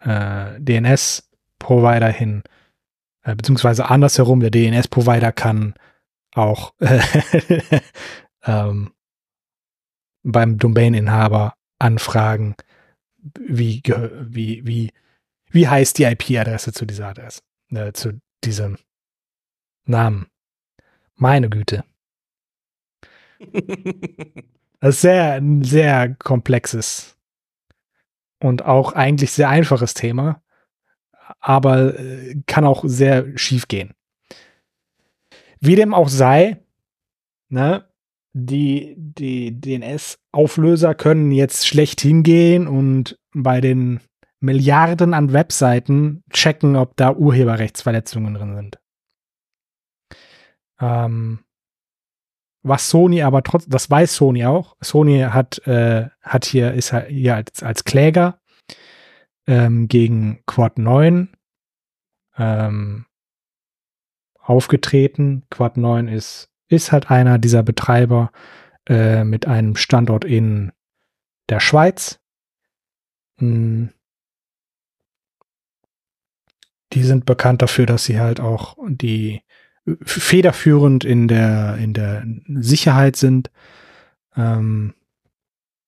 äh, 0.00 0.60
DNS-Provider 0.60 2.08
hin, 2.08 2.42
äh, 3.22 3.34
beziehungsweise 3.34 3.88
andersherum, 3.88 4.40
der 4.40 4.50
DNS-Provider 4.50 5.32
kann 5.32 5.74
auch 6.34 6.74
ähm, 8.44 8.92
beim 10.22 10.58
Domaininhaber 10.58 11.54
anfragen, 11.78 12.54
wie, 13.38 13.82
wie, 13.84 14.66
wie, 14.66 14.92
wie 15.50 15.68
heißt 15.68 15.98
die 15.98 16.04
IP-Adresse 16.04 16.72
zu 16.72 16.86
dieser 16.86 17.08
Adresse, 17.08 17.40
äh, 17.70 17.92
zu 17.92 18.20
diesem 18.44 18.78
Namen. 19.88 20.26
Meine 21.14 21.48
Güte. 21.48 21.84
Das 24.80 24.96
ist 24.96 25.00
sehr, 25.00 25.34
ein 25.34 25.62
sehr 25.62 26.14
komplexes 26.14 27.16
und 28.40 28.64
auch 28.64 28.92
eigentlich 28.92 29.32
sehr 29.32 29.48
einfaches 29.48 29.94
Thema, 29.94 30.42
aber 31.40 31.98
äh, 31.98 32.36
kann 32.46 32.64
auch 32.64 32.84
sehr 32.86 33.36
schief 33.36 33.66
gehen. 33.68 33.94
Wie 35.60 35.74
dem 35.74 35.94
auch 35.94 36.08
sei, 36.08 36.58
ne, 37.48 37.88
die, 38.32 38.94
die 38.96 39.60
DNS-Auflöser 39.60 40.94
können 40.94 41.32
jetzt 41.32 41.66
schlecht 41.66 42.00
hingehen 42.00 42.68
und 42.68 43.18
bei 43.32 43.60
den 43.60 44.00
Milliarden 44.40 45.14
an 45.14 45.32
Webseiten 45.32 46.22
checken, 46.30 46.76
ob 46.76 46.96
da 46.96 47.12
Urheberrechtsverletzungen 47.12 48.34
drin 48.34 48.54
sind. 48.54 48.78
Ähm, 50.80 51.40
was 52.62 52.90
Sony 52.90 53.22
aber 53.22 53.42
trotzdem, 53.42 53.70
das 53.70 53.90
weiß 53.90 54.14
Sony 54.14 54.44
auch. 54.44 54.76
Sony 54.80 55.20
hat, 55.20 55.58
äh, 55.66 56.08
hat 56.20 56.44
hier, 56.44 56.74
ist 56.74 56.94
hier 57.08 57.36
als, 57.36 57.62
als 57.62 57.84
Kläger 57.84 58.40
ähm, 59.46 59.88
gegen 59.88 60.42
Quad 60.46 60.78
9 60.78 61.34
ähm, 62.36 63.06
aufgetreten. 64.38 65.44
Quad 65.50 65.76
9 65.76 66.08
ist, 66.08 66.50
ist 66.68 66.92
halt 66.92 67.10
einer 67.10 67.38
dieser 67.38 67.62
Betreiber 67.62 68.30
äh, 68.86 69.24
mit 69.24 69.46
einem 69.46 69.76
Standort 69.76 70.24
in 70.24 70.72
der 71.48 71.60
Schweiz. 71.60 72.20
Hm. 73.38 73.90
Die 76.92 77.02
sind 77.02 77.26
bekannt 77.26 77.62
dafür, 77.62 77.86
dass 77.86 78.04
sie 78.04 78.18
halt 78.18 78.40
auch 78.40 78.76
die 78.88 79.42
federführend 80.02 81.04
in 81.04 81.28
der, 81.28 81.76
in 81.76 81.92
der 81.92 82.24
Sicherheit 82.48 83.16
sind. 83.16 83.50
Ähm, 84.36 84.94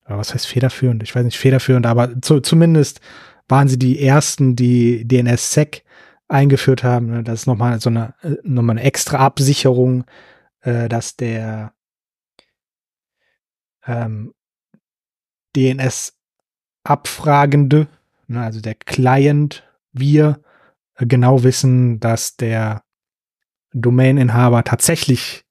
was 0.07 0.35
heißt 0.35 0.47
federführend? 0.47 1.03
Ich 1.03 1.15
weiß 1.15 1.25
nicht, 1.25 1.39
federführend, 1.39 1.87
aber 1.87 2.21
zu, 2.21 2.41
zumindest 2.41 3.01
waren 3.49 3.69
sie 3.69 3.79
die 3.79 4.05
ersten, 4.05 4.57
die 4.57 5.07
DNS-Sec 5.07 5.85
eingeführt 6.29 6.85
haben. 6.85 7.07
Ne? 7.07 7.23
Das 7.23 7.41
ist 7.41 7.47
nochmal 7.47 7.81
so 7.81 7.91
eine, 7.91 8.15
äh, 8.23 8.37
nochmal 8.43 8.79
eine 8.79 8.87
extra 8.87 9.19
Absicherung, 9.19 10.05
äh, 10.63 10.89
dass 10.89 11.17
der 11.17 11.73
ähm, 13.87 14.35
DNS-Abfragende, 15.57 17.89
ne, 18.29 18.43
also 18.43 18.61
der 18.61 18.75
Client, 18.75 19.65
wir 19.93 20.41
äh, 20.97 21.07
genau 21.07 21.43
wissen, 21.43 21.99
dass 22.01 22.37
der 22.37 22.83
Domaininhaber 23.73 24.65
tatsächlich 24.65 25.45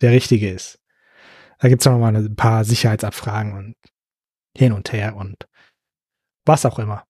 der 0.00 0.12
richtige 0.12 0.50
ist. 0.50 0.78
Da 1.58 1.68
gibt 1.68 1.82
es 1.82 1.86
noch 1.86 1.98
mal 1.98 2.14
ein 2.14 2.36
paar 2.36 2.64
Sicherheitsabfragen 2.64 3.54
und 3.54 3.74
hin 4.56 4.72
und 4.72 4.92
her 4.92 5.16
und 5.16 5.48
was 6.44 6.66
auch 6.66 6.78
immer. 6.78 7.04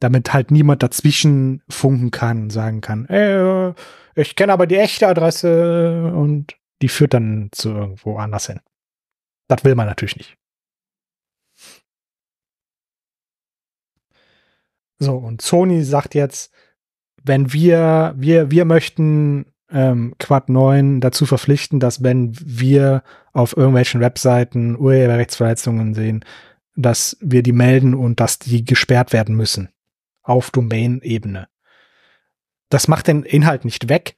Damit 0.00 0.32
halt 0.32 0.50
niemand 0.50 0.82
dazwischen 0.82 1.62
funken 1.68 2.10
kann 2.10 2.42
und 2.42 2.50
sagen 2.50 2.80
kann, 2.80 3.06
äh, 3.06 3.74
ich 4.14 4.36
kenne 4.36 4.52
aber 4.52 4.66
die 4.66 4.76
echte 4.76 5.08
Adresse 5.08 6.12
und 6.14 6.56
die 6.82 6.88
führt 6.88 7.14
dann 7.14 7.48
zu 7.52 7.70
irgendwo 7.70 8.18
anders 8.18 8.46
hin. 8.46 8.60
Das 9.48 9.64
will 9.64 9.74
man 9.74 9.86
natürlich 9.86 10.16
nicht. 10.16 10.36
So, 15.00 15.16
und 15.16 15.42
Sony 15.42 15.82
sagt 15.82 16.14
jetzt, 16.14 16.52
wenn 17.22 17.52
wir, 17.52 18.14
wir, 18.16 18.50
wir 18.50 18.64
möchten 18.64 19.46
ähm, 19.70 20.14
Quad 20.18 20.48
9 20.48 21.00
dazu 21.00 21.26
verpflichten, 21.26 21.80
dass 21.80 22.02
wenn 22.02 22.32
wir 22.40 23.02
auf 23.32 23.56
irgendwelchen 23.56 24.00
Webseiten 24.00 24.76
Urheberrechtsverletzungen 24.76 25.94
sehen, 25.94 26.24
dass 26.74 27.16
wir 27.20 27.42
die 27.42 27.52
melden 27.52 27.94
und 27.94 28.20
dass 28.20 28.38
die 28.38 28.64
gesperrt 28.64 29.12
werden 29.12 29.34
müssen. 29.34 29.70
Auf 30.22 30.50
Domain-Ebene. 30.50 31.48
Das 32.68 32.86
macht 32.86 33.08
den 33.08 33.22
Inhalt 33.22 33.64
nicht 33.64 33.88
weg. 33.88 34.16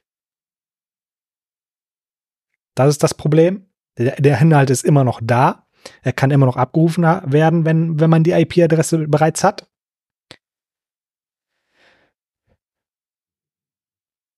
Das 2.75 2.89
ist 2.89 3.03
das 3.03 3.13
Problem. 3.13 3.69
Der, 3.97 4.15
der 4.17 4.39
Inhalt 4.39 4.69
ist 4.69 4.83
immer 4.83 5.03
noch 5.03 5.21
da. 5.23 5.67
Er 6.01 6.13
kann 6.13 6.31
immer 6.31 6.45
noch 6.45 6.57
abgerufen 6.57 7.03
werden, 7.03 7.65
wenn, 7.65 7.99
wenn 7.99 8.09
man 8.09 8.23
die 8.23 8.31
IP-Adresse 8.31 9.07
bereits 9.07 9.43
hat. 9.43 9.67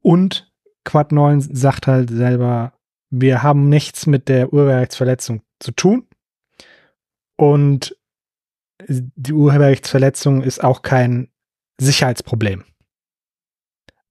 Und 0.02 0.53
Quad 0.84 1.12
9 1.12 1.42
sagt 1.42 1.88
halt 1.88 2.10
selber, 2.10 2.74
wir 3.10 3.44
haben 3.44 3.70
nichts 3.70 4.06
mit 4.06 4.28
der 4.28 4.52
Urheberrechtsverletzung 4.54 5.42
zu 5.60 5.72
tun. 5.72 6.08
Und 7.36 7.98
die 8.88 9.34
Urheberrechtsverletzung 9.34 10.42
ist 10.44 10.64
auch 10.64 10.82
kein 10.82 11.30
Sicherheitsproblem. 11.80 12.66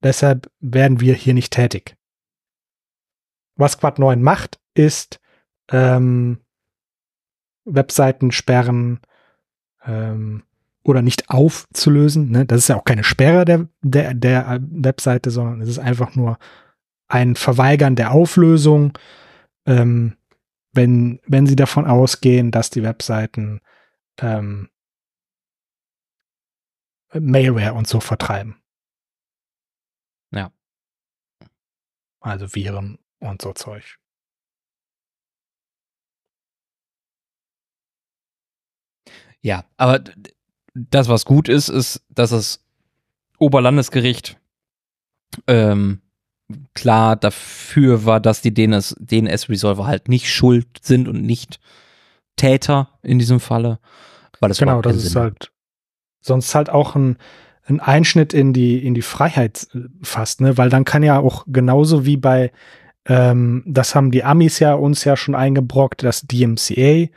Deshalb 0.02 0.50
werden 0.60 1.00
wir 1.00 1.14
hier 1.14 1.34
nicht 1.34 1.52
tätig. 1.52 1.96
Was 3.56 3.78
Quad 3.78 3.98
9 3.98 4.22
macht, 4.22 4.60
ist 4.74 5.20
ähm, 5.70 6.40
Webseiten 7.64 8.32
sperren 8.32 9.00
ähm, 9.84 10.44
oder 10.84 11.02
nicht 11.02 11.30
aufzulösen. 11.30 12.30
Ne? 12.30 12.46
Das 12.46 12.58
ist 12.58 12.68
ja 12.68 12.76
auch 12.76 12.84
keine 12.84 13.04
Sperre 13.04 13.44
der, 13.44 13.68
der, 13.82 14.14
der 14.14 14.60
Webseite, 14.60 15.30
sondern 15.30 15.60
es 15.60 15.68
ist 15.68 15.78
einfach 15.78 16.14
nur 16.14 16.38
ein 17.08 17.36
Verweigern 17.36 17.94
der 17.96 18.12
Auflösung, 18.12 18.98
ähm, 19.66 20.16
wenn, 20.72 21.20
wenn 21.26 21.46
sie 21.46 21.56
davon 21.56 21.86
ausgehen, 21.86 22.50
dass 22.50 22.70
die 22.70 22.82
Webseiten 22.82 23.60
ähm, 24.18 24.70
Malware 27.12 27.74
und 27.74 27.86
so 27.86 28.00
vertreiben. 28.00 28.56
Ja. 30.30 30.50
Also 32.20 32.54
Viren 32.54 32.98
und 33.20 33.42
so 33.42 33.52
Zeug. 33.52 33.98
Ja, 39.42 39.64
aber 39.76 40.02
das, 40.74 41.08
was 41.08 41.24
gut 41.24 41.48
ist, 41.48 41.68
ist, 41.68 42.02
dass 42.08 42.30
das 42.30 42.64
Oberlandesgericht 43.38 44.38
ähm, 45.46 46.00
klar 46.74 47.16
dafür 47.16 48.04
war, 48.04 48.20
dass 48.20 48.42
die 48.42 48.54
DNS, 48.54 48.96
DNS-Resolver 48.98 49.86
halt 49.86 50.08
nicht 50.08 50.32
schuld 50.32 50.66
sind 50.82 51.08
und 51.08 51.22
nicht 51.22 51.60
Täter 52.36 52.88
in 53.02 53.18
diesem 53.18 53.40
Falle. 53.40 53.78
Weil 54.40 54.48
das 54.48 54.58
genau, 54.58 54.82
das 54.82 54.96
ist 54.96 55.12
Sinn 55.12 55.22
halt 55.22 55.52
sonst 56.22 56.54
halt 56.54 56.70
auch 56.70 56.94
ein, 56.94 57.18
ein 57.66 57.80
Einschnitt 57.80 58.32
in 58.32 58.52
die, 58.52 58.84
in 58.84 58.94
die 58.94 59.02
Freiheit 59.02 59.68
äh, 59.74 59.80
fast, 60.02 60.40
ne? 60.40 60.56
Weil 60.56 60.70
dann 60.70 60.84
kann 60.84 61.02
ja 61.02 61.18
auch 61.18 61.44
genauso 61.46 62.06
wie 62.06 62.16
bei, 62.16 62.52
ähm, 63.06 63.62
das 63.66 63.94
haben 63.94 64.10
die 64.10 64.24
Amis 64.24 64.58
ja 64.58 64.74
uns 64.74 65.04
ja 65.04 65.16
schon 65.16 65.34
eingebrockt, 65.34 66.02
das 66.02 66.22
DMCA, 66.22 67.08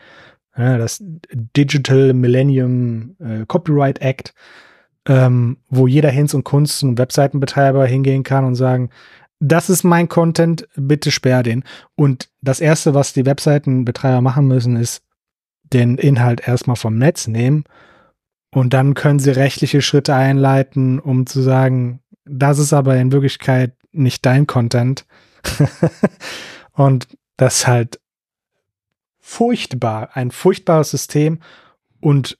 das 0.55 1.03
Digital 1.03 2.13
Millennium 2.13 3.15
äh, 3.19 3.45
Copyright 3.45 4.01
Act, 4.01 4.33
ähm, 5.07 5.57
wo 5.69 5.87
jeder 5.87 6.09
Hinz 6.09 6.33
und 6.33 6.43
Kunst 6.43 6.83
und 6.83 6.97
Webseitenbetreiber 6.97 7.85
hingehen 7.85 8.23
kann 8.23 8.45
und 8.45 8.55
sagen, 8.55 8.89
das 9.39 9.69
ist 9.69 9.83
mein 9.83 10.07
Content, 10.07 10.67
bitte 10.75 11.11
sperr 11.11 11.43
den. 11.43 11.63
Und 11.95 12.29
das 12.41 12.61
erste, 12.61 12.93
was 12.93 13.13
die 13.13 13.25
Webseitenbetreiber 13.25 14.21
machen 14.21 14.47
müssen, 14.47 14.77
ist 14.77 15.03
den 15.63 15.97
Inhalt 15.97 16.47
erstmal 16.47 16.77
vom 16.77 16.97
Netz 16.97 17.27
nehmen 17.27 17.65
und 18.55 18.73
dann 18.73 18.93
können 18.93 19.19
sie 19.19 19.31
rechtliche 19.31 19.81
Schritte 19.81 20.15
einleiten, 20.15 20.99
um 20.99 21.25
zu 21.25 21.41
sagen, 21.41 21.99
das 22.23 22.57
ist 22.57 22.71
aber 22.71 22.95
in 22.95 23.11
Wirklichkeit 23.11 23.73
nicht 23.91 24.25
dein 24.25 24.47
Content. 24.47 25.05
und 26.71 27.07
das 27.35 27.67
halt 27.67 27.99
furchtbar, 29.25 30.15
ein 30.15 30.29
furchtbares 30.29 30.91
System. 30.91 31.39
Und 31.99 32.37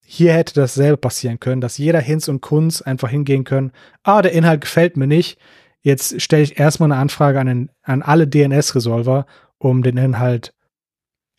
hier 0.00 0.32
hätte 0.32 0.54
dasselbe 0.54 0.96
passieren 0.96 1.40
können, 1.40 1.60
dass 1.60 1.76
jeder 1.76 2.00
Hinz 2.00 2.28
und 2.28 2.40
Kunz 2.40 2.80
einfach 2.80 3.10
hingehen 3.10 3.42
können, 3.42 3.72
ah, 4.04 4.22
der 4.22 4.32
Inhalt 4.32 4.60
gefällt 4.60 4.96
mir 4.96 5.08
nicht. 5.08 5.38
Jetzt 5.82 6.22
stelle 6.22 6.44
ich 6.44 6.58
erstmal 6.58 6.92
eine 6.92 7.00
Anfrage 7.00 7.40
an, 7.40 7.46
den, 7.48 7.70
an 7.82 8.02
alle 8.02 8.28
DNS-Resolver, 8.28 9.26
um 9.58 9.82
den 9.82 9.96
Inhalt 9.96 10.54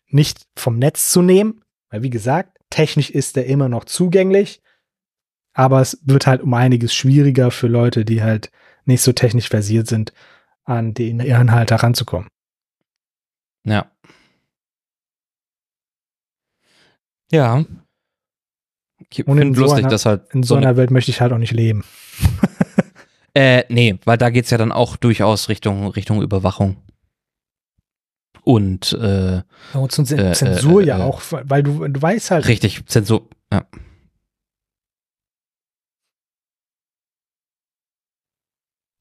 nicht 0.08 0.42
vom 0.56 0.78
Netz 0.78 1.10
zu 1.10 1.22
nehmen. 1.22 1.62
Weil, 1.88 2.02
wie 2.02 2.10
gesagt, 2.10 2.58
technisch 2.68 3.10
ist 3.10 3.36
der 3.36 3.46
immer 3.46 3.70
noch 3.70 3.86
zugänglich. 3.86 4.60
Aber 5.54 5.80
es 5.80 5.98
wird 6.04 6.26
halt 6.26 6.42
um 6.42 6.52
einiges 6.52 6.94
schwieriger 6.94 7.50
für 7.50 7.66
Leute, 7.66 8.04
die 8.04 8.22
halt 8.22 8.50
nicht 8.84 9.00
so 9.00 9.12
technisch 9.12 9.48
versiert 9.48 9.86
sind, 9.88 10.12
an 10.64 10.92
den 10.92 11.20
Inhalt 11.20 11.70
heranzukommen. 11.70 12.28
Ja. 13.64 13.90
Ja. 17.30 17.64
Ich 19.08 19.26
Und 19.26 19.38
in 19.38 19.54
so, 19.54 19.62
lustig, 19.62 19.80
einer, 19.80 19.88
dass 19.88 20.06
halt 20.06 20.22
in 20.32 20.42
so 20.42 20.56
einer 20.56 20.76
Welt 20.76 20.90
möchte 20.90 21.10
ich 21.10 21.20
halt 21.20 21.32
auch 21.32 21.38
nicht 21.38 21.52
leben. 21.52 21.84
äh, 23.34 23.64
nee, 23.68 23.98
weil 24.04 24.18
da 24.18 24.30
geht 24.30 24.44
es 24.44 24.50
ja 24.50 24.58
dann 24.58 24.72
auch 24.72 24.96
durchaus 24.96 25.48
Richtung, 25.48 25.88
Richtung 25.88 26.22
Überwachung. 26.22 26.76
Und, 28.42 28.92
äh, 28.94 29.42
und 29.74 29.92
zum 29.92 30.04
äh, 30.06 30.32
Zensur 30.32 30.82
äh, 30.82 30.86
ja 30.86 31.04
auch, 31.04 31.22
weil 31.30 31.62
du, 31.62 31.86
du 31.86 32.02
weißt 32.02 32.30
halt. 32.30 32.48
Richtig, 32.48 32.84
Zensur, 32.86 33.28
ja. 33.52 33.66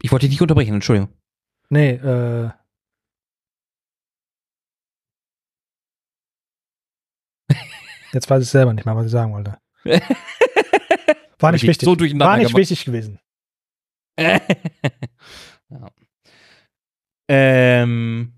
Ich 0.01 0.11
wollte 0.11 0.25
dich 0.25 0.31
nicht 0.31 0.41
unterbrechen, 0.41 0.75
Entschuldigung. 0.75 1.09
Nee, 1.69 1.91
äh. 1.91 2.51
Jetzt 8.13 8.29
weiß 8.29 8.43
ich 8.43 8.49
selber 8.49 8.73
nicht 8.73 8.85
mal, 8.85 8.95
was 8.95 9.05
ich 9.05 9.11
sagen 9.11 9.33
wollte. 9.33 9.57
War 11.39 11.51
nicht 11.51 11.63
wichtig. 11.63 11.85
So 11.85 11.97
War 11.97 12.37
nicht 12.37 12.47
gemacht. 12.47 12.57
wichtig 12.57 12.85
gewesen. 12.85 13.19
ja. 14.19 14.41
Ähm, 17.29 18.33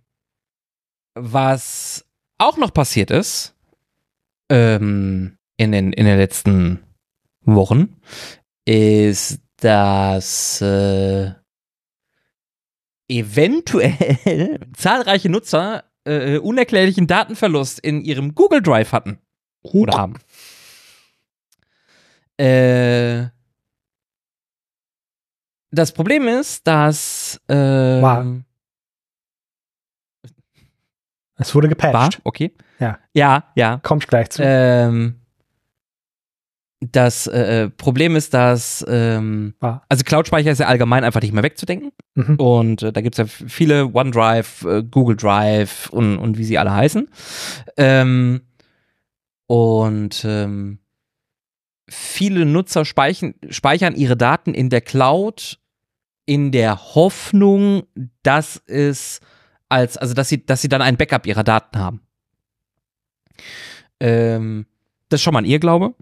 was 1.15 2.05
auch 2.38 2.57
noch 2.57 2.74
passiert 2.74 3.09
ist 3.09 3.55
ähm, 4.49 5.38
in, 5.57 5.72
den, 5.72 5.93
in 5.93 6.05
den 6.05 6.17
letzten 6.17 6.84
Wochen, 7.41 7.95
ist, 8.65 9.39
dass 9.57 10.61
äh, 10.61 11.32
eventuell 13.07 14.59
zahlreiche 14.76 15.30
Nutzer 15.30 15.86
äh, 16.05 16.38
unerklärlichen 16.38 17.07
Datenverlust 17.07 17.80
in 17.80 18.01
ihrem 18.01 18.36
Google 18.36 18.61
Drive 18.61 18.91
hatten. 18.91 19.19
Oder 19.62 19.97
haben. 19.97 20.16
Äh, 22.38 23.30
das 25.72 25.91
Problem 25.93 26.28
ist, 26.28 26.68
dass 26.68 27.39
äh, 27.47 27.55
War. 27.55 28.43
Es 31.38 31.55
wurde 31.55 31.70
gepatcht. 31.70 31.93
War? 31.93 32.09
Okay. 32.24 32.53
Ja. 32.80 32.99
Ja, 33.14 33.43
ja. 33.55 33.80
Komm 33.84 33.99
ich 33.99 34.07
gleich 34.07 34.30
zu. 34.30 34.43
Ähm, 34.43 35.22
das 36.82 37.28
äh, 37.28 37.64
äh, 37.64 37.70
Problem 37.70 38.16
ist, 38.16 38.34
dass 38.34 38.84
ähm, 38.88 39.53
ah. 39.62 39.82
also 39.88 40.03
Cloud-Speicher 40.03 40.51
ist 40.51 40.59
ja 40.59 40.68
allgemein 40.68 41.03
einfach 41.03 41.22
nicht 41.22 41.34
mehr 41.34 41.43
wegzudenken. 41.43 41.91
Mhm. 42.16 42.36
Und 42.36 42.84
äh, 42.84 42.91
da 42.91 43.01
gibt 43.01 43.18
es 43.18 43.20
ja 43.20 43.26
viele 43.47 43.93
OneDrive, 43.93 44.66
äh, 44.66 44.84
Google 44.84 45.16
Drive 45.16 45.89
und, 45.91 46.18
und 46.18 46.39
wie 46.39 46.43
sie 46.43 46.57
alle 46.57 46.74
heißen. 46.74 47.07
Ähm, 47.78 48.41
und 49.51 50.23
ähm, 50.23 50.79
viele 51.89 52.45
Nutzer 52.45 52.85
speichern, 52.85 53.33
speichern 53.49 53.95
ihre 53.95 54.15
Daten 54.15 54.53
in 54.53 54.69
der 54.69 54.79
Cloud 54.79 55.59
in 56.25 56.53
der 56.53 56.95
Hoffnung, 56.95 57.83
dass 58.23 58.61
es 58.65 59.19
als, 59.67 59.97
also 59.97 60.13
dass 60.13 60.29
sie, 60.29 60.45
dass 60.45 60.61
sie 60.61 60.69
dann 60.69 60.81
ein 60.81 60.95
Backup 60.95 61.27
ihrer 61.27 61.43
Daten 61.43 61.79
haben. 61.79 62.01
Ähm, 63.99 64.67
das 65.09 65.19
ist 65.19 65.23
schon 65.23 65.33
mal 65.33 65.39
ein 65.41 65.45
Irrglaube. 65.45 65.95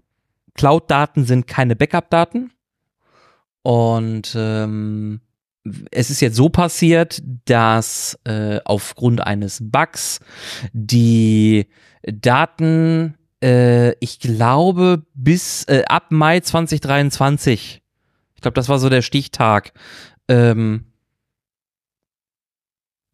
Cloud-Daten 0.54 1.24
sind 1.24 1.48
keine 1.48 1.74
Backup-Daten. 1.74 2.52
Und 3.62 4.32
ähm, 4.38 5.22
es 5.90 6.10
ist 6.10 6.20
jetzt 6.20 6.36
so 6.36 6.50
passiert, 6.50 7.20
dass 7.46 8.16
äh, 8.22 8.60
aufgrund 8.64 9.22
eines 9.26 9.58
Bugs 9.60 10.20
die 10.72 11.66
Daten, 12.04 13.16
äh, 13.42 13.92
ich 14.00 14.20
glaube, 14.20 15.04
bis 15.14 15.64
äh, 15.64 15.84
ab 15.88 16.06
Mai 16.10 16.40
2023, 16.40 17.82
ich 18.34 18.40
glaube, 18.40 18.54
das 18.54 18.68
war 18.68 18.78
so 18.78 18.88
der 18.88 19.02
Stichtag, 19.02 19.72
ähm, 20.28 20.86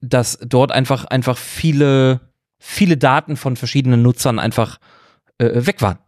dass 0.01 0.39
dort 0.41 0.72
einfach, 0.72 1.05
einfach 1.07 1.37
viele, 1.37 2.20
viele 2.59 2.97
Daten 2.97 3.37
von 3.37 3.57
verschiedenen 3.57 4.03
Nutzern 4.03 4.39
einfach 4.39 4.79
äh, 5.39 5.66
weg 5.66 5.83
waren. 5.83 5.99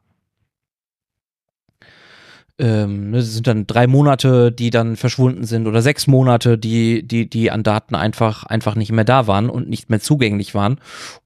Ähm, 2.60 3.12
das 3.12 3.24
ne, 3.24 3.30
sind 3.30 3.46
dann 3.46 3.66
drei 3.68 3.86
Monate, 3.86 4.50
die 4.50 4.70
dann 4.70 4.96
verschwunden 4.96 5.44
sind 5.44 5.68
oder 5.68 5.80
sechs 5.80 6.08
Monate, 6.08 6.58
die, 6.58 7.06
die, 7.06 7.30
die 7.30 7.52
an 7.52 7.62
Daten 7.62 7.94
einfach, 7.94 8.42
einfach 8.44 8.74
nicht 8.74 8.90
mehr 8.90 9.04
da 9.04 9.28
waren 9.28 9.48
und 9.48 9.68
nicht 9.68 9.90
mehr 9.90 10.00
zugänglich 10.00 10.56
waren 10.56 10.80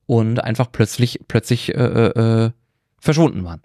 und 0.04 0.44
einfach 0.44 0.70
plötzlich, 0.70 1.20
plötzlich 1.28 1.74
äh, 1.74 1.84
äh, 1.84 2.44
äh 2.46 2.50
verschwunden 3.02 3.44
waren. 3.44 3.60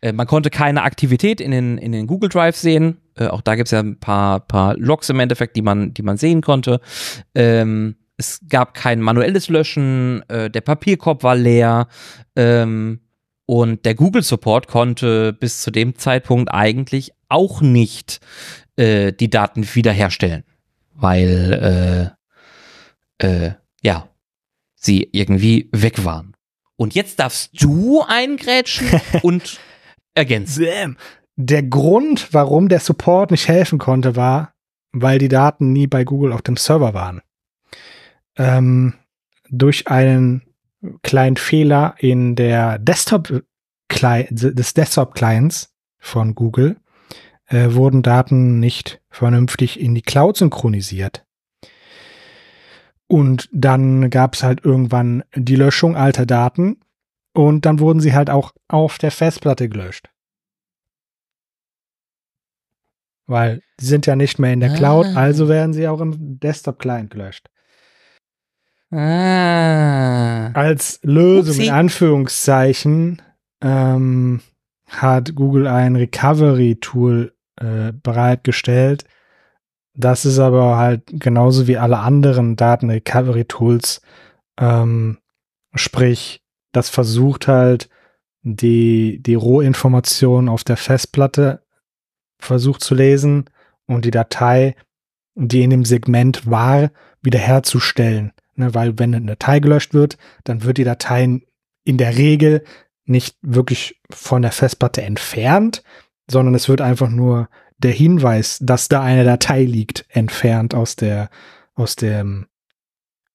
Äh, 0.00 0.12
man 0.12 0.26
konnte 0.26 0.50
keine 0.50 0.82
Aktivität 0.82 1.40
in 1.40 1.52
den, 1.52 1.78
in 1.78 1.92
den 1.92 2.08
Google 2.08 2.28
Drive 2.28 2.56
sehen. 2.56 2.98
Äh, 3.16 3.28
auch 3.28 3.40
da 3.40 3.54
gibt 3.54 3.68
es 3.68 3.70
ja 3.70 3.78
ein 3.78 4.00
paar, 4.00 4.40
paar 4.40 4.76
Logs 4.76 5.08
im 5.08 5.20
Endeffekt, 5.20 5.56
die 5.56 5.62
man, 5.62 5.94
die 5.94 6.02
man 6.02 6.16
sehen 6.16 6.42
konnte. 6.42 6.80
Ähm, 7.34 7.94
es 8.16 8.40
gab 8.48 8.74
kein 8.74 9.00
manuelles 9.00 9.48
Löschen, 9.48 10.28
äh, 10.28 10.50
der 10.50 10.60
Papierkorb 10.60 11.22
war 11.22 11.36
leer 11.36 11.86
ähm, 12.34 13.00
und 13.46 13.84
der 13.84 13.94
Google 13.94 14.22
Support 14.22 14.66
konnte 14.66 15.32
bis 15.32 15.62
zu 15.62 15.70
dem 15.70 15.96
Zeitpunkt 15.96 16.52
eigentlich 16.52 17.12
auch 17.28 17.60
nicht 17.60 18.20
äh, 18.76 19.12
die 19.12 19.30
Daten 19.30 19.64
wiederherstellen, 19.72 20.42
weil 20.94 22.16
äh, 23.20 23.26
äh 23.26 23.52
ja 23.82 24.08
sie 24.74 25.08
irgendwie 25.12 25.70
weg 25.72 26.04
waren. 26.04 26.34
Und 26.80 26.94
jetzt 26.94 27.18
darfst 27.18 27.50
du 27.62 28.02
eingrätschen 28.02 28.88
und 29.22 29.60
ergänzen. 30.14 30.96
Der 31.36 31.62
Grund, 31.62 32.32
warum 32.32 32.68
der 32.68 32.80
Support 32.80 33.30
nicht 33.30 33.48
helfen 33.48 33.78
konnte, 33.78 34.16
war, 34.16 34.54
weil 34.92 35.18
die 35.18 35.28
Daten 35.28 35.72
nie 35.72 35.86
bei 35.86 36.04
Google 36.04 36.32
auf 36.32 36.42
dem 36.42 36.56
Server 36.56 36.94
waren 36.94 37.20
ähm, 38.40 38.94
durch 39.50 39.88
einen 39.88 40.42
kleinen 41.02 41.36
Fehler 41.36 41.94
in 41.98 42.36
der 42.36 42.78
Desktop 42.78 43.44
des 44.02 44.74
Desktop 44.74 45.14
Clients 45.14 45.74
von 45.98 46.34
Google 46.34 46.76
äh, 47.46 47.74
wurden 47.74 48.02
Daten 48.02 48.60
nicht 48.60 49.02
vernünftig 49.10 49.78
in 49.78 49.94
die 49.94 50.02
Cloud 50.02 50.36
synchronisiert. 50.36 51.26
Und 53.10 53.48
dann 53.52 54.08
gab 54.08 54.34
es 54.34 54.44
halt 54.44 54.64
irgendwann 54.64 55.24
die 55.34 55.56
Löschung 55.56 55.96
alter 55.96 56.26
Daten 56.26 56.76
Und 57.32 57.64
dann 57.66 57.78
wurden 57.80 58.00
sie 58.00 58.12
halt 58.14 58.30
auch 58.30 58.52
auf 58.68 58.98
der 58.98 59.10
Festplatte 59.10 59.68
gelöscht. 59.68 60.10
Weil 63.26 63.62
die 63.80 63.84
sind 63.84 64.06
ja 64.06 64.16
nicht 64.16 64.38
mehr 64.38 64.52
in 64.52 64.60
der 64.60 64.74
Cloud, 64.74 65.06
Ah. 65.06 65.14
also 65.20 65.48
werden 65.48 65.72
sie 65.72 65.86
auch 65.86 66.00
im 66.00 66.38
Desktop-Client 66.40 67.10
gelöscht. 67.10 67.48
Ah. 68.90 70.50
Als 70.52 70.98
Lösung 71.02 71.54
Upsi. 71.56 71.66
in 71.68 71.72
Anführungszeichen 71.72 73.22
ähm, 73.62 74.40
hat 74.88 75.34
Google 75.36 75.68
ein 75.68 75.94
Recovery-Tool 75.94 77.32
äh, 77.60 77.92
bereitgestellt. 77.92 79.04
Das 79.94 80.24
ist 80.24 80.38
aber 80.38 80.76
halt 80.76 81.02
genauso 81.06 81.66
wie 81.66 81.76
alle 81.76 81.98
anderen 81.98 82.56
Daten-Recovery-Tools, 82.56 84.00
ähm, 84.58 85.18
sprich, 85.74 86.42
das 86.72 86.88
versucht 86.88 87.48
halt 87.48 87.88
die, 88.42 89.20
die 89.22 89.34
Rohinformation 89.34 90.48
auf 90.48 90.64
der 90.64 90.76
Festplatte 90.76 91.62
versucht 92.38 92.82
zu 92.82 92.94
lesen 92.94 93.50
und 93.86 94.04
die 94.04 94.10
Datei, 94.10 94.76
die 95.34 95.62
in 95.62 95.70
dem 95.70 95.84
Segment 95.84 96.48
war, 96.48 96.90
wiederherzustellen. 97.22 98.32
Ne, 98.54 98.74
weil 98.74 98.98
wenn 98.98 99.14
eine 99.14 99.26
Datei 99.26 99.60
gelöscht 99.60 99.94
wird, 99.94 100.16
dann 100.44 100.64
wird 100.64 100.78
die 100.78 100.84
Datei 100.84 101.40
in 101.84 101.96
der 101.96 102.16
Regel 102.16 102.64
nicht 103.04 103.36
wirklich 103.42 104.00
von 104.10 104.42
der 104.42 104.52
Festplatte 104.52 105.02
entfernt, 105.02 105.82
sondern 106.30 106.54
es 106.54 106.68
wird 106.68 106.80
einfach 106.80 107.08
nur 107.08 107.48
der 107.82 107.92
Hinweis, 107.92 108.58
dass 108.60 108.88
da 108.88 109.02
eine 109.02 109.24
Datei 109.24 109.64
liegt, 109.64 110.04
entfernt 110.08 110.74
aus 110.74 110.96
der 110.96 111.30
aus 111.74 111.96
dem 111.96 112.46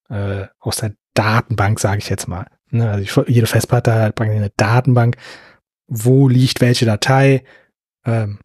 äh, 0.09 0.45
aus 0.59 0.77
der 0.77 0.93
Datenbank, 1.13 1.79
sage 1.79 1.99
ich 1.99 2.09
jetzt 2.09 2.27
mal. 2.27 2.47
Ne, 2.69 2.89
also 2.89 3.23
jede 3.25 3.47
Festplatte 3.47 3.93
hat 3.93 4.19
eine 4.21 4.51
Datenbank, 4.57 5.17
wo 5.87 6.27
liegt 6.27 6.61
welche 6.61 6.85
Datei. 6.85 7.43
Ähm, 8.05 8.39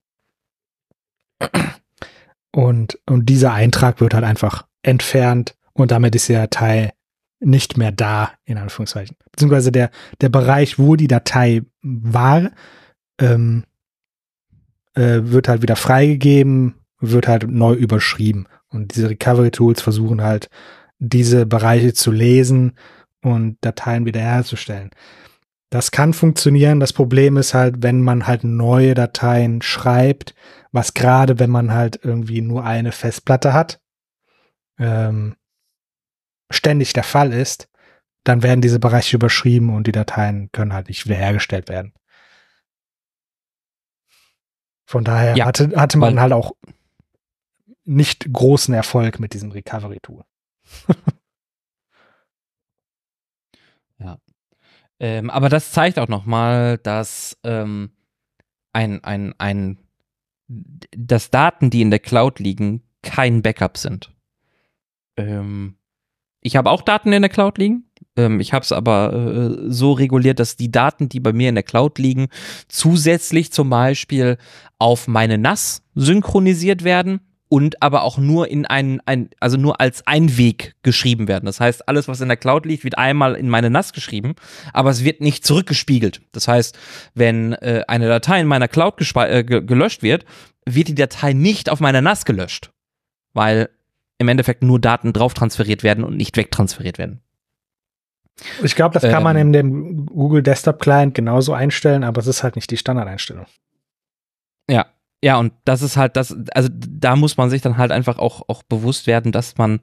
und, 2.52 2.98
und 3.06 3.26
dieser 3.26 3.52
Eintrag 3.52 4.00
wird 4.00 4.14
halt 4.14 4.24
einfach 4.24 4.66
entfernt 4.82 5.56
und 5.72 5.90
damit 5.90 6.14
ist 6.14 6.28
die 6.28 6.34
Datei 6.34 6.92
nicht 7.40 7.76
mehr 7.76 7.92
da, 7.92 8.32
in 8.44 8.58
Anführungszeichen. 8.58 9.16
Beziehungsweise 9.32 9.72
der, 9.72 9.90
der 10.20 10.28
Bereich, 10.28 10.78
wo 10.78 10.96
die 10.96 11.08
Datei 11.08 11.62
war, 11.82 12.50
ähm, 13.18 13.64
äh, 14.94 15.20
wird 15.22 15.48
halt 15.48 15.62
wieder 15.62 15.76
freigegeben, 15.76 16.74
wird 17.00 17.28
halt 17.28 17.48
neu 17.48 17.74
überschrieben. 17.74 18.46
Und 18.68 18.94
diese 18.94 19.10
Recovery-Tools 19.10 19.82
versuchen 19.82 20.22
halt, 20.22 20.48
diese 20.98 21.46
Bereiche 21.46 21.94
zu 21.94 22.10
lesen 22.10 22.76
und 23.22 23.56
Dateien 23.62 24.06
wiederherzustellen. 24.06 24.90
Das 25.70 25.90
kann 25.90 26.12
funktionieren. 26.12 26.80
Das 26.80 26.92
Problem 26.92 27.36
ist 27.36 27.54
halt, 27.54 27.82
wenn 27.82 28.02
man 28.02 28.26
halt 28.26 28.44
neue 28.44 28.94
Dateien 28.94 29.62
schreibt, 29.62 30.34
was 30.72 30.94
gerade, 30.94 31.38
wenn 31.38 31.50
man 31.50 31.72
halt 31.72 32.00
irgendwie 32.02 32.40
nur 32.40 32.64
eine 32.64 32.92
Festplatte 32.92 33.52
hat, 33.52 33.80
ähm, 34.78 35.36
ständig 36.50 36.92
der 36.92 37.04
Fall 37.04 37.32
ist, 37.32 37.68
dann 38.24 38.42
werden 38.42 38.60
diese 38.60 38.80
Bereiche 38.80 39.16
überschrieben 39.16 39.74
und 39.74 39.86
die 39.86 39.92
Dateien 39.92 40.50
können 40.52 40.74
halt 40.74 40.88
nicht 40.88 41.06
wiederhergestellt 41.06 41.68
werden. 41.68 41.92
Von 44.90 45.04
daher 45.04 45.36
Ja, 45.36 45.46
hatte, 45.46 45.72
hatte 45.76 45.98
man 45.98 46.20
halt 46.20 46.32
auch 46.32 46.52
nicht 47.84 48.32
großen 48.32 48.74
Erfolg 48.74 49.20
mit 49.20 49.34
diesem 49.34 49.52
Recovery-Tool. 49.52 50.24
Ähm, 55.00 55.30
aber 55.30 55.48
das 55.48 55.72
zeigt 55.72 55.98
auch 55.98 56.08
nochmal, 56.08 56.76
dass 56.76 57.38
ähm, 57.42 57.90
ein, 58.74 59.02
ein, 59.02 59.34
ein, 59.38 59.78
dass 60.46 61.30
Daten, 61.30 61.70
die 61.70 61.80
in 61.80 61.90
der 61.90 62.00
Cloud 62.00 62.38
liegen, 62.38 62.82
kein 63.02 63.40
Backup 63.40 63.78
sind. 63.78 64.14
Ähm, 65.16 65.78
ich 66.42 66.56
habe 66.56 66.70
auch 66.70 66.82
Daten 66.82 67.12
in 67.14 67.22
der 67.22 67.30
Cloud 67.30 67.56
liegen. 67.56 67.89
Ähm, 68.20 68.40
ich 68.40 68.52
habe 68.52 68.62
es 68.62 68.72
aber 68.72 69.12
äh, 69.12 69.70
so 69.70 69.92
reguliert, 69.92 70.38
dass 70.38 70.56
die 70.56 70.70
Daten, 70.70 71.08
die 71.08 71.20
bei 71.20 71.32
mir 71.32 71.48
in 71.48 71.54
der 71.54 71.64
Cloud 71.64 71.98
liegen, 71.98 72.28
zusätzlich 72.68 73.52
zum 73.52 73.70
Beispiel 73.70 74.36
auf 74.78 75.08
meine 75.08 75.38
NAS 75.38 75.82
synchronisiert 75.94 76.84
werden 76.84 77.20
und 77.48 77.82
aber 77.82 78.04
auch 78.04 78.16
nur 78.16 78.48
in 78.48 78.64
einen, 78.64 79.00
ein, 79.06 79.30
also 79.40 79.56
nur 79.56 79.80
als 79.80 80.06
Einweg 80.06 80.74
geschrieben 80.82 81.26
werden. 81.26 81.46
Das 81.46 81.60
heißt, 81.60 81.88
alles, 81.88 82.06
was 82.06 82.20
in 82.20 82.28
der 82.28 82.36
Cloud 82.36 82.64
liegt, 82.64 82.84
wird 82.84 82.96
einmal 82.96 83.34
in 83.34 83.48
meine 83.48 83.70
NAS 83.70 83.92
geschrieben, 83.92 84.34
aber 84.72 84.90
es 84.90 85.04
wird 85.04 85.20
nicht 85.20 85.44
zurückgespiegelt. 85.44 86.22
Das 86.32 86.46
heißt, 86.46 86.78
wenn 87.14 87.54
äh, 87.54 87.82
eine 87.88 88.06
Datei 88.08 88.40
in 88.40 88.46
meiner 88.46 88.68
Cloud 88.68 88.94
äh, 89.16 89.44
ge 89.44 89.62
gelöscht 89.62 90.02
wird, 90.02 90.24
wird 90.64 90.88
die 90.88 90.94
Datei 90.94 91.32
nicht 91.32 91.70
auf 91.70 91.80
meiner 91.80 92.00
NAS 92.00 92.24
gelöscht, 92.24 92.70
weil 93.32 93.70
im 94.18 94.28
Endeffekt 94.28 94.62
nur 94.62 94.78
Daten 94.78 95.12
drauf 95.12 95.34
transferiert 95.34 95.82
werden 95.82 96.04
und 96.04 96.16
nicht 96.16 96.36
wegtransferiert 96.36 96.98
werden. 96.98 97.20
Ich 98.62 98.74
glaube, 98.74 98.94
das 98.98 99.02
kann 99.10 99.22
man 99.22 99.36
Ähm. 99.36 99.48
in 99.48 99.52
dem 99.52 100.06
Google 100.06 100.42
Desktop 100.42 100.80
Client 100.80 101.14
genauso 101.14 101.52
einstellen, 101.52 102.04
aber 102.04 102.20
es 102.20 102.26
ist 102.26 102.42
halt 102.42 102.56
nicht 102.56 102.70
die 102.70 102.76
Standardeinstellung. 102.76 103.46
Ja, 104.70 104.86
ja, 105.22 105.36
und 105.38 105.52
das 105.64 105.82
ist 105.82 105.96
halt 105.96 106.16
das, 106.16 106.34
also 106.54 106.68
da 106.72 107.16
muss 107.16 107.36
man 107.36 107.50
sich 107.50 107.60
dann 107.62 107.76
halt 107.76 107.92
einfach 107.92 108.18
auch, 108.18 108.42
auch 108.48 108.62
bewusst 108.62 109.06
werden, 109.06 109.32
dass 109.32 109.58
man 109.58 109.80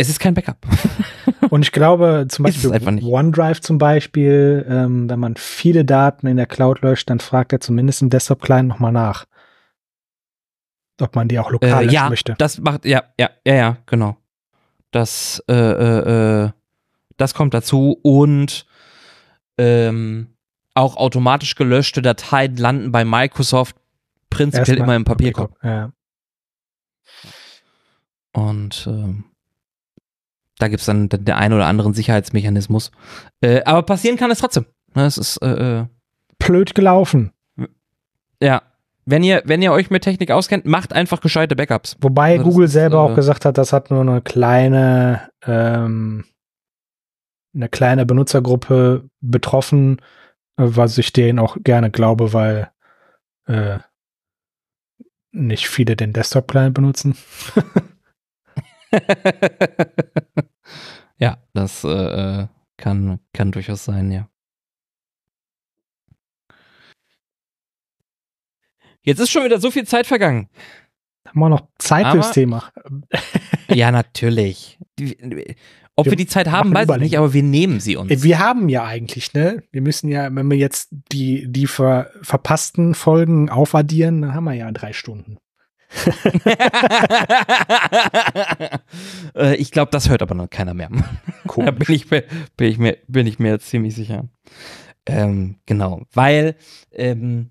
es 0.00 0.08
ist 0.08 0.20
kein 0.20 0.34
Backup. 0.34 0.58
Und 1.50 1.62
ich 1.62 1.72
glaube, 1.72 2.26
zum 2.28 2.44
Beispiel. 2.44 2.70
OneDrive 2.70 3.60
zum 3.60 3.78
Beispiel, 3.78 4.64
ähm, 4.68 5.10
wenn 5.10 5.18
man 5.18 5.34
viele 5.36 5.84
Daten 5.84 6.28
in 6.28 6.36
der 6.36 6.46
Cloud 6.46 6.82
löscht, 6.82 7.10
dann 7.10 7.18
fragt 7.18 7.52
er 7.52 7.60
zumindest 7.60 8.02
im 8.02 8.08
Desktop 8.10 8.40
Client 8.40 8.68
nochmal 8.68 8.92
nach, 8.92 9.24
ob 11.00 11.16
man 11.16 11.26
die 11.26 11.38
auch 11.40 11.50
lokal 11.50 11.88
Äh, 11.88 11.92
ja, 11.92 12.08
möchte. 12.08 12.34
das 12.38 12.58
macht, 12.60 12.84
ja, 12.84 13.02
ja, 13.18 13.30
ja, 13.44 13.54
ja, 13.54 13.76
genau. 13.86 14.16
Das, 14.90 15.42
äh, 15.48 15.54
äh, 15.54 16.44
äh, 16.44 16.50
das 17.16 17.34
kommt 17.34 17.54
dazu 17.54 17.98
und 18.02 18.66
ähm, 19.58 20.34
auch 20.74 20.96
automatisch 20.96 21.56
gelöschte 21.56 22.02
Dateien 22.02 22.56
landen 22.56 22.92
bei 22.92 23.04
Microsoft 23.04 23.76
prinzipiell 24.30 24.68
Erstmal 24.68 24.86
immer 24.86 24.96
im 24.96 25.04
Papierkorb. 25.04 25.56
Ja. 25.62 25.92
Und 28.32 28.86
ähm, 28.86 29.24
da 30.58 30.68
gibt 30.68 30.80
es 30.80 30.86
dann 30.86 31.08
den 31.08 31.30
einen 31.30 31.54
oder 31.54 31.66
anderen 31.66 31.94
Sicherheitsmechanismus. 31.94 32.90
Äh, 33.40 33.62
aber 33.64 33.82
passieren 33.82 34.16
kann 34.16 34.30
es 34.30 34.38
trotzdem. 34.38 34.66
Ne, 34.94 35.04
Es 35.04 35.18
ist, 35.18 35.38
äh, 35.38 35.80
äh, 35.80 35.86
Blöd 36.38 36.74
gelaufen. 36.74 37.32
ja, 38.40 38.62
wenn 39.10 39.22
ihr, 39.22 39.42
wenn 39.46 39.62
ihr 39.62 39.72
euch 39.72 39.88
mit 39.88 40.04
Technik 40.04 40.30
auskennt, 40.30 40.66
macht 40.66 40.92
einfach 40.92 41.22
gescheite 41.22 41.56
Backups. 41.56 41.96
Wobei 42.02 42.32
Also 42.32 42.44
Google 42.44 42.66
ist, 42.66 42.72
selber 42.72 42.98
äh, 42.98 43.00
auch 43.00 43.14
gesagt 43.14 43.46
hat, 43.46 43.56
das 43.56 43.72
hat 43.72 43.90
nur 43.90 44.02
eine 44.02 44.20
kleine, 44.20 45.30
ähm, 45.46 46.26
eine 47.54 47.70
kleine 47.70 48.04
Benutzergruppe 48.04 49.08
betroffen, 49.20 50.02
äh, 50.58 50.64
was 50.64 50.98
ich 50.98 51.14
denen 51.14 51.38
auch 51.38 51.56
gerne 51.64 51.90
glaube, 51.90 52.34
weil 52.34 52.70
äh, 53.46 53.78
nicht 55.32 55.68
viele 55.68 55.96
den 55.96 56.12
Desktop-Client 56.12 56.74
benutzen. 56.74 57.16
ja, 61.16 61.38
das 61.54 61.82
äh, 61.84 61.88
äh, 62.42 62.46
kann, 62.76 63.20
kann 63.32 63.52
durchaus 63.52 63.86
sein, 63.86 64.12
ja. 64.12 64.28
Jetzt 69.08 69.20
ist 69.20 69.30
schon 69.30 69.42
wieder 69.44 69.58
so 69.58 69.70
viel 69.70 69.86
Zeit 69.86 70.06
vergangen. 70.06 70.48
Haben 71.26 71.40
wir 71.40 71.48
noch 71.48 71.66
Zeit 71.78 72.04
Aber- 72.04 72.22
fürs 72.22 72.32
Thema? 72.32 72.70
Ja, 73.70 73.90
natürlich. 73.90 74.78
Ob 75.94 76.06
wir, 76.06 76.12
Wir 76.12 76.16
die 76.16 76.26
Zeit 76.26 76.48
haben, 76.50 76.72
weiß 76.74 76.88
ich 76.88 76.96
nicht, 76.98 77.18
aber 77.18 77.34
wir 77.34 77.42
nehmen 77.42 77.80
sie 77.80 77.96
uns. 77.96 78.22
Wir 78.22 78.38
haben 78.38 78.70
ja 78.70 78.84
eigentlich, 78.84 79.34
ne? 79.34 79.62
Wir 79.72 79.82
müssen 79.82 80.08
ja, 80.08 80.34
wenn 80.34 80.50
wir 80.50 80.56
jetzt 80.56 80.88
die, 81.12 81.46
die 81.52 81.66
ver, 81.66 82.10
verpassten 82.22 82.94
Folgen 82.94 83.50
aufaddieren, 83.50 84.22
dann 84.22 84.32
haben 84.34 84.44
wir 84.44 84.54
ja 84.54 84.70
drei 84.72 84.94
Stunden. 84.94 85.36
äh, 89.36 89.54
ich 89.56 89.70
glaube, 89.70 89.90
das 89.90 90.08
hört 90.08 90.22
aber 90.22 90.34
noch 90.34 90.48
keiner 90.50 90.74
mehr. 90.74 90.90
Da 91.56 91.70
bin 91.72 91.94
ich, 91.94 92.10
mir- 92.10 92.24
bin, 92.56 92.68
ich 92.70 92.78
mir, 92.78 92.96
bin 93.08 93.26
ich 93.26 93.38
mir 93.38 93.58
ziemlich 93.58 93.94
sicher. 93.94 94.28
Ähm, 95.06 95.56
genau, 95.66 96.02
weil, 96.12 96.56
ähm, 96.92 97.50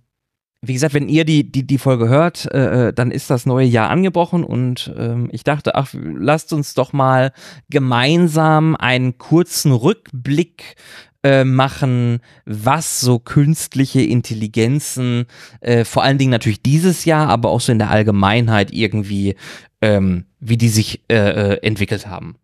wie 0.67 0.73
gesagt, 0.73 0.93
wenn 0.93 1.09
ihr 1.09 1.25
die, 1.25 1.49
die, 1.49 1.65
die 1.65 1.77
Folge 1.77 2.09
hört, 2.09 2.51
äh, 2.53 2.87
äh, 2.87 2.93
dann 2.93 3.11
ist 3.11 3.29
das 3.29 3.45
neue 3.45 3.65
Jahr 3.65 3.89
angebrochen 3.89 4.43
und 4.43 4.93
ähm, 4.97 5.29
ich 5.31 5.43
dachte, 5.43 5.75
ach, 5.75 5.93
lasst 5.93 6.53
uns 6.53 6.73
doch 6.73 6.93
mal 6.93 7.31
gemeinsam 7.69 8.75
einen 8.75 9.17
kurzen 9.17 9.71
Rückblick 9.71 10.75
äh, 11.23 11.43
machen, 11.43 12.19
was 12.45 13.01
so 13.01 13.19
künstliche 13.19 14.01
Intelligenzen, 14.01 15.25
äh, 15.61 15.83
vor 15.83 16.03
allen 16.03 16.17
Dingen 16.17 16.31
natürlich 16.31 16.61
dieses 16.61 17.05
Jahr, 17.05 17.29
aber 17.29 17.49
auch 17.49 17.61
so 17.61 17.71
in 17.71 17.79
der 17.79 17.89
Allgemeinheit 17.89 18.71
irgendwie, 18.71 19.35
ähm, 19.81 20.25
wie 20.39 20.57
die 20.57 20.69
sich 20.69 21.01
äh, 21.09 21.57
entwickelt 21.65 22.07
haben. 22.07 22.37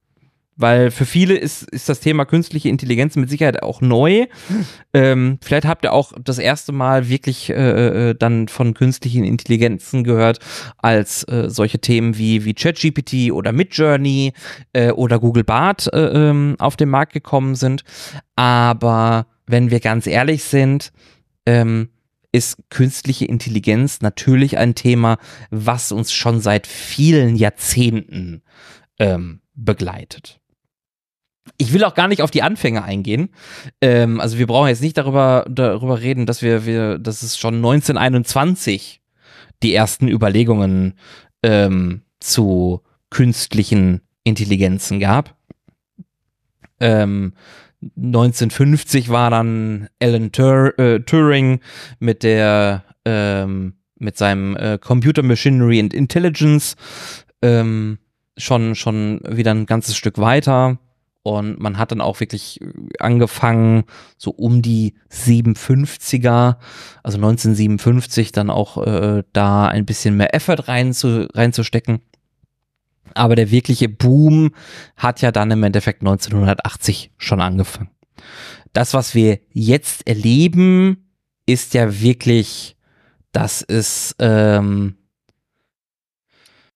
Weil 0.56 0.92
für 0.92 1.06
viele 1.06 1.36
ist, 1.36 1.64
ist 1.72 1.90
das 1.90 2.00
Thema 2.00 2.26
künstliche 2.26 2.70
Intelligenz 2.70 3.16
mit 3.16 3.30
Sicherheit 3.30 3.64
auch 3.64 3.82
neu. 3.82 4.26
Ähm, 4.96 5.40
vielleicht 5.42 5.66
habt 5.66 5.86
ihr 5.86 5.92
auch 5.92 6.14
das 6.24 6.38
erste 6.38 6.72
Mal 6.72 7.10
wirklich 7.10 7.50
äh, 7.50 8.10
äh, 8.12 8.14
dann 8.16 8.48
von 8.48 8.76
künstlichen 8.76 9.24
Intelligenzen 9.24 10.04
gehört, 10.04 10.38
als 10.78 11.24
äh, 11.24 11.50
solche 11.50 11.80
Themen 11.80 12.16
wie, 12.20 12.46
wie 12.46 12.54
ChatGPT 12.54 13.32
oder 13.32 13.54
Midjourney 13.54 14.34
äh, 14.74 14.92
oder 14.92 15.18
Google 15.18 15.44
Bart 15.44 15.92
äh, 15.92 16.30
ähm, 16.30 16.58
auf 16.60 16.76
den 16.76 16.90
Markt 16.90 17.14
gekommen 17.14 17.56
sind. 17.56 17.84
Aber 18.36 19.26
wenn 19.48 19.72
wir 19.72 19.80
ganz 19.80 20.06
ehrlich 20.06 20.44
sind, 20.44 20.92
ähm, 21.48 21.90
ist 22.32 22.58
künstliche 22.70 23.26
Intelligenz 23.26 24.02
natürlich 24.02 24.58
ein 24.58 24.76
Thema, 24.76 25.18
was 25.50 25.92
uns 25.92 26.12
schon 26.12 26.40
seit 26.40 26.68
vielen 26.68 27.36
Jahrzehnten 27.36 28.44
ähm, 29.00 29.42
begleitet. 29.56 30.40
Ich 31.58 31.74
will 31.74 31.84
auch 31.84 31.94
gar 31.94 32.08
nicht 32.08 32.22
auf 32.22 32.32
die 32.32 32.42
Anfänge 32.42 32.84
eingehen. 32.84 33.30
Ähm, 33.82 34.20
also 34.20 34.38
wir 34.38 34.48
brauchen 34.48 34.70
jetzt 34.70 34.82
nicht 34.82 34.98
darüber, 34.98 35.46
darüber 35.50 36.02
reden, 36.02 36.26
dass 36.26 36.42
wir, 36.42 36.66
wir, 36.66 36.98
dass 36.98 37.22
es 37.22 37.38
schon 37.38 37.56
1921 37.56 39.02
die 39.62 39.74
ersten 39.74 40.08
Überlegungen 40.08 40.94
ähm, 41.44 42.02
zu 42.20 42.82
künstlichen 43.10 44.02
Intelligenzen 44.24 45.00
gab. 45.00 45.36
Ähm, 46.80 47.34
1950 47.98 49.10
war 49.10 49.30
dann 49.30 49.90
Alan 50.02 50.32
Tur 50.32 50.78
äh, 50.80 51.00
Turing 51.02 51.60
mit 52.00 52.24
der 52.24 52.84
ähm, 53.06 53.74
mit 54.00 54.18
seinem 54.18 54.56
äh, 54.56 54.78
Computer 54.78 55.24
Machinery 55.24 55.80
and 55.80 55.94
Intelligence 55.94 56.76
ähm, 57.42 58.00
schon 58.38 58.76
schon 58.76 59.22
wieder 59.28 59.52
ein 59.52 59.66
ganzes 59.66 59.98
Stück 59.98 60.18
weiter 60.18 60.80
und 61.24 61.60
man 61.60 61.78
hat 61.78 61.92
dann 61.92 62.02
auch 62.02 62.20
wirklich 62.20 62.60
angefangen 63.00 63.86
so 64.18 64.32
um 64.32 64.62
die 64.62 64.94
57er, 65.10 66.58
also 67.02 67.18
1957 67.18 68.34
dann 68.34 68.50
auch 68.50 68.86
äh, 68.86 69.24
da 69.32 69.68
ein 69.68 69.86
bisschen 69.86 70.18
mehr 70.18 70.36
Effort 70.36 70.68
rein 70.68 70.94
zu, 70.94 71.30
reinzustecken. 71.34 72.02
Aber 73.16 73.36
der 73.36 73.52
wirkliche 73.52 73.90
Boom 73.90 74.52
hat 74.98 75.22
ja 75.22 75.32
dann 75.32 75.52
im 75.52 75.64
Endeffekt 75.64 76.02
1980 76.02 77.12
schon 77.18 77.42
angefangen. 77.42 77.90
Das, 78.74 78.94
was 78.94 79.16
wir 79.16 79.40
jetzt 79.52 80.08
erleben, 80.08 81.10
ist 81.46 81.74
ja 81.74 82.02
wirklich, 82.02 82.76
das 83.32 83.62
ist 83.62 84.16
ähm, 84.20 84.96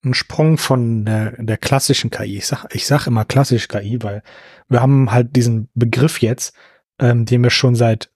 ein 0.10 0.14
Sprung 0.14 0.58
von 0.58 1.06
der, 1.06 1.32
der 1.42 1.58
klassischen 1.58 2.10
KI. 2.10 2.38
Ich 2.38 2.48
sag, 2.48 2.66
ich 2.74 2.86
sag 2.86 3.08
immer 3.08 3.26
klassische 3.26 3.68
KI, 3.68 4.02
weil 4.02 4.24
wir 4.70 4.82
haben 4.82 5.12
halt 5.12 5.36
diesen 5.36 5.70
Begriff 5.74 6.22
jetzt, 6.22 6.56
ähm, 7.00 7.26
den 7.26 7.44
wir 7.44 7.50
schon 7.50 7.76
seit 7.76 8.12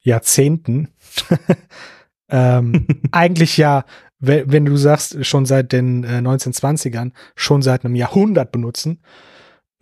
Jahrzehnten 0.00 0.88
ähm, 2.30 2.86
eigentlich 3.12 3.56
ja 3.56 3.84
wenn 4.20 4.66
du 4.66 4.76
sagst, 4.76 5.24
schon 5.24 5.46
seit 5.46 5.72
den 5.72 6.04
äh, 6.04 6.18
1920ern, 6.18 7.12
schon 7.34 7.62
seit 7.62 7.84
einem 7.84 7.94
Jahrhundert 7.94 8.52
benutzen. 8.52 9.00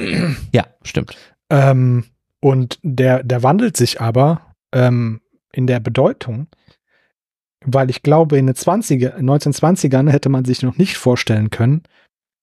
Ja, 0.52 0.64
stimmt. 0.84 1.16
Ähm, 1.50 2.04
und 2.40 2.78
der, 2.82 3.24
der 3.24 3.42
wandelt 3.42 3.76
sich 3.76 4.00
aber 4.00 4.54
ähm, 4.72 5.20
in 5.52 5.66
der 5.66 5.80
Bedeutung, 5.80 6.46
weil 7.64 7.90
ich 7.90 8.02
glaube, 8.02 8.38
in 8.38 8.46
den 8.46 8.54
20er, 8.54 9.16
1920ern 9.16 10.10
hätte 10.10 10.28
man 10.28 10.44
sich 10.44 10.62
noch 10.62 10.76
nicht 10.76 10.96
vorstellen 10.96 11.50
können, 11.50 11.82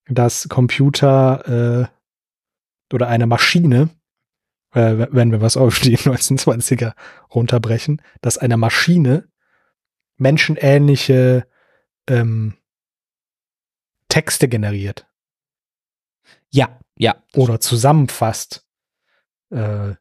dass 0.07 0.49
Computer 0.49 1.89
äh, 2.89 2.93
oder 2.93 3.07
eine 3.07 3.27
Maschine, 3.27 3.89
äh, 4.73 5.07
wenn 5.09 5.31
wir 5.31 5.41
was 5.41 5.57
auf 5.57 5.79
die 5.79 5.97
1920er 5.97 6.93
runterbrechen, 7.33 8.01
dass 8.21 8.37
eine 8.37 8.57
Maschine 8.57 9.27
menschenähnliche 10.17 11.47
ähm, 12.07 12.55
Texte 14.09 14.47
generiert. 14.47 15.07
Ja, 16.51 16.79
ja. 16.97 17.15
Oder 17.33 17.59
zusammenfasst. 17.59 18.65
Äh, 19.49 19.95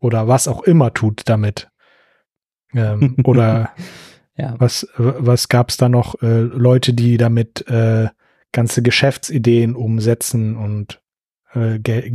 oder 0.00 0.26
was 0.26 0.48
auch 0.48 0.62
immer 0.64 0.92
tut 0.92 1.22
damit. 1.26 1.70
Ähm, 2.72 3.16
oder 3.24 3.72
ja. 4.42 4.54
was, 4.58 4.86
was 4.96 5.48
gab 5.48 5.70
es 5.70 5.76
da 5.76 5.88
noch? 5.88 6.20
Äh, 6.22 6.40
Leute, 6.40 6.92
die 6.94 7.16
damit 7.16 7.66
äh, 7.68 8.08
ganze 8.52 8.82
Geschäftsideen 8.82 9.74
umsetzen 9.74 10.56
und 10.56 11.00
äh, 11.54 11.78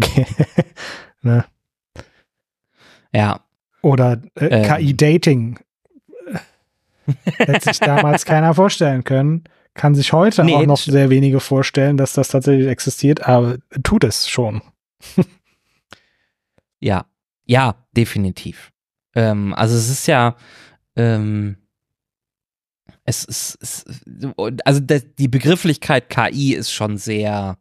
ne? 1.22 1.46
Ja. 3.14 3.42
Oder 3.82 4.22
äh, 4.36 4.48
ähm. 4.48 4.64
KI-Dating 4.64 5.60
Hätte 7.24 7.62
sich 7.62 7.80
damals 7.80 8.26
keiner 8.26 8.54
vorstellen 8.54 9.04
können. 9.04 9.44
Kann 9.74 9.96
sich 9.96 10.12
heute 10.12 10.44
nee, 10.44 10.56
auch 10.56 10.66
noch 10.66 10.78
sehr 10.78 11.10
wenige 11.10 11.40
vorstellen, 11.40 11.98
dass 11.98 12.14
das 12.14 12.30
tatsächlich 12.30 12.68
existiert, 12.68 13.28
aber 13.28 13.58
tut 13.84 14.04
es 14.04 14.28
schon. 14.28 14.62
ja, 16.80 17.06
ja, 17.46 17.76
definitiv. 17.96 18.72
Ähm, 19.16 19.54
also 19.54 19.76
es 19.76 19.90
ist 19.90 20.08
ja, 20.08 20.36
ähm, 20.96 21.58
es 23.08 23.24
ist, 23.24 23.58
es, 23.62 23.86
also 24.66 24.82
die 24.82 25.30
Begrifflichkeit 25.30 26.10
KI 26.10 26.54
ist 26.54 26.72
schon 26.72 26.98
sehr, 26.98 27.58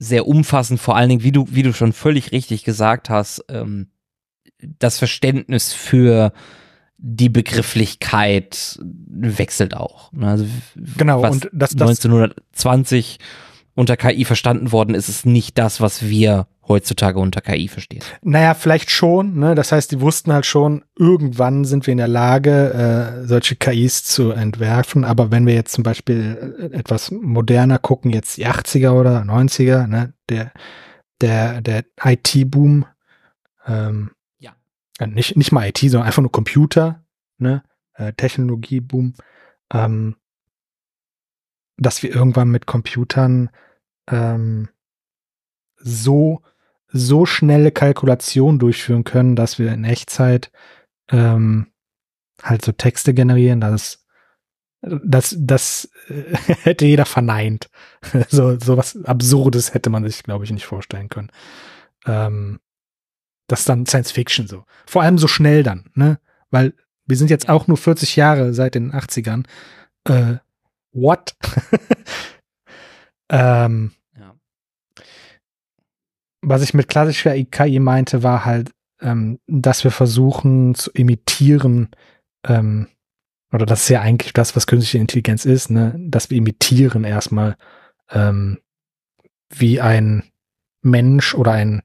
sehr 0.00 0.26
umfassend, 0.26 0.80
vor 0.80 0.96
allen 0.96 1.08
Dingen, 1.08 1.22
wie 1.22 1.30
du, 1.30 1.46
wie 1.48 1.62
du 1.62 1.72
schon 1.72 1.92
völlig 1.92 2.32
richtig 2.32 2.64
gesagt 2.64 3.08
hast, 3.08 3.44
ähm, 3.48 3.86
das 4.58 4.98
Verständnis 4.98 5.72
für 5.72 6.32
die 6.98 7.28
Begrifflichkeit 7.28 8.80
wechselt 8.82 9.76
auch. 9.76 10.12
Ne? 10.12 10.28
Also, 10.28 10.46
genau, 10.96 11.24
und 11.24 11.48
das, 11.52 11.70
das 11.70 11.82
1920 11.82 13.18
unter 13.76 13.96
KI 13.96 14.24
verstanden 14.24 14.72
worden 14.72 14.96
ist, 14.96 15.08
ist 15.08 15.24
nicht 15.24 15.56
das, 15.56 15.80
was 15.80 16.08
wir 16.08 16.48
heutzutage 16.68 17.18
unter 17.18 17.40
KI 17.40 17.68
verstehen. 17.68 18.02
Naja, 18.22 18.54
vielleicht 18.54 18.90
schon. 18.90 19.38
Ne? 19.38 19.54
Das 19.54 19.72
heißt, 19.72 19.92
die 19.92 20.00
wussten 20.00 20.32
halt 20.32 20.46
schon, 20.46 20.84
irgendwann 20.98 21.64
sind 21.64 21.86
wir 21.86 21.92
in 21.92 21.98
der 21.98 22.08
Lage, 22.08 22.72
äh, 23.22 23.26
solche 23.26 23.56
KIs 23.56 24.04
zu 24.04 24.32
entwerfen. 24.32 25.04
Aber 25.04 25.30
wenn 25.30 25.46
wir 25.46 25.54
jetzt 25.54 25.72
zum 25.72 25.84
Beispiel 25.84 26.70
äh, 26.72 26.76
etwas 26.76 27.10
moderner 27.10 27.78
gucken, 27.78 28.10
jetzt 28.10 28.36
die 28.36 28.46
80er 28.46 28.90
oder 28.90 29.20
90er, 29.22 29.86
ne? 29.86 30.12
der, 30.28 30.52
der, 31.20 31.60
der 31.60 31.84
IT-Boom, 32.04 32.86
ähm, 33.66 34.10
äh, 34.98 35.06
nicht, 35.06 35.36
nicht 35.36 35.52
mal 35.52 35.68
IT, 35.68 35.78
sondern 35.78 36.06
einfach 36.06 36.22
nur 36.22 36.32
Computer, 36.32 37.04
ne, 37.38 37.62
äh, 37.94 38.12
Technologieboom, 38.12 39.14
ähm, 39.72 40.16
dass 41.76 42.02
wir 42.02 42.14
irgendwann 42.14 42.48
mit 42.48 42.66
Computern 42.66 43.50
ähm, 44.08 44.68
so 45.76 46.42
so 46.88 47.26
schnelle 47.26 47.72
Kalkulationen 47.72 48.58
durchführen 48.58 49.04
können, 49.04 49.36
dass 49.36 49.58
wir 49.58 49.72
in 49.72 49.84
Echtzeit 49.84 50.50
ähm, 51.10 51.68
halt 52.42 52.64
so 52.64 52.72
Texte 52.72 53.14
generieren, 53.14 53.60
dass 53.60 54.06
das 54.82 55.34
das 55.38 55.90
äh, 56.08 56.36
hätte 56.62 56.86
jeder 56.86 57.06
verneint. 57.06 57.70
so 58.28 58.58
so 58.58 58.76
was 58.76 58.96
Absurdes 59.04 59.74
hätte 59.74 59.90
man 59.90 60.04
sich, 60.04 60.22
glaube 60.22 60.44
ich, 60.44 60.50
nicht 60.50 60.66
vorstellen 60.66 61.08
können. 61.08 61.30
Ähm, 62.06 62.60
das 63.48 63.60
ist 63.60 63.68
dann 63.68 63.86
Science 63.86 64.12
Fiction 64.12 64.46
so. 64.46 64.64
Vor 64.86 65.02
allem 65.02 65.18
so 65.18 65.28
schnell 65.28 65.62
dann, 65.62 65.90
ne? 65.94 66.18
Weil 66.50 66.74
wir 67.06 67.16
sind 67.16 67.30
jetzt 67.30 67.48
auch 67.48 67.66
nur 67.68 67.76
40 67.76 68.16
Jahre 68.16 68.52
seit 68.52 68.74
den 68.74 68.92
80ern. 68.92 69.44
Äh, 70.04 70.36
what? 70.92 71.36
ähm. 73.30 73.92
Was 76.48 76.62
ich 76.62 76.74
mit 76.74 76.86
klassischer 76.88 77.34
KI 77.44 77.80
meinte, 77.80 78.22
war 78.22 78.44
halt, 78.44 78.70
ähm, 79.00 79.40
dass 79.48 79.82
wir 79.82 79.90
versuchen 79.90 80.76
zu 80.76 80.92
imitieren, 80.92 81.88
ähm, 82.46 82.86
oder 83.52 83.66
das 83.66 83.82
ist 83.82 83.88
ja 83.88 84.00
eigentlich 84.00 84.32
das, 84.32 84.54
was 84.54 84.68
künstliche 84.68 84.98
Intelligenz 84.98 85.44
ist, 85.44 85.70
ne? 85.70 85.96
Dass 85.98 86.30
wir 86.30 86.38
imitieren 86.38 87.02
erstmal, 87.02 87.56
ähm, 88.10 88.58
wie 89.50 89.80
ein 89.80 90.22
Mensch 90.82 91.34
oder 91.34 91.52
ein 91.52 91.82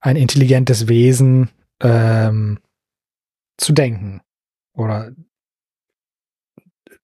ein 0.00 0.16
intelligentes 0.16 0.88
Wesen 0.88 1.50
ähm, 1.80 2.58
zu 3.58 3.72
denken 3.72 4.22
oder 4.72 5.12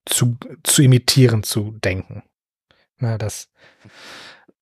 zu, 0.06 0.38
zu 0.62 0.82
imitieren, 0.82 1.42
zu 1.42 1.72
denken. 1.72 2.22
Na, 2.98 3.18
das 3.18 3.50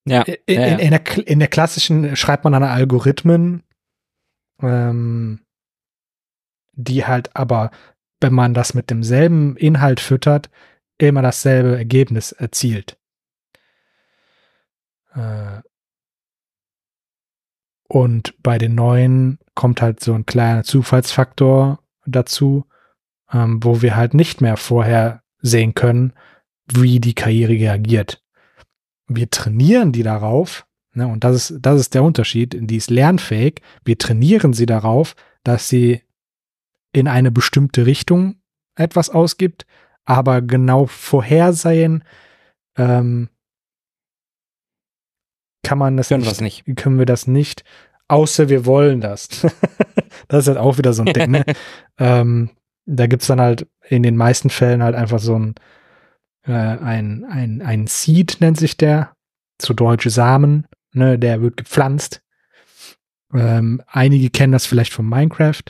ja, 0.07 0.23
in, 0.23 0.37
ja, 0.49 0.67
ja. 0.67 0.77
In, 0.77 0.91
der, 0.91 1.29
in 1.29 1.39
der 1.39 1.49
klassischen 1.49 2.17
schreibt 2.17 2.45
man 2.45 2.53
dann 2.53 2.63
Algorithmen, 2.63 3.63
ähm, 4.61 5.41
die 6.73 7.07
halt 7.07 7.35
aber, 7.37 7.71
wenn 8.21 8.33
man 8.35 8.55
das 8.55 8.75
mit 8.75 8.91
demselben 8.91 9.57
Inhalt 9.57 10.01
füttert, 10.01 10.51
immer 10.99 11.23
dasselbe 11.23 11.77
Ergebnis 11.77 12.33
erzielt. 12.33 12.99
Äh, 15.15 15.61
Und 17.87 18.35
bei 18.43 18.59
den 18.59 18.75
neuen 18.75 19.39
kommt 19.55 19.83
halt 19.83 20.01
so 20.01 20.15
ein 20.15 20.27
kleiner 20.27 20.65
Zufallsfaktor 20.65 21.79
dazu, 22.07 22.67
ähm, 23.33 23.63
wo 23.63 23.83
wir 23.83 23.95
halt 23.95 24.15
nicht 24.15 24.41
mehr 24.41 24.57
vorher 24.57 25.23
sehen 25.41 25.75
können, 25.75 26.13
wie 26.67 26.99
die 26.99 27.15
KI 27.15 27.45
reagiert. 27.45 28.24
Wir 29.07 29.31
trainieren 29.31 29.93
die 29.93 30.03
darauf, 30.03 30.67
ne, 30.93 31.07
und 31.07 31.25
das 31.25 31.51
ist, 31.51 31.59
das 31.61 31.81
ist 31.81 31.95
der 31.95 32.03
Unterschied, 32.03 32.57
die 32.59 32.77
ist 32.77 32.91
lernfähig. 32.91 33.61
Wir 33.85 33.99
trainieren 33.99 34.53
sie 34.53 34.67
darauf, 34.67 35.15
dass 35.43 35.69
sie 35.69 36.03
in 36.93 37.09
eine 37.09 37.31
bestimmte 37.31 37.87
Richtung 37.87 38.37
etwas 38.77 39.11
ausgibt, 39.11 39.67
aber 40.05 40.43
genau 40.43 40.87
vorhersehen 40.87 42.05
ähm, 42.77 43.29
kann 45.65 45.79
man 45.79 45.97
das 45.97 46.09
Können, 46.09 46.23
nicht, 46.23 46.41
nicht. 46.41 46.77
Können 46.77 46.99
wir 46.99 47.07
das 47.07 47.27
nicht, 47.27 47.65
außer 48.09 48.49
wir 48.49 48.67
wollen 48.67 49.01
das. 49.01 49.29
das 50.29 50.45
ist 50.45 50.49
halt 50.49 50.59
auch 50.59 50.79
wieder 50.79 50.93
so 50.93 51.03
ein 51.03 51.13
Ding. 51.13 51.31
Ne? 51.31 51.45
ähm, 51.99 52.51
da 52.87 53.07
gibt's 53.07 53.27
dann 53.27 53.41
halt 53.41 53.67
in 53.89 54.03
den 54.03 54.17
meisten 54.17 54.51
Fällen 54.51 54.83
halt 54.83 54.95
einfach 54.95 55.19
so 55.19 55.39
ein, 55.39 55.55
äh, 56.47 56.53
ein, 56.53 57.25
ein, 57.25 57.63
ein 57.63 57.87
Seed, 57.87 58.39
nennt 58.41 58.59
sich 58.59 58.77
der, 58.77 59.15
zu 59.59 59.75
deutsche 59.75 60.11
Samen, 60.11 60.67
ne, 60.93 61.19
der 61.19 61.43
wird 61.43 61.57
gepflanzt. 61.57 62.23
Ähm, 63.33 63.83
einige 63.87 64.31
kennen 64.31 64.53
das 64.53 64.67
vielleicht 64.67 64.93
von 64.93 65.09
Minecraft. 65.09 65.63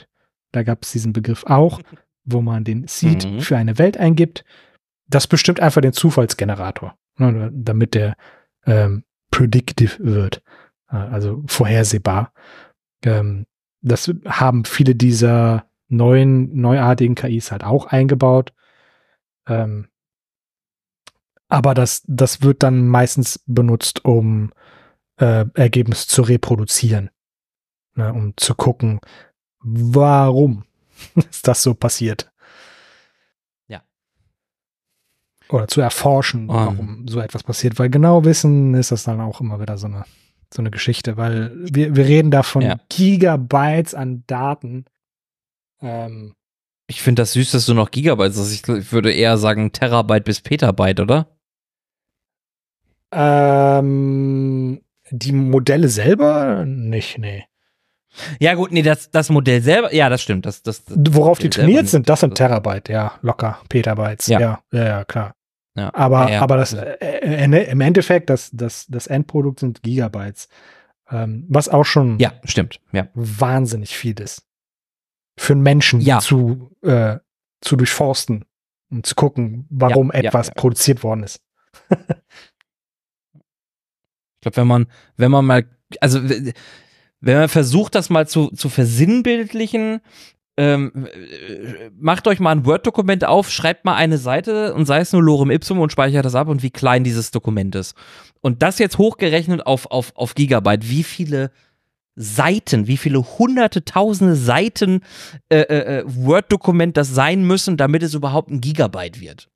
Da 0.51 0.63
gab 0.63 0.83
es 0.83 0.91
diesen 0.91 1.13
Begriff 1.13 1.43
auch, 1.45 1.81
wo 2.23 2.41
man 2.41 2.63
den 2.63 2.87
Seed 2.87 3.25
mhm. 3.25 3.41
für 3.41 3.57
eine 3.57 3.77
Welt 3.77 3.97
eingibt. 3.97 4.45
Das 5.07 5.27
bestimmt 5.27 5.59
einfach 5.59 5.81
den 5.81 5.93
Zufallsgenerator, 5.93 6.97
ne, 7.17 7.51
damit 7.53 7.93
der 7.93 8.15
ähm, 8.65 9.03
predictive 9.31 9.97
wird, 9.99 10.41
äh, 10.89 10.95
also 10.95 11.43
vorhersehbar. 11.47 12.33
Ähm, 13.03 13.45
das 13.81 14.11
haben 14.25 14.65
viele 14.65 14.95
dieser 14.95 15.65
neuen, 15.87 16.55
neuartigen 16.59 17.13
KIs 17.13 17.51
halt 17.51 17.63
auch 17.63 17.85
eingebaut. 17.85 18.53
Ähm, 19.47 19.89
aber 21.55 21.73
das, 21.73 22.03
das 22.05 22.41
wird 22.41 22.63
dann 22.63 22.85
meistens 22.85 23.39
benutzt, 23.45 24.03
um 24.03 24.51
äh, 25.15 25.45
Ergebnisse 25.53 26.05
zu 26.05 26.21
reproduzieren. 26.21 27.09
Ne, 27.93 28.11
um 28.11 28.33
zu 28.35 28.55
gucken, 28.55 28.99
warum 29.61 30.65
ist 31.15 31.47
das 31.47 31.63
so 31.63 31.73
passiert. 31.73 32.29
Ja. 33.69 33.83
Oder 35.47 35.69
zu 35.69 35.79
erforschen, 35.79 36.49
um. 36.49 36.55
warum 36.55 37.07
so 37.07 37.21
etwas 37.21 37.43
passiert. 37.43 37.79
Weil 37.79 37.89
genau 37.89 38.25
wissen 38.25 38.73
ist 38.73 38.91
das 38.91 39.03
dann 39.03 39.21
auch 39.21 39.39
immer 39.39 39.61
wieder 39.61 39.77
so 39.77 39.87
eine, 39.87 40.03
so 40.53 40.61
eine 40.61 40.71
Geschichte, 40.71 41.15
weil 41.15 41.53
wir, 41.55 41.95
wir 41.95 42.05
reden 42.05 42.31
da 42.31 42.43
von 42.43 42.63
ja. 42.63 42.75
Gigabytes 42.89 43.95
an 43.95 44.25
Daten, 44.27 44.83
ähm, 45.81 46.35
ich 46.87 47.01
finde 47.01 47.21
das 47.21 47.33
süß, 47.33 47.51
dass 47.51 47.65
du 47.65 47.73
noch 47.73 47.91
Gigabyte 47.91 48.35
hast. 48.35 48.51
Ich, 48.51 48.67
ich 48.67 48.91
würde 48.91 49.11
eher 49.11 49.37
sagen 49.37 49.71
Terabyte 49.71 50.25
bis 50.25 50.41
Petabyte, 50.41 50.99
oder? 50.99 51.34
Ähm, 53.11 54.81
die 55.11 55.31
Modelle 55.31 55.89
selber 55.89 56.65
nicht, 56.65 57.17
nee. 57.17 57.45
Ja, 58.39 58.53
gut, 58.53 58.71
nee, 58.71 58.81
das, 58.81 59.11
das 59.11 59.29
Modell 59.29 59.61
selber, 59.61 59.93
ja, 59.93 60.09
das 60.09 60.21
stimmt. 60.21 60.45
Das, 60.45 60.63
das, 60.63 60.85
das 60.85 60.97
Worauf 60.97 61.39
die 61.39 61.49
trainiert 61.49 61.87
sind, 61.87 62.07
das 62.07 62.21
sind 62.21 62.35
Terabyte, 62.35 62.89
ja, 62.89 63.13
locker, 63.21 63.59
Petabytes, 63.67 64.27
ja, 64.27 64.39
ja, 64.39 64.59
ja, 64.71 65.03
klar. 65.03 65.35
Ja, 65.75 65.93
aber, 65.93 66.31
ja, 66.31 66.41
aber 66.41 66.55
das, 66.55 66.73
äh, 66.73 66.95
äh, 67.01 67.71
im 67.71 67.81
Endeffekt, 67.81 68.29
das, 68.29 68.49
das, 68.53 68.85
das 68.87 69.07
Endprodukt 69.07 69.59
sind 69.59 69.83
Gigabytes. 69.83 70.47
Ähm, 71.11 71.45
was 71.49 71.69
auch 71.69 71.83
schon 71.83 72.17
ja, 72.17 72.31
stimmt, 72.45 72.79
ja. 72.91 73.09
wahnsinnig 73.13 73.95
viel 73.95 74.19
ist 74.19 74.45
für 75.37 75.53
einen 75.53 75.61
Menschen 75.61 76.01
ja. 76.01 76.19
zu, 76.19 76.71
äh, 76.81 77.17
zu 77.61 77.75
durchforsten 77.75 78.45
und 78.89 79.05
zu 79.05 79.15
gucken, 79.15 79.67
warum 79.69 80.11
etwas 80.11 80.51
produziert 80.51 81.03
worden 81.03 81.23
ist. 81.23 81.41
ich 84.45 84.53
glaube, 84.53 84.57
wenn 84.57 84.67
man, 84.67 84.87
wenn 85.17 85.31
man 85.31 85.45
mal, 85.45 85.65
also 86.01 86.21
wenn 86.23 87.37
man 87.37 87.49
versucht, 87.49 87.95
das 87.95 88.09
mal 88.09 88.27
zu, 88.27 88.49
zu 88.49 88.69
versinnbildlichen, 88.69 90.01
ähm, 90.57 91.07
macht 91.97 92.27
euch 92.27 92.39
mal 92.39 92.51
ein 92.51 92.65
Word-Dokument 92.65 93.25
auf, 93.25 93.51
schreibt 93.51 93.83
mal 93.83 93.95
eine 93.95 94.17
Seite 94.17 94.73
und 94.73 94.85
sei 94.85 94.99
es 94.99 95.11
nur 95.11 95.23
Lorem 95.23 95.51
Ipsum 95.51 95.79
und 95.79 95.91
speichert 95.91 96.25
das 96.25 96.35
ab 96.35 96.47
und 96.47 96.63
wie 96.63 96.69
klein 96.69 97.03
dieses 97.03 97.31
Dokument 97.31 97.75
ist. 97.75 97.95
Und 98.41 98.61
das 98.61 98.79
jetzt 98.79 98.97
hochgerechnet 98.97 99.65
auf, 99.65 99.91
auf, 99.91 100.15
auf 100.15 100.35
Gigabyte, 100.35 100.89
wie 100.89 101.03
viele 101.03 101.51
Seiten, 102.15 102.87
wie 102.87 102.97
viele 102.97 103.19
hunderte, 103.37 103.83
tausende 103.83 104.35
Seiten 104.35 105.01
äh, 105.49 105.59
äh, 105.61 105.97
äh, 105.99 106.03
Word-Dokument 106.05 106.95
das 106.95 107.09
sein 107.09 107.45
müssen, 107.45 107.75
damit 107.75 108.03
es 108.03 108.13
überhaupt 108.13 108.49
ein 108.49 108.61
Gigabyte 108.61 109.19
wird. 109.19 109.49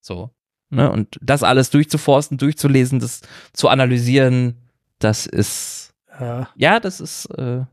So. 0.00 0.30
Ne? 0.70 0.90
Und 0.90 1.18
das 1.22 1.42
alles 1.42 1.70
durchzuforsten, 1.70 2.38
durchzulesen, 2.38 2.98
das 2.98 3.22
zu 3.52 3.68
analysieren, 3.68 4.56
das 4.98 5.26
ist. 5.26 5.94
Ja, 6.20 6.48
ja 6.56 6.80
das 6.80 7.00
ist. 7.00 7.26
Äh, 7.26 7.64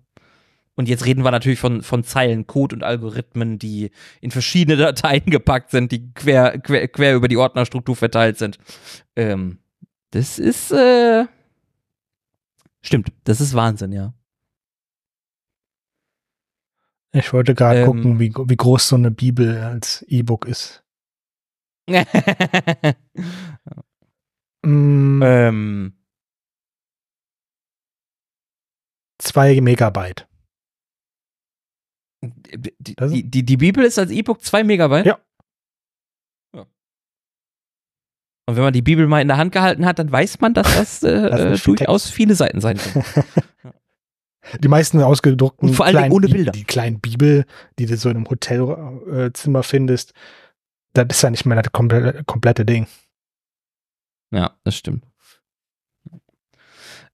und 0.75 0.89
jetzt 0.89 1.05
reden 1.05 1.23
wir 1.23 1.31
natürlich 1.31 1.59
von, 1.59 1.83
von 1.83 2.03
Zeilen 2.03 2.47
Code 2.47 2.75
und 2.75 2.83
Algorithmen, 2.83 3.59
die 3.59 3.91
in 4.21 4.31
verschiedene 4.31 4.77
Dateien 4.77 5.25
gepackt 5.25 5.71
sind, 5.71 5.91
die 5.91 6.11
quer, 6.13 6.59
quer, 6.59 6.87
quer 6.87 7.15
über 7.15 7.27
die 7.27 7.37
Ordnerstruktur 7.37 7.95
verteilt 7.95 8.37
sind. 8.37 8.57
Ähm, 9.15 9.59
das 10.11 10.39
ist. 10.39 10.71
Äh, 10.71 11.25
stimmt, 12.81 13.11
das 13.23 13.41
ist 13.41 13.53
Wahnsinn, 13.53 13.91
ja. 13.91 14.13
Ich 17.15 17.31
wollte 17.31 17.53
gerade 17.53 17.81
ähm, 17.81 17.85
gucken, 17.85 18.19
wie, 18.19 18.33
wie 18.33 18.55
groß 18.55 18.87
so 18.87 18.95
eine 18.95 19.11
Bibel 19.11 19.59
als 19.59 20.03
E-Book 20.07 20.47
ist. 20.47 20.82
Mm, 24.65 25.21
ähm. 25.23 25.93
Zwei 29.19 29.61
Megabyte. 29.61 30.27
Die, 32.21 32.73
die, 32.79 33.29
die, 33.29 33.43
die 33.43 33.57
Bibel 33.57 33.83
ist 33.83 33.99
als 33.99 34.11
E-Book 34.11 34.41
zwei 34.41 34.63
Megabyte? 34.63 35.05
Ja. 35.05 35.19
ja. 36.55 36.65
Und 38.45 38.55
wenn 38.55 38.63
man 38.63 38.73
die 38.73 38.81
Bibel 38.81 39.07
mal 39.07 39.21
in 39.21 39.27
der 39.27 39.37
Hand 39.37 39.51
gehalten 39.51 39.85
hat, 39.85 39.99
dann 39.99 40.11
weiß 40.11 40.39
man, 40.41 40.53
dass 40.53 40.75
das, 40.75 41.03
äh, 41.03 41.29
das 41.29 41.61
äh, 41.61 41.65
durchaus 41.65 42.09
viele 42.09 42.35
Seiten 42.35 42.61
sein 42.61 42.77
können. 42.77 43.05
Die 44.59 44.67
meisten 44.67 45.01
ausgedruckten 45.01 45.69
und 45.69 45.75
vor 45.75 45.85
allem 45.85 46.11
ohne 46.11 46.27
Bilder. 46.27 46.51
Die, 46.51 46.59
die 46.59 46.65
kleinen 46.65 46.99
Bibel, 46.99 47.45
die 47.79 47.85
du 47.85 47.95
so 47.95 48.09
in 48.09 48.17
einem 48.17 48.29
Hotelzimmer 48.29 49.63
findest, 49.63 50.13
das 50.93 51.05
ist 51.09 51.21
ja 51.21 51.29
nicht 51.29 51.45
mehr 51.45 51.61
das 51.61 51.71
komplette, 51.71 52.23
komplette 52.23 52.65
Ding. 52.65 52.87
Ja, 54.31 54.57
das 54.63 54.75
stimmt. 54.75 55.05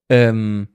Ähm, 0.10 0.68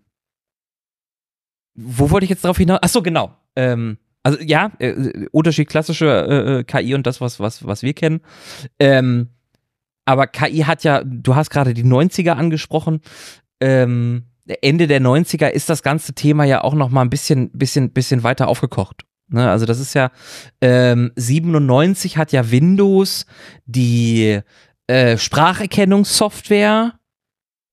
wo 1.75 2.11
wollte 2.11 2.25
ich 2.25 2.31
jetzt 2.31 2.45
drauf 2.45 2.57
hinaus? 2.57 2.83
Achso, 2.83 3.03
genau. 3.03 3.37
Ähm, 3.57 3.99
also 4.23 4.39
ja, 4.41 4.73
äh, 4.79 5.27
Unterschied 5.33 5.69
klassische 5.69 6.07
äh, 6.07 6.59
äh 6.61 6.65
KI 6.65 6.95
und 6.95 7.07
das, 7.07 7.21
was, 7.21 7.41
was, 7.41 7.67
was 7.67 7.83
wir 7.83 7.95
kennen. 7.95 8.21
Ähm, 8.79 9.29
aber 10.05 10.27
KI 10.27 10.61
hat 10.61 10.85
ja, 10.85 11.03
du 11.05 11.35
hast 11.35 11.51
gerade 11.51 11.75
die 11.75 11.85
90er 11.85 12.33
angesprochen. 12.33 13.01
Ähm, 13.61 14.25
Ende 14.47 14.87
der 14.87 15.01
90er 15.01 15.49
ist 15.49 15.71
das 15.71 15.83
ganze 15.83 16.15
Thema 16.15 16.45
ja 16.45 16.63
auch 16.63 16.75
noch 16.75 16.91
mal 16.91 17.03
ein 17.03 17.11
bisschen, 17.11 17.51
bisschen, 17.51 17.91
bisschen 17.91 18.23
weiter 18.23 18.49
aufgekocht. 18.49 19.04
Ne? 19.29 19.51
Also 19.51 19.66
das 19.66 19.81
ist 19.81 19.95
ja, 19.95 20.11
ähm, 20.61 21.12
97 21.16 22.16
hat 22.16 22.33
ja 22.33 22.51
Windows 22.51 23.27
die 23.66 24.41
äh, 24.87 25.16
Spracherkennungssoftware 25.16 26.99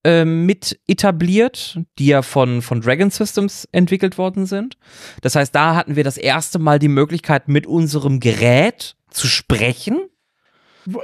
äh, 0.03 0.25
mit 0.25 0.79
etabliert, 0.87 1.79
die 1.99 2.07
ja 2.07 2.21
von, 2.21 2.61
von 2.61 2.81
Dragon 2.81 3.11
Systems 3.11 3.67
entwickelt 3.71 4.17
worden 4.17 4.45
sind. 4.45 4.77
Das 5.21 5.35
heißt, 5.35 5.53
da 5.53 5.75
hatten 5.75 5.95
wir 5.95 6.03
das 6.03 6.17
erste 6.17 6.57
Mal 6.57 6.79
die 6.79 6.87
Möglichkeit, 6.87 7.47
mit 7.47 7.67
unserem 7.67 8.19
Gerät 8.19 8.95
zu 9.09 9.27
sprechen. 9.27 10.09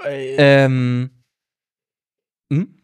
Ähm, 0.07 1.11
hm? 2.51 2.77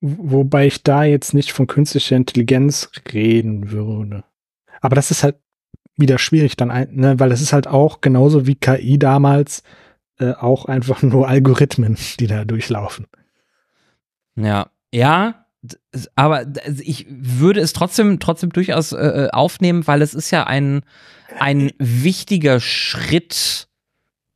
Wobei 0.00 0.66
ich 0.68 0.82
da 0.82 1.04
jetzt 1.04 1.34
nicht 1.34 1.52
von 1.52 1.66
künstlicher 1.66 2.16
Intelligenz 2.16 2.90
reden 3.12 3.70
würde. 3.70 4.24
Aber 4.80 4.96
das 4.96 5.10
ist 5.10 5.22
halt 5.22 5.36
wieder 5.96 6.18
schwierig 6.18 6.56
dann, 6.56 6.68
ne, 6.92 7.18
weil 7.18 7.28
das 7.28 7.40
ist 7.40 7.52
halt 7.52 7.66
auch 7.66 8.00
genauso 8.00 8.46
wie 8.46 8.54
KI 8.54 8.98
damals 8.98 9.62
äh, 10.18 10.32
auch 10.32 10.64
einfach 10.66 11.02
nur 11.02 11.28
Algorithmen, 11.28 11.96
die 12.18 12.26
da 12.26 12.44
durchlaufen. 12.44 13.06
Ja, 14.36 14.70
ja, 14.92 15.46
aber 16.14 16.46
ich 16.78 17.06
würde 17.10 17.60
es 17.60 17.72
trotzdem 17.72 18.18
trotzdem 18.18 18.50
durchaus 18.50 18.92
äh, 18.92 18.96
äh, 18.96 19.30
aufnehmen, 19.30 19.86
weil 19.86 20.02
es 20.02 20.14
ist 20.14 20.30
ja 20.30 20.44
ein 20.46 20.82
ein 21.38 21.70
wichtiger 21.78 22.60
Schritt 22.60 23.68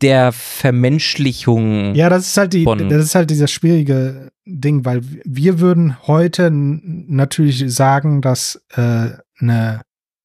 der 0.01 0.33
Vermenschlichung. 0.33 1.95
Ja, 1.95 2.11
das 2.11 2.27
ist 2.27 2.37
halt 2.37 2.53
die, 2.53 2.65
das 2.65 3.05
ist 3.05 3.15
halt 3.15 3.31
dieser 3.31 3.47
schwierige 3.47 4.33
Ding, 4.45 4.85
weil 4.85 5.01
wir 5.25 5.61
würden 5.61 5.97
heute 6.07 6.51
natürlich 6.53 7.65
sagen, 7.75 8.21
dass 8.21 8.63
äh, 8.75 9.11
eine, 9.39 9.83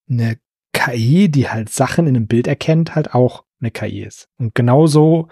eine 0.10 0.38
KI, 0.80 1.30
die 1.30 1.50
halt 1.50 1.70
Sachen 1.70 2.08
in 2.08 2.16
einem 2.16 2.28
Bild 2.28 2.48
erkennt, 2.48 2.96
halt 2.96 3.14
auch 3.14 3.44
eine 3.60 3.70
KI 3.70 4.04
ist. 4.04 4.30
Und 4.38 4.56
genauso 4.56 5.28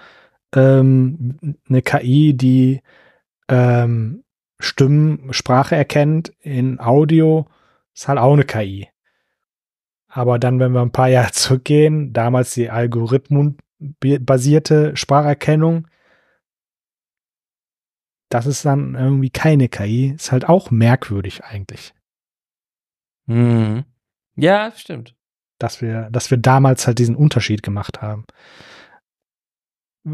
ähm, 0.53 1.39
eine 1.69 1.81
KI, 1.81 2.33
die 2.33 2.81
ähm, 3.47 4.25
Stimmen, 4.59 5.31
Sprache 5.31 5.77
erkennt 5.77 6.33
in 6.41 6.81
Audio, 6.81 7.47
ist 7.95 8.09
halt 8.09 8.19
auch 8.19 8.33
eine 8.33 8.43
KI. 8.43 8.89
Aber 10.09 10.37
dann, 10.37 10.59
wenn 10.59 10.73
wir 10.73 10.81
ein 10.81 10.91
paar 10.91 11.07
Jahre 11.07 11.31
zurückgehen, 11.31 12.11
damals 12.11 12.53
die 12.53 12.69
algorithmenbasierte 12.69 14.97
Spracherkennung, 14.97 15.87
das 18.29 18.45
ist 18.45 18.65
dann 18.65 18.95
irgendwie 18.95 19.29
keine 19.29 19.69
KI, 19.69 20.15
ist 20.15 20.33
halt 20.33 20.49
auch 20.49 20.71
merkwürdig 20.71 21.45
eigentlich. 21.45 21.93
Mhm. 23.27 23.85
Ja, 24.35 24.73
stimmt. 24.75 25.16
Dass 25.59 25.81
wir, 25.81 26.09
dass 26.11 26.29
wir 26.29 26.37
damals 26.37 26.85
halt 26.87 26.99
diesen 26.99 27.15
Unterschied 27.15 27.63
gemacht 27.63 28.01
haben. 28.01 28.25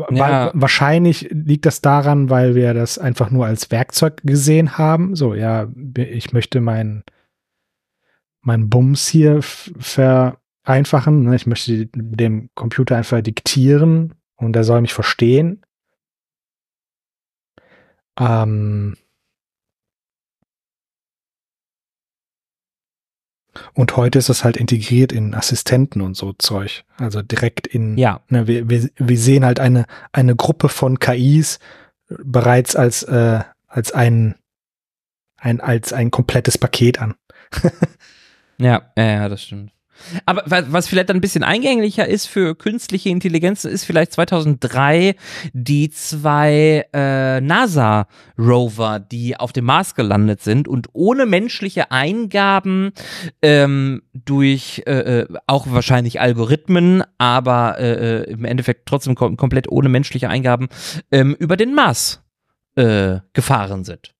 Ja. 0.09 0.51
Wahrscheinlich 0.55 1.29
liegt 1.31 1.65
das 1.65 1.81
daran, 1.81 2.29
weil 2.29 2.55
wir 2.55 2.73
das 2.73 2.97
einfach 2.97 3.29
nur 3.29 3.45
als 3.45 3.69
Werkzeug 3.69 4.21
gesehen 4.23 4.77
haben. 4.77 5.15
So, 5.15 5.35
ja, 5.35 5.67
ich 5.95 6.33
möchte 6.33 6.61
meinen 6.61 7.03
mein 8.41 8.69
Bums 8.69 9.07
hier 9.07 9.41
vereinfachen. 9.41 11.23
Ne? 11.23 11.35
Ich 11.35 11.47
möchte 11.47 11.87
dem 11.93 12.49
Computer 12.55 12.97
einfach 12.97 13.21
diktieren 13.21 14.15
und 14.35 14.55
er 14.55 14.63
soll 14.63 14.81
mich 14.81 14.93
verstehen. 14.93 15.61
Ähm 18.19 18.95
und 23.73 23.97
heute 23.97 24.19
ist 24.19 24.29
das 24.29 24.43
halt 24.43 24.57
integriert 24.57 25.11
in 25.11 25.35
Assistenten 25.35 26.01
und 26.01 26.15
so 26.15 26.33
Zeug. 26.33 26.83
Also 26.97 27.21
direkt 27.21 27.67
in, 27.67 27.97
ja. 27.97 28.21
Ne, 28.29 28.47
wir, 28.47 28.69
wir, 28.69 28.89
wir 28.97 29.17
sehen 29.17 29.45
halt 29.45 29.59
eine, 29.59 29.85
eine 30.11 30.35
Gruppe 30.35 30.69
von 30.69 30.99
KIs 30.99 31.59
bereits 32.07 32.75
als, 32.75 33.03
äh, 33.03 33.41
als 33.67 33.91
ein, 33.91 34.35
ein, 35.37 35.61
als 35.61 35.93
ein 35.93 36.11
komplettes 36.11 36.57
Paket 36.57 36.99
an. 36.99 37.15
ja, 38.57 38.81
ja, 38.97 39.29
das 39.29 39.43
stimmt. 39.43 39.71
Aber 40.25 40.43
was 40.47 40.87
vielleicht 40.87 41.09
ein 41.11 41.21
bisschen 41.21 41.43
eingänglicher 41.43 42.07
ist 42.07 42.27
für 42.27 42.55
künstliche 42.55 43.09
Intelligenz, 43.09 43.65
ist 43.65 43.85
vielleicht 43.85 44.13
2003 44.13 45.15
die 45.53 45.89
zwei 45.89 46.85
äh, 46.93 47.41
NASA-Rover, 47.41 48.99
die 48.99 49.37
auf 49.37 49.53
dem 49.53 49.65
Mars 49.65 49.95
gelandet 49.95 50.41
sind 50.41 50.67
und 50.67 50.87
ohne 50.93 51.25
menschliche 51.25 51.91
Eingaben 51.91 52.91
ähm, 53.41 54.03
durch 54.13 54.83
äh, 54.85 55.21
äh 55.21 55.27
auch 55.47 55.67
wahrscheinlich 55.69 56.21
Algorithmen, 56.21 57.03
aber 57.17 57.79
äh, 57.79 58.21
äh, 58.21 58.31
im 58.31 58.45
Endeffekt 58.45 58.85
trotzdem 58.85 59.15
kom 59.15 59.37
komplett 59.37 59.69
ohne 59.69 59.89
menschliche 59.89 60.29
Eingaben 60.29 60.69
ähm, 61.11 61.35
über 61.39 61.57
den 61.57 61.73
Mars 61.73 62.21
äh, 62.75 63.19
gefahren 63.33 63.83
sind. 63.83 64.13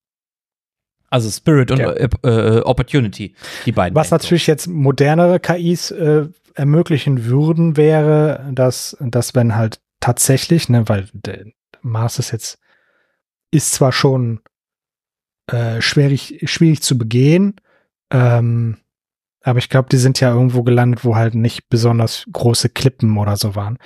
Also 1.14 1.30
Spirit 1.30 1.70
und 1.70 1.78
ja. 1.78 1.92
äh, 1.92 2.10
äh, 2.24 2.62
Opportunity, 2.62 3.36
die 3.68 3.72
beiden. 3.72 3.96
Was 3.96 4.10
natürlich 4.10 4.48
jetzt 4.48 4.66
modernere 4.66 5.40
KIs 5.40 5.92
äh, 5.92 6.26
ermöglichen 6.56 7.26
würden, 7.26 7.78
wäre, 7.78 8.50
dass, 8.52 8.98
dass 9.00 9.36
wenn 9.36 9.56
halt 9.56 9.80
tatsächlich, 10.00 10.70
ne, 10.70 10.90
weil 10.90 11.10
der 11.14 11.46
Mars 11.84 12.18
ist 12.18 12.32
jetzt, 12.32 12.58
ist 13.52 13.74
zwar 13.74 13.92
schon 13.92 14.40
äh, 15.52 15.82
schwierig, 15.82 16.40
schwierig 16.46 16.82
zu 16.82 16.98
begehen, 16.98 17.58
ähm, 18.12 18.78
aber 19.44 19.60
ich 19.60 19.70
glaube, 19.70 19.90
die 19.92 19.98
sind 19.98 20.20
ja 20.20 20.34
irgendwo 20.34 20.64
gelandet, 20.64 21.06
wo 21.06 21.16
halt 21.16 21.36
nicht 21.36 21.70
besonders 21.70 22.26
große 22.34 22.70
Klippen 22.70 23.20
oder 23.20 23.38
so 23.38 23.54
waren. 23.54 23.78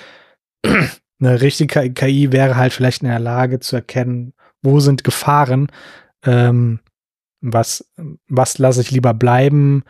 Eine 0.63 1.41
richtige 1.41 1.91
KI 1.91 2.31
wäre 2.31 2.55
halt 2.55 2.71
vielleicht 2.71 3.01
in 3.01 3.09
der 3.09 3.19
Lage 3.19 3.59
zu 3.59 3.75
erkennen, 3.75 4.31
wo 4.61 4.79
sind 4.79 5.03
Gefahren, 5.03 5.67
ähm, 6.23 6.79
was, 7.41 7.89
was 8.27 8.57
lasse 8.57 8.81
ich 8.81 8.91
lieber 8.91 9.13
bleiben? 9.13 9.83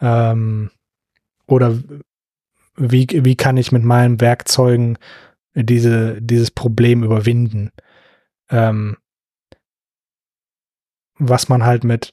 Ähm, 0.00 0.70
oder 1.46 1.78
wie, 2.76 3.06
wie 3.10 3.36
kann 3.36 3.56
ich 3.56 3.72
mit 3.72 3.84
meinen 3.84 4.20
Werkzeugen 4.20 4.98
diese, 5.54 6.20
dieses 6.20 6.50
Problem 6.50 7.04
überwinden? 7.04 7.70
Ähm, 8.50 8.96
was 11.16 11.48
man 11.48 11.64
halt 11.64 11.84
mit, 11.84 12.12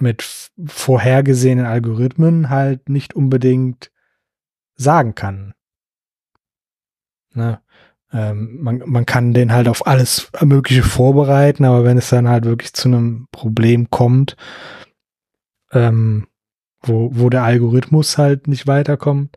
mit 0.00 0.50
vorhergesehenen 0.66 1.66
Algorithmen 1.66 2.48
halt 2.48 2.88
nicht 2.88 3.14
unbedingt 3.14 3.92
sagen 4.74 5.14
kann. 5.14 5.54
Ne? 7.34 7.60
Ähm, 8.12 8.58
man, 8.62 8.82
man 8.86 9.06
kann 9.06 9.34
den 9.34 9.52
halt 9.52 9.68
auf 9.68 9.86
alles 9.86 10.30
Mögliche 10.42 10.82
vorbereiten, 10.82 11.64
aber 11.64 11.84
wenn 11.84 11.98
es 11.98 12.08
dann 12.08 12.28
halt 12.28 12.44
wirklich 12.44 12.72
zu 12.72 12.88
einem 12.88 13.28
Problem 13.32 13.90
kommt, 13.90 14.36
ähm, 15.72 16.26
wo, 16.80 17.10
wo 17.12 17.28
der 17.28 17.42
Algorithmus 17.42 18.16
halt 18.16 18.48
nicht 18.48 18.66
weiterkommt, 18.66 19.36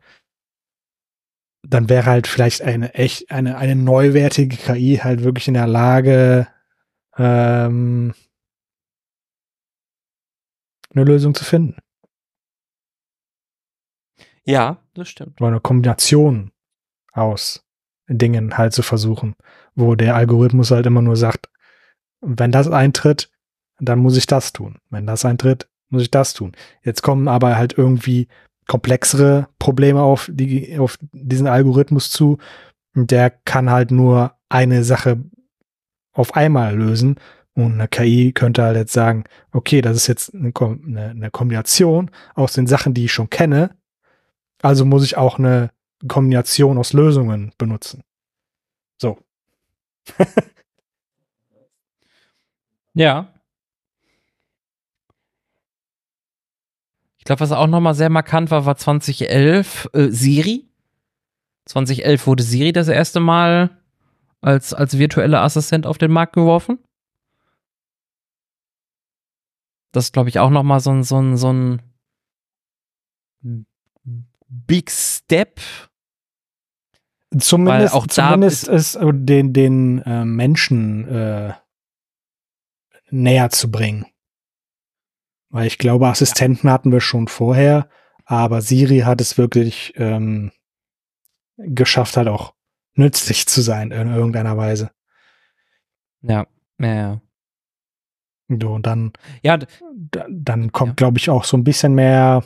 dann 1.62 1.88
wäre 1.88 2.06
halt 2.06 2.26
vielleicht 2.26 2.62
eine 2.62 2.94
echt, 2.94 3.30
eine, 3.30 3.56
eine 3.56 3.76
neuwertige 3.76 4.56
KI 4.56 5.00
halt 5.02 5.22
wirklich 5.22 5.48
in 5.48 5.54
der 5.54 5.66
Lage, 5.66 6.48
ähm, 7.16 8.14
eine 10.94 11.04
Lösung 11.04 11.34
zu 11.34 11.44
finden. 11.44 11.76
Ja, 14.44 14.82
das 14.94 15.08
stimmt. 15.08 15.40
Oder 15.40 15.48
eine 15.50 15.60
Kombination 15.60 16.50
aus 17.12 17.64
Dingen 18.18 18.58
halt 18.58 18.72
zu 18.72 18.82
versuchen, 18.82 19.34
wo 19.74 19.94
der 19.94 20.16
Algorithmus 20.16 20.70
halt 20.70 20.86
immer 20.86 21.02
nur 21.02 21.16
sagt, 21.16 21.48
wenn 22.20 22.52
das 22.52 22.70
eintritt, 22.70 23.30
dann 23.80 23.98
muss 23.98 24.16
ich 24.16 24.26
das 24.26 24.52
tun. 24.52 24.78
Wenn 24.90 25.06
das 25.06 25.24
eintritt, 25.24 25.68
muss 25.88 26.02
ich 26.02 26.10
das 26.10 26.34
tun. 26.34 26.52
Jetzt 26.82 27.02
kommen 27.02 27.28
aber 27.28 27.56
halt 27.56 27.76
irgendwie 27.76 28.28
komplexere 28.68 29.48
Probleme 29.58 30.00
auf, 30.00 30.30
die, 30.32 30.78
auf 30.78 30.98
diesen 31.12 31.46
Algorithmus 31.46 32.10
zu. 32.10 32.38
Der 32.94 33.30
kann 33.30 33.70
halt 33.70 33.90
nur 33.90 34.34
eine 34.48 34.84
Sache 34.84 35.22
auf 36.12 36.36
einmal 36.36 36.76
lösen. 36.76 37.16
Und 37.54 37.74
eine 37.74 37.88
KI 37.88 38.32
könnte 38.32 38.62
halt 38.62 38.76
jetzt 38.76 38.94
sagen, 38.94 39.24
okay, 39.50 39.82
das 39.82 39.96
ist 39.96 40.06
jetzt 40.06 40.34
eine, 40.34 40.52
eine 40.54 41.30
Kombination 41.30 42.10
aus 42.34 42.54
den 42.54 42.66
Sachen, 42.66 42.94
die 42.94 43.06
ich 43.06 43.12
schon 43.12 43.28
kenne. 43.28 43.76
Also 44.62 44.86
muss 44.86 45.04
ich 45.04 45.16
auch 45.16 45.38
eine 45.38 45.70
Kombination 46.08 46.78
aus 46.78 46.92
Lösungen 46.92 47.52
benutzen. 47.58 48.02
So. 49.00 49.18
ja. 52.94 53.32
Ich 57.18 57.24
glaube, 57.24 57.40
was 57.40 57.52
auch 57.52 57.68
nochmal 57.68 57.94
sehr 57.94 58.10
markant 58.10 58.50
war, 58.50 58.66
war 58.66 58.76
2011 58.76 59.90
äh, 59.92 60.08
Siri. 60.08 60.68
2011 61.66 62.26
wurde 62.26 62.42
Siri 62.42 62.72
das 62.72 62.88
erste 62.88 63.20
Mal 63.20 63.78
als, 64.40 64.74
als 64.74 64.98
virtueller 64.98 65.42
Assistent 65.42 65.86
auf 65.86 65.98
den 65.98 66.10
Markt 66.10 66.32
geworfen. 66.32 66.80
Das 69.92 70.06
ist, 70.06 70.12
glaube 70.12 70.30
ich, 70.30 70.40
auch 70.40 70.50
nochmal 70.50 70.80
so 70.80 70.90
ein, 70.90 71.04
so 71.04 71.20
ein, 71.20 71.36
so 71.36 71.52
ein 71.52 71.82
Big 74.48 74.90
Step 74.90 75.60
Zumindest, 77.38 77.94
auch 77.94 78.06
zumindest 78.06 78.68
ist 78.68 78.98
den, 79.00 79.52
den 79.52 80.02
äh, 80.02 80.24
Menschen 80.24 81.08
äh, 81.08 81.54
näher 83.10 83.50
zu 83.50 83.70
bringen. 83.70 84.06
Weil 85.48 85.66
ich 85.66 85.78
glaube, 85.78 86.08
Assistenten 86.08 86.66
ja. 86.66 86.72
hatten 86.72 86.92
wir 86.92 87.00
schon 87.00 87.28
vorher, 87.28 87.88
aber 88.24 88.60
Siri 88.60 89.00
hat 89.00 89.20
es 89.20 89.38
wirklich 89.38 89.92
ähm, 89.96 90.52
geschafft, 91.56 92.16
halt 92.16 92.28
auch 92.28 92.54
nützlich 92.94 93.46
zu 93.46 93.60
sein 93.62 93.90
in 93.90 94.14
irgendeiner 94.14 94.56
Weise. 94.56 94.90
Ja, 96.22 96.46
ja, 96.78 96.94
ja. 96.94 97.20
So, 98.48 98.74
und 98.74 98.86
dann, 98.86 99.12
ja, 99.42 99.58
dann 100.28 100.72
kommt, 100.72 100.90
ja. 100.90 100.94
glaube 100.94 101.18
ich, 101.18 101.30
auch 101.30 101.44
so 101.44 101.56
ein 101.56 101.64
bisschen 101.64 101.94
mehr 101.94 102.44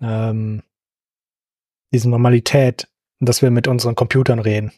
ähm, 0.00 0.62
diese 1.92 2.10
Normalität 2.10 2.88
dass 3.20 3.42
wir 3.42 3.50
mit 3.50 3.68
unseren 3.68 3.94
Computern 3.94 4.38
reden. 4.38 4.72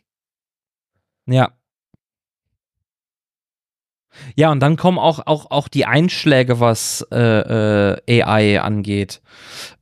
Ja. 1.27 1.53
Ja, 4.35 4.51
und 4.51 4.61
dann 4.61 4.77
kommen 4.77 4.99
auch, 4.99 5.27
auch, 5.27 5.51
auch 5.51 5.69
die 5.69 5.87
Einschläge, 5.87 6.61
was 6.61 7.07
äh, 7.13 7.95
äh, 7.97 8.23
AI 8.23 8.61
angeht, 8.61 9.23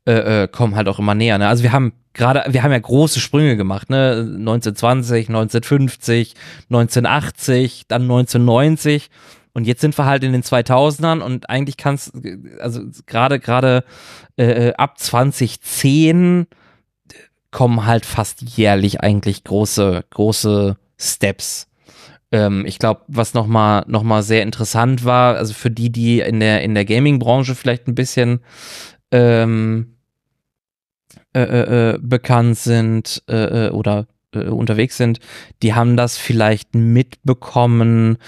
äh, 0.06 0.42
äh, 0.42 0.48
kommen 0.48 0.76
halt 0.76 0.88
auch 0.88 0.98
immer 0.98 1.14
näher. 1.14 1.38
Ne? 1.38 1.48
Also 1.48 1.62
wir 1.62 1.72
haben 1.72 1.92
gerade, 2.12 2.44
wir 2.52 2.62
haben 2.62 2.72
ja 2.72 2.78
große 2.78 3.20
Sprünge 3.20 3.56
gemacht, 3.56 3.90
ne? 3.90 4.18
1920, 4.18 5.28
1950, 5.28 6.34
1980, 6.68 7.84
dann 7.88 8.02
1990. 8.02 9.08
Und 9.54 9.66
jetzt 9.66 9.80
sind 9.80 9.96
wir 9.98 10.04
halt 10.04 10.22
in 10.24 10.32
den 10.32 10.42
2000ern 10.42 11.20
und 11.20 11.48
eigentlich 11.48 11.76
kannst, 11.76 12.12
also 12.60 12.82
gerade 13.06 13.40
gerade 13.40 13.82
äh, 14.36 14.72
ab 14.74 14.98
2010 14.98 16.46
kommen 17.50 17.86
halt 17.86 18.06
fast 18.06 18.42
jährlich 18.42 19.00
eigentlich 19.00 19.44
große 19.44 20.04
große 20.10 20.76
Steps. 20.98 21.68
Ähm, 22.30 22.64
ich 22.66 22.78
glaube, 22.78 23.02
was 23.08 23.34
noch 23.34 23.46
mal 23.46 23.84
noch 23.86 24.02
mal 24.02 24.22
sehr 24.22 24.42
interessant 24.42 25.04
war, 25.04 25.36
also 25.36 25.54
für 25.54 25.70
die, 25.70 25.90
die 25.90 26.20
in 26.20 26.40
der 26.40 26.62
in 26.62 26.74
der 26.74 26.84
Gaming-Branche 26.84 27.54
vielleicht 27.54 27.88
ein 27.88 27.94
bisschen 27.94 28.40
ähm, 29.10 29.96
äh, 31.34 31.40
äh, 31.42 31.94
äh 31.94 31.98
bekannt 32.00 32.58
sind 32.58 33.22
äh, 33.28 33.68
äh, 33.68 33.70
oder 33.70 34.06
äh, 34.34 34.48
unterwegs 34.48 34.96
sind, 34.98 35.20
die 35.62 35.74
haben 35.74 35.96
das 35.96 36.18
vielleicht 36.18 36.74
mitbekommen 36.74 38.18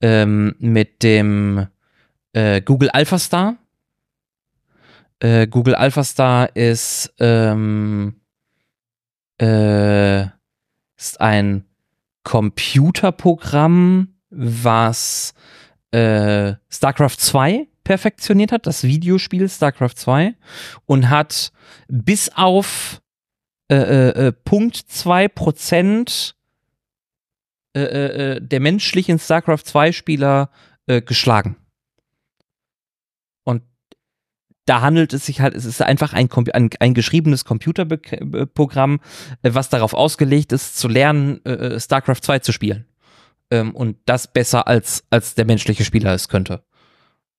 ähm, 0.00 0.54
mit 0.58 1.02
dem 1.02 1.68
Google 2.66 2.90
AlphaStar. 2.90 3.56
Äh, 5.20 5.46
Google 5.46 5.74
AlphaStar 5.74 6.54
ist, 6.54 7.14
ähm, 7.18 8.16
äh, 9.40 10.22
ist 10.96 11.20
ein 11.20 11.64
Computerprogramm, 12.22 14.16
was 14.30 15.34
äh, 15.92 16.54
StarCraft 16.68 17.18
2 17.18 17.68
perfektioniert 17.84 18.50
hat, 18.50 18.66
das 18.66 18.82
Videospiel 18.82 19.48
StarCraft 19.48 19.94
2, 19.94 20.34
und 20.86 21.08
hat 21.08 21.52
bis 21.86 22.30
auf 22.34 23.00
äh, 23.70 23.76
äh, 23.76 24.26
äh 24.26 24.32
Punkt 24.32 24.76
2 24.76 25.28
Prozent 25.28 26.36
äh, 27.76 27.80
äh, 27.80 28.40
der 28.40 28.60
menschlichen 28.60 29.18
StarCraft 29.18 29.64
2 29.64 29.92
Spieler 29.92 30.50
geschlagen. 31.04 31.56
Und 33.42 33.64
da 34.66 34.82
handelt 34.82 35.12
es 35.12 35.26
sich 35.26 35.40
halt, 35.40 35.54
es 35.54 35.64
ist 35.64 35.80
einfach 35.80 36.12
ein, 36.12 36.28
ein, 36.52 36.70
ein 36.80 36.94
geschriebenes 36.94 37.44
Computerprogramm, 37.44 39.00
was 39.42 39.68
darauf 39.68 39.94
ausgelegt 39.94 40.52
ist, 40.52 40.76
zu 40.76 40.88
lernen, 40.88 41.40
StarCraft 41.78 42.20
2 42.22 42.40
zu 42.40 42.52
spielen. 42.52 42.86
Ähm, 43.50 43.74
und 43.74 43.96
das 44.06 44.26
besser 44.26 44.66
als, 44.66 45.04
als 45.10 45.34
der 45.34 45.44
menschliche 45.44 45.84
Spieler 45.84 46.12
es 46.12 46.28
könnte. 46.28 46.62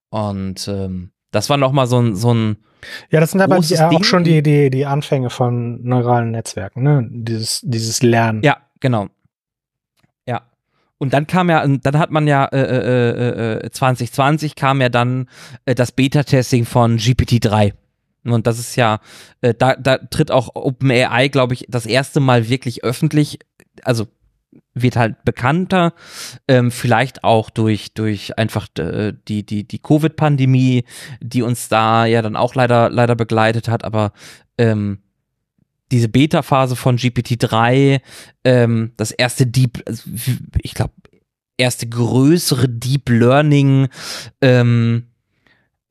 Und 0.10 0.68
ähm, 0.68 1.12
das 1.32 1.50
war 1.50 1.58
nochmal 1.58 1.88
so 1.88 2.02
ein, 2.02 2.16
so 2.16 2.34
ein 2.34 2.58
ja, 3.10 3.20
das 3.20 3.32
sind 3.32 3.42
aber 3.42 3.60
die, 3.60 3.78
auch 3.78 4.04
schon 4.04 4.24
die, 4.24 4.42
die, 4.42 4.70
die 4.70 4.86
Anfänge 4.86 5.30
von 5.30 5.84
neuralen 5.84 6.32
Netzwerken, 6.32 6.84
ne? 6.84 7.06
Dieses, 7.10 7.62
dieses 7.64 8.04
Lernen. 8.04 8.44
Ja, 8.44 8.58
genau. 8.80 9.08
Und 11.00 11.14
dann 11.14 11.28
kam 11.28 11.50
ja, 11.50 11.66
dann 11.66 12.00
hat 12.00 12.12
man 12.12 12.28
ja 12.28 12.46
äh, 12.46 12.60
äh, 12.60 13.66
äh, 13.66 13.70
2020 13.72 14.52
äh, 14.52 14.56
kam 14.56 14.82
ja 14.82 14.90
dann 14.90 15.28
äh, 15.66 15.76
das 15.76 15.92
Beta-Testing 15.92 16.66
von 16.66 16.98
GPT-3. 16.98 17.74
Und 18.26 18.48
das 18.48 18.60
ist 18.60 18.76
ja, 18.76 19.00
äh, 19.42 19.54
da, 19.54 19.76
da 19.76 19.98
tritt 19.98 20.32
auch 20.32 20.56
OpenAI, 20.56 21.30
glaube 21.30 21.54
ich, 21.54 21.66
das 21.70 21.86
erste 21.86 22.20
Mal 22.20 22.50
wirklich 22.50 22.84
öffentlich, 22.84 23.40
also 23.84 24.08
wird 24.74 24.96
halt 24.96 25.24
bekannter, 25.24 25.94
ähm, 26.48 26.72
vielleicht 26.72 27.24
auch 27.24 27.50
durch, 27.50 27.94
durch 27.94 28.38
einfach 28.38 28.68
äh, 28.80 29.14
die, 29.28 29.46
die, 29.46 29.68
die 29.68 29.80
Covid-Pandemie, 29.80 30.84
die 31.20 31.42
uns 31.42 31.70
da 31.70 32.06
ja 32.06 32.22
dann 32.22 32.36
auch 32.36 32.56
leider, 32.56 32.90
leider 32.90 33.16
begleitet 33.16 33.68
hat, 33.70 33.84
aber 33.84 34.12
ähm, 34.58 35.00
diese 35.92 36.10
Beta-Phase 36.10 36.76
von 36.76 36.98
GPT-3, 36.98 38.02
ähm, 38.44 38.92
das 38.98 39.12
erste 39.12 39.48
Deep, 39.48 39.84
also, 39.86 40.10
ich 40.62 40.74
glaube, 40.74 40.94
erste 41.58 41.88
größere 41.88 42.70
Deep 42.70 43.10
Learning 43.10 43.88
ähm, 44.42 45.08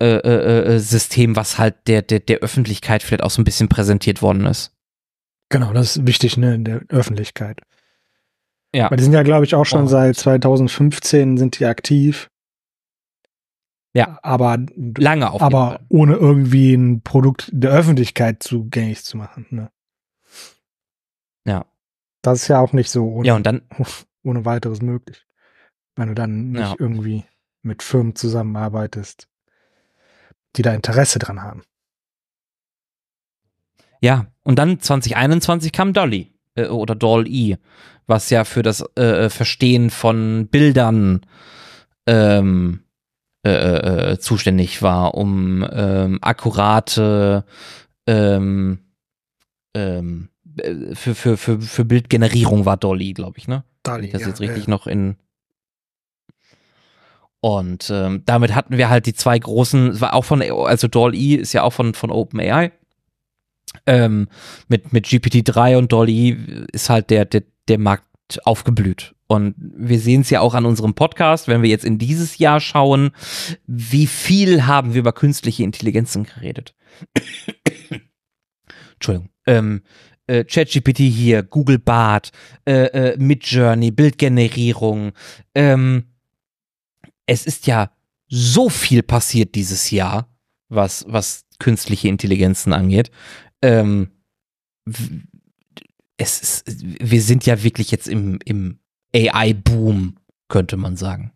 äh, 0.00 0.06
äh, 0.06 0.74
äh, 0.74 0.78
System, 0.78 1.36
was 1.36 1.58
halt 1.58 1.74
der, 1.86 2.02
der, 2.02 2.20
der 2.20 2.38
Öffentlichkeit 2.38 3.02
vielleicht 3.02 3.22
auch 3.22 3.30
so 3.30 3.40
ein 3.40 3.44
bisschen 3.44 3.68
präsentiert 3.68 4.22
worden 4.22 4.46
ist. 4.46 4.72
Genau, 5.48 5.72
das 5.72 5.96
ist 5.96 6.06
wichtig, 6.06 6.36
ne, 6.36 6.54
in 6.54 6.64
der 6.64 6.82
Öffentlichkeit. 6.88 7.60
Ja. 8.74 8.90
Weil 8.90 8.98
die 8.98 9.04
sind 9.04 9.12
ja, 9.12 9.22
glaube 9.22 9.44
ich, 9.44 9.54
auch 9.54 9.64
schon 9.64 9.84
oh. 9.84 9.88
seit 9.88 10.16
2015 10.16 11.38
sind 11.38 11.58
die 11.58 11.66
aktiv. 11.66 12.28
Ja. 13.94 14.18
Aber 14.22 14.58
lange 14.76 15.30
auf 15.30 15.40
Aber 15.40 15.80
ohne 15.88 16.14
irgendwie 16.16 16.74
ein 16.74 17.00
Produkt 17.00 17.48
der 17.52 17.70
Öffentlichkeit 17.70 18.42
zugänglich 18.42 19.02
zu 19.02 19.16
machen. 19.16 19.46
Ne? 19.48 19.70
Ja. 21.46 21.64
Das 22.22 22.42
ist 22.42 22.48
ja 22.48 22.58
auch 22.58 22.72
nicht 22.72 22.90
so 22.90 23.06
ohne, 23.06 23.26
ja, 23.26 23.36
und 23.36 23.46
dann, 23.46 23.62
ohne 24.22 24.44
weiteres 24.44 24.82
möglich. 24.82 25.26
Wenn 25.94 26.08
du 26.08 26.14
dann 26.14 26.50
nicht 26.50 26.60
ja. 26.60 26.74
irgendwie 26.78 27.24
mit 27.62 27.82
Firmen 27.82 28.14
zusammenarbeitest, 28.14 29.28
die 30.56 30.62
da 30.62 30.74
Interesse 30.74 31.18
dran 31.18 31.42
haben. 31.42 31.62
Ja, 34.00 34.26
und 34.42 34.58
dann 34.58 34.80
2021 34.80 35.72
kam 35.72 35.92
Dolly 35.92 36.32
äh, 36.54 36.66
oder 36.66 36.94
Doll-E, 36.94 37.56
was 38.06 38.30
ja 38.30 38.44
für 38.44 38.62
das 38.62 38.84
äh, 38.96 39.26
äh, 39.26 39.30
Verstehen 39.30 39.90
von 39.90 40.48
Bildern 40.48 41.24
ähm, 42.06 42.84
äh, 43.44 43.50
äh, 43.50 44.12
äh, 44.12 44.18
zuständig 44.18 44.82
war, 44.82 45.14
um 45.14 45.66
ähm, 45.70 46.18
akkurate 46.20 47.44
ähm, 48.06 48.80
ähm, 49.74 50.30
für, 50.94 51.14
für, 51.14 51.36
für, 51.36 51.60
für 51.60 51.84
Bildgenerierung 51.84 52.64
war 52.64 52.76
Dolly, 52.76 53.12
glaube 53.12 53.38
ich, 53.38 53.48
ne? 53.48 53.64
Dolly, 53.82 54.10
das 54.10 54.22
ja, 54.22 54.28
jetzt 54.28 54.40
richtig 54.40 54.64
ja. 54.64 54.70
noch 54.70 54.86
in 54.86 55.16
und 57.46 57.90
ähm, 57.90 58.22
damit 58.24 58.56
hatten 58.56 58.76
wir 58.76 58.88
halt 58.88 59.06
die 59.06 59.14
zwei 59.14 59.38
großen, 59.38 60.00
war 60.00 60.14
auch 60.14 60.24
von, 60.24 60.42
also 60.42 60.88
Doll-E 60.88 61.36
ist 61.36 61.52
ja 61.52 61.62
auch 61.62 61.72
von, 61.72 61.94
von 61.94 62.10
OpenAI. 62.10 62.72
Ähm, 63.86 64.28
mit, 64.66 64.92
mit 64.92 65.06
GPT-3 65.06 65.76
und 65.76 65.92
Dolly 65.92 66.36
ist 66.72 66.90
halt 66.90 67.10
der, 67.10 67.24
der, 67.24 67.44
der 67.68 67.78
Markt 67.78 68.04
aufgeblüht. 68.44 69.14
Und 69.28 69.54
wir 69.58 70.00
sehen 70.00 70.22
es 70.22 70.30
ja 70.30 70.40
auch 70.40 70.54
an 70.54 70.66
unserem 70.66 70.94
Podcast, 70.94 71.46
wenn 71.46 71.62
wir 71.62 71.70
jetzt 71.70 71.84
in 71.84 71.98
dieses 71.98 72.38
Jahr 72.38 72.58
schauen, 72.58 73.12
wie 73.66 74.08
viel 74.08 74.66
haben 74.66 74.94
wir 74.94 75.00
über 75.00 75.12
künstliche 75.12 75.62
Intelligenzen 75.62 76.24
geredet. 76.24 76.74
Entschuldigung. 78.94 79.30
Ähm, 79.46 79.82
äh, 80.26 80.44
ChatGPT 80.44 80.98
hier, 80.98 81.42
Google 81.42 81.78
Bart, 81.78 82.32
äh, 82.66 82.86
äh, 82.86 83.16
Midjourney, 83.18 83.90
Bildgenerierung. 83.90 85.12
Ähm, 85.54 86.04
es 87.26 87.46
ist 87.46 87.66
ja 87.66 87.90
so 88.28 88.68
viel 88.68 89.02
passiert 89.02 89.54
dieses 89.54 89.90
Jahr, 89.90 90.28
was, 90.68 91.04
was 91.08 91.44
künstliche 91.58 92.08
Intelligenzen 92.08 92.72
angeht. 92.72 93.10
Ähm, 93.62 94.10
es 96.16 96.40
ist, 96.40 96.64
wir 96.82 97.22
sind 97.22 97.46
ja 97.46 97.62
wirklich 97.62 97.90
jetzt 97.90 98.08
im, 98.08 98.38
im 98.44 98.78
AI-Boom, 99.14 100.18
könnte 100.48 100.76
man 100.76 100.96
sagen. 100.96 101.32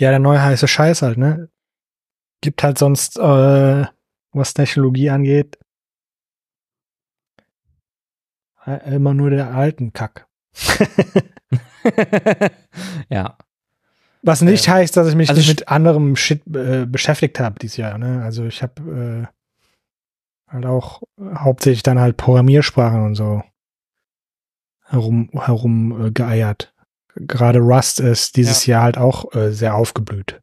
Ja, 0.00 0.10
der 0.10 0.20
neue 0.20 0.42
heiße 0.42 0.68
Scheiß 0.68 1.02
halt, 1.02 1.18
ne? 1.18 1.50
Gibt 2.40 2.62
halt 2.62 2.78
sonst, 2.78 3.18
äh, 3.18 3.84
was 4.32 4.54
Technologie 4.54 5.10
angeht, 5.10 5.58
immer 8.76 9.14
nur 9.14 9.30
der 9.30 9.54
alten 9.54 9.92
Kack. 9.92 10.26
ja. 13.08 13.36
Was 14.22 14.42
nicht 14.42 14.66
äh, 14.66 14.70
heißt, 14.70 14.96
dass 14.96 15.08
ich 15.08 15.14
mich 15.14 15.28
also 15.28 15.40
nicht 15.40 15.48
mit 15.48 15.68
anderem 15.68 16.16
Shit 16.16 16.42
äh, 16.54 16.86
beschäftigt 16.86 17.38
habe 17.40 17.58
dieses 17.60 17.76
Jahr. 17.76 17.98
Ne? 17.98 18.22
Also 18.22 18.44
ich 18.44 18.62
habe 18.62 19.28
äh, 20.48 20.52
halt 20.52 20.66
auch 20.66 21.02
hauptsächlich 21.20 21.82
dann 21.82 22.00
halt 22.00 22.16
Programmiersprachen 22.16 23.02
und 23.02 23.14
so 23.14 23.42
herum, 24.84 25.30
herum 25.32 26.06
äh, 26.06 26.10
geeiert. 26.10 26.74
Gerade 27.14 27.60
Rust 27.60 28.00
ist 28.00 28.36
dieses 28.36 28.66
ja. 28.66 28.76
Jahr 28.76 28.82
halt 28.84 28.98
auch 28.98 29.34
äh, 29.34 29.52
sehr 29.52 29.74
aufgeblüht. 29.74 30.40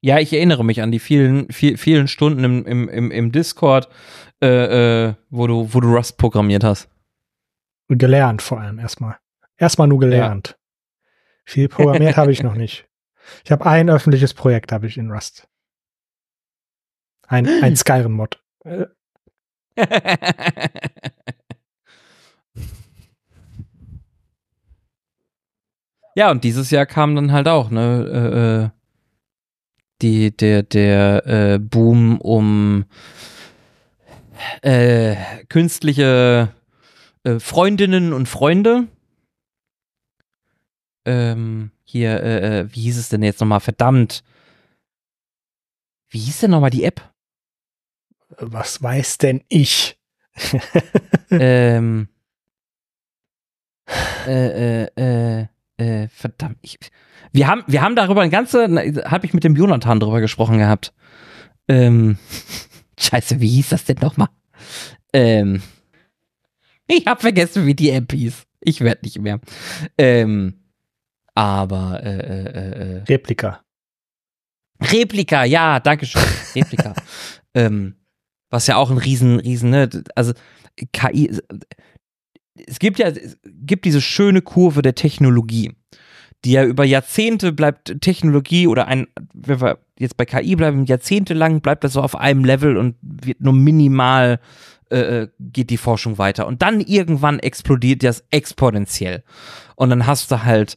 Ja, 0.00 0.18
ich 0.18 0.34
erinnere 0.34 0.64
mich 0.64 0.82
an 0.82 0.92
die 0.92 0.98
vielen, 0.98 1.50
viel, 1.50 1.78
vielen 1.78 2.08
Stunden 2.08 2.44
im, 2.44 2.66
im, 2.66 2.88
im, 2.90 3.10
im 3.10 3.32
Discord, 3.32 3.88
äh, 4.44 5.08
äh, 5.08 5.14
wo, 5.30 5.46
du, 5.46 5.72
wo 5.72 5.80
du 5.80 5.94
Rust 5.94 6.18
programmiert 6.18 6.64
hast. 6.64 6.88
Gelernt 7.88 8.42
vor 8.42 8.60
allem 8.60 8.78
erstmal. 8.78 9.16
Erstmal 9.56 9.88
nur 9.88 10.00
gelernt. 10.00 10.48
Ja. 10.48 10.56
Viel 11.46 11.68
programmiert 11.68 12.16
habe 12.16 12.32
ich 12.32 12.42
noch 12.42 12.54
nicht. 12.54 12.86
Ich 13.44 13.52
habe 13.52 13.64
ein 13.66 13.88
öffentliches 13.88 14.34
Projekt 14.34 14.72
habe 14.72 14.86
ich 14.86 14.98
in 14.98 15.10
Rust. 15.10 15.48
Ein, 17.26 17.46
ein 17.62 17.76
Skyrim-Mod. 17.80 18.40
ja, 26.14 26.30
und 26.30 26.44
dieses 26.44 26.70
Jahr 26.70 26.86
kam 26.86 27.16
dann 27.16 27.32
halt 27.32 27.48
auch, 27.48 27.70
ne, 27.70 28.08
äh, 28.12 28.64
äh, 28.64 28.70
die, 30.02 30.36
der, 30.36 30.62
der 30.62 31.26
äh, 31.26 31.58
Boom 31.58 32.20
um 32.20 32.84
äh, 34.62 35.16
künstliche 35.48 36.52
äh, 37.24 37.38
Freundinnen 37.38 38.12
und 38.12 38.28
Freunde, 38.28 38.88
ähm, 41.04 41.70
hier, 41.84 42.22
äh, 42.22 42.60
äh, 42.60 42.74
wie 42.74 42.82
hieß 42.82 42.98
es 42.98 43.08
denn 43.08 43.22
jetzt 43.22 43.40
nochmal? 43.40 43.60
Verdammt. 43.60 44.24
Wie 46.08 46.18
hieß 46.18 46.40
denn 46.40 46.50
nochmal 46.50 46.70
die 46.70 46.84
App? 46.84 47.12
Was 48.38 48.82
weiß 48.82 49.18
denn 49.18 49.42
ich? 49.48 49.98
ähm, 51.30 52.08
äh, 54.26 54.86
äh, 54.86 54.88
äh, 54.96 55.46
äh, 55.76 56.08
verdammt. 56.08 56.58
Ich, 56.62 56.78
wir, 57.32 57.46
haben, 57.46 57.64
wir 57.66 57.82
haben 57.82 57.96
darüber 57.96 58.22
ein 58.22 58.30
ganze, 58.30 58.64
habe 59.08 59.26
ich 59.26 59.34
mit 59.34 59.44
dem 59.44 59.56
Jonathan 59.56 60.00
drüber 60.00 60.20
gesprochen 60.20 60.58
gehabt. 60.58 60.94
Ähm, 61.68 62.18
scheiße, 62.98 63.40
wie 63.40 63.48
hieß 63.48 63.70
das 63.70 63.84
denn 63.84 63.98
nochmal? 64.00 64.28
Ähm, 65.12 65.62
ich 66.86 67.06
habe 67.06 67.20
vergessen, 67.20 67.66
wie 67.66 67.74
die 67.74 67.90
App 67.90 68.12
hieß. 68.12 68.44
Ich 68.60 68.80
werde 68.80 69.02
nicht 69.04 69.18
mehr. 69.18 69.40
Ähm, 69.98 70.54
aber 71.34 72.02
äh, 72.02 72.18
äh, 72.18 72.46
äh, 72.46 72.98
äh, 72.98 73.02
Replika. 73.08 73.64
Replika, 74.80 75.44
ja, 75.44 75.80
danke 75.80 76.06
schön. 76.06 76.22
Replika. 76.54 76.94
ähm, 77.54 77.96
was 78.50 78.66
ja 78.66 78.76
auch 78.76 78.90
ein 78.90 78.98
riesen, 78.98 79.40
riesen, 79.40 79.70
ne, 79.70 79.88
also 80.14 80.32
KI, 80.92 81.40
es 82.66 82.78
gibt 82.78 82.98
ja, 82.98 83.08
es 83.08 83.36
gibt 83.42 83.84
diese 83.84 84.00
schöne 84.00 84.42
Kurve 84.42 84.82
der 84.82 84.94
Technologie, 84.94 85.72
die 86.44 86.52
ja 86.52 86.64
über 86.64 86.84
Jahrzehnte 86.84 87.52
bleibt 87.52 88.00
Technologie 88.00 88.66
oder 88.66 88.86
ein, 88.86 89.08
wenn 89.32 89.60
wir 89.60 89.83
jetzt 89.98 90.16
bei 90.16 90.24
KI 90.24 90.56
bleiben, 90.56 90.84
jahrzehntelang 90.84 91.60
bleibt 91.60 91.84
das 91.84 91.92
so 91.92 92.02
auf 92.02 92.16
einem 92.16 92.44
Level 92.44 92.76
und 92.76 92.96
wird 93.02 93.40
nur 93.40 93.52
minimal 93.52 94.40
äh, 94.90 94.98
äh 94.98 95.28
geht 95.38 95.70
die 95.70 95.76
Forschung 95.76 96.18
weiter. 96.18 96.46
Und 96.46 96.62
dann 96.62 96.80
irgendwann 96.80 97.38
explodiert 97.38 98.02
das 98.02 98.24
exponentiell. 98.30 99.22
Und 99.76 99.90
dann 99.90 100.06
hast 100.06 100.30
du 100.30 100.44
halt 100.44 100.76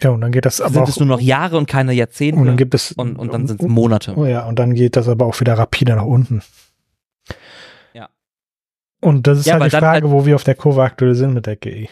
ja, 0.00 0.10
und 0.10 0.22
dann 0.22 0.32
geht 0.32 0.46
das 0.46 0.60
aber 0.60 0.72
sind 0.72 0.82
auch, 0.84 0.88
es 0.88 0.98
nur 0.98 1.08
noch 1.08 1.20
Jahre 1.20 1.58
und 1.58 1.66
keine 1.66 1.92
Jahrzehnte. 1.92 2.40
und 2.40 2.46
dann 2.46 2.56
gibt 2.56 2.74
es 2.74 2.92
und, 2.92 3.16
und 3.16 3.32
dann 3.32 3.46
sind 3.46 3.60
es 3.60 3.68
Monate. 3.68 4.14
Oh 4.16 4.24
ja, 4.24 4.46
und 4.46 4.58
dann 4.58 4.74
geht 4.74 4.96
das 4.96 5.06
aber 5.06 5.26
auch 5.26 5.38
wieder 5.40 5.54
rapide 5.54 5.94
nach 5.96 6.04
unten. 6.06 6.42
Ja. 7.92 8.08
Und 9.02 9.26
das 9.26 9.40
ist 9.40 9.46
Ja, 9.46 9.60
halt 9.60 9.70
die 9.70 9.76
Frage, 9.76 10.06
halt- 10.06 10.10
wo 10.10 10.24
wir 10.24 10.34
auf 10.34 10.44
der 10.44 10.54
Kurve 10.54 10.82
aktuell 10.82 11.14
sind 11.14 11.34
mit 11.34 11.46
der 11.46 11.56
GI. 11.56 11.90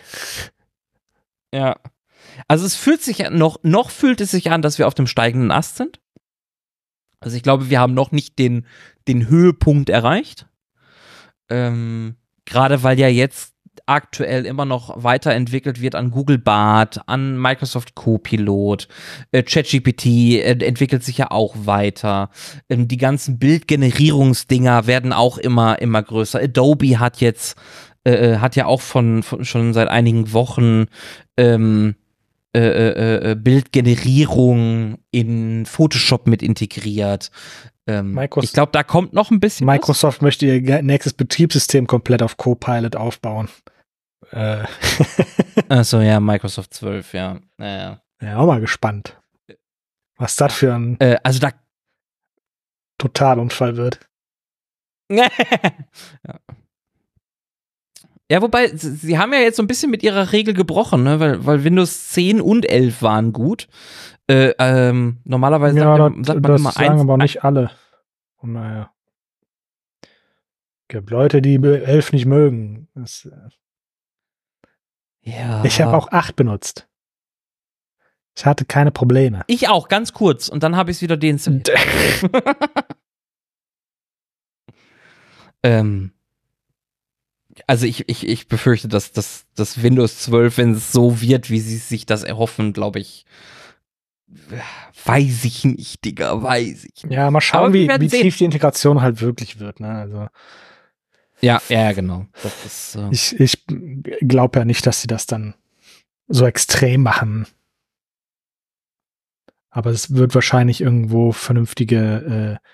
Ja. 1.52 1.77
Also 2.48 2.66
es 2.66 2.77
fühlt 2.77 3.02
sich 3.02 3.31
noch, 3.31 3.59
noch 3.62 3.90
fühlt 3.90 4.20
es 4.20 4.31
sich 4.31 4.51
an, 4.51 4.62
dass 4.62 4.78
wir 4.78 4.86
auf 4.86 4.94
dem 4.94 5.07
steigenden 5.07 5.51
Ast 5.51 5.77
sind. 5.77 6.01
Also 7.20 7.36
ich 7.36 7.43
glaube, 7.43 7.70
wir 7.70 7.81
haben 7.81 7.94
noch 7.94 8.12
nicht 8.12 8.39
den, 8.39 8.66
den 9.07 9.28
Höhepunkt 9.28 9.90
erreicht. 9.90 10.47
Ähm, 11.51 12.16
Gerade 12.47 12.82
weil 12.82 12.98
ja 12.98 13.09
jetzt 13.09 13.55
aktuell 13.86 14.47
immer 14.47 14.65
noch 14.65 15.02
weiterentwickelt 15.02 15.81
wird 15.81 15.94
an 15.94 16.11
Google 16.11 16.39
Bart, 16.39 17.01
an 17.07 17.40
Microsoft 17.40 17.94
Copilot, 17.94 18.89
äh, 19.32 19.43
ChatGPT 19.43 20.07
äh, 20.07 20.65
entwickelt 20.65 21.02
sich 21.02 21.19
ja 21.19 21.31
auch 21.31 21.55
weiter. 21.65 22.31
Ähm, 22.69 22.89
die 22.89 22.97
ganzen 22.97 23.39
Bildgenerierungsdinger 23.39 24.86
werden 24.86 25.12
auch 25.12 25.39
immer, 25.39 25.81
immer 25.81 26.02
größer. 26.02 26.40
Adobe 26.40 26.98
hat 26.98 27.20
jetzt, 27.20 27.57
äh, 28.05 28.12
äh, 28.12 28.39
hat 28.39 28.57
ja 28.57 28.66
auch 28.66 28.81
von, 28.81 29.23
von 29.23 29.44
schon 29.44 29.73
seit 29.73 29.89
einigen 29.89 30.32
Wochen 30.32 30.86
ähm, 31.36 31.97
äh, 32.52 32.60
äh, 32.60 33.31
äh, 33.31 33.35
Bildgenerierung 33.36 34.98
in 35.12 35.66
Photoshop 35.66 36.27
mit 36.27 36.43
integriert. 36.43 37.31
Ähm, 37.86 38.18
ich 38.43 38.52
glaube, 38.52 38.72
da 38.72 38.82
kommt 38.82 39.12
noch 39.12 39.31
ein 39.31 39.39
bisschen 39.39 39.66
was. 39.66 39.74
Microsoft 39.74 40.22
möchte 40.22 40.47
ihr 40.47 40.82
nächstes 40.82 41.12
Betriebssystem 41.12 41.86
komplett 41.86 42.22
auf 42.22 42.36
Copilot 42.36 42.97
aufbauen. 42.97 43.48
Äh, 44.32 44.64
Achso, 45.68 46.01
ja, 46.01 46.18
Microsoft 46.20 46.74
12, 46.74 47.14
ja. 47.14 47.40
Naja. 47.56 48.02
ja, 48.20 48.36
auch 48.39 48.47
mal 48.47 48.60
gespannt, 48.60 49.20
was 50.16 50.36
das 50.36 50.55
für 50.55 50.74
ein 50.74 50.98
Äh, 51.01 51.18
also 51.22 51.39
da. 51.39 51.52
Totalunfall 52.98 53.77
wird. 53.77 54.01
ja. 55.10 55.28
Ja, 58.31 58.40
wobei, 58.43 58.69
sie 58.77 59.19
haben 59.19 59.32
ja 59.32 59.40
jetzt 59.40 59.57
so 59.57 59.62
ein 59.62 59.66
bisschen 59.66 59.90
mit 59.90 60.05
ihrer 60.05 60.31
Regel 60.31 60.55
gebrochen, 60.55 61.02
ne? 61.02 61.19
weil, 61.19 61.44
weil 61.44 61.65
Windows 61.65 62.11
10 62.11 62.40
und 62.40 62.65
11 62.65 63.02
waren 63.02 63.32
gut. 63.32 63.66
Äh, 64.28 64.55
ähm, 64.59 65.19
normalerweise 65.24 65.77
Ja, 65.77 65.97
sagt, 65.97 66.19
das, 66.20 66.27
sagt 66.28 66.40
man 66.40 66.52
das 66.52 66.61
immer 66.61 66.70
sagen 66.70 66.90
eins. 66.93 67.01
aber 67.01 67.16
nicht 67.16 67.43
alle. 67.43 67.73
Und 68.36 68.52
naja. 68.52 68.93
Gibt 70.86 71.11
Leute, 71.11 71.43
die 71.43 71.57
elf 71.57 72.12
nicht 72.12 72.27
mögen. 72.27 72.86
Das, 72.94 73.24
äh, 73.24 73.51
Ja. 75.23 75.65
Ich 75.65 75.81
habe 75.81 75.97
auch 75.97 76.12
acht 76.12 76.36
benutzt. 76.36 76.86
Ich 78.36 78.47
hatte 78.47 78.65
keine 78.65 78.93
Probleme. 78.93 79.43
Ich 79.48 79.69
auch, 79.69 79.89
ganz 79.89 80.12
kurz. 80.12 80.48
Und 80.48 80.62
dann 80.62 80.77
habe 80.77 80.93
ich 80.93 80.98
es 80.98 81.02
wieder 81.02 81.16
deinstalliert. 81.16 81.69
ähm, 85.65 86.12
also 87.70 87.86
ich, 87.86 88.09
ich, 88.09 88.26
ich 88.26 88.48
befürchte, 88.48 88.88
dass 88.88 89.12
das 89.12 89.47
dass 89.55 89.80
Windows 89.80 90.18
12, 90.18 90.59
wenn 90.59 90.72
es 90.72 90.90
so 90.90 91.20
wird, 91.20 91.51
wie 91.51 91.60
sie 91.60 91.76
sich 91.76 92.05
das 92.05 92.24
erhoffen, 92.24 92.72
glaube 92.72 92.98
ich, 92.98 93.24
weiß 95.05 95.44
ich 95.44 95.64
nicht, 95.64 96.05
Digga, 96.05 96.42
weiß 96.42 96.86
ich 96.86 97.05
nicht. 97.05 97.14
Ja, 97.14 97.30
mal 97.30 97.40
schauen, 97.40 97.72
wie, 97.72 97.88
wie 97.88 98.09
tief 98.09 98.38
die 98.38 98.44
Integration 98.47 99.01
halt 99.01 99.20
wirklich 99.20 99.60
wird. 99.60 99.78
Ne? 99.78 99.88
Also 99.88 100.26
Ja, 101.40 101.62
ja, 101.68 101.92
genau. 101.92 102.26
Ist, 102.66 102.97
äh, 102.97 103.09
ich, 103.12 103.38
ich 103.38 103.64
glaube 104.20 104.59
ja 104.59 104.64
nicht, 104.64 104.84
dass 104.84 105.02
sie 105.02 105.06
das 105.06 105.26
dann 105.26 105.55
so 106.26 106.47
extrem 106.47 107.05
machen. 107.05 107.47
Aber 109.70 109.90
es 109.90 110.12
wird 110.12 110.34
wahrscheinlich 110.34 110.80
irgendwo 110.80 111.30
vernünftige 111.30 112.59
äh, 112.60 112.68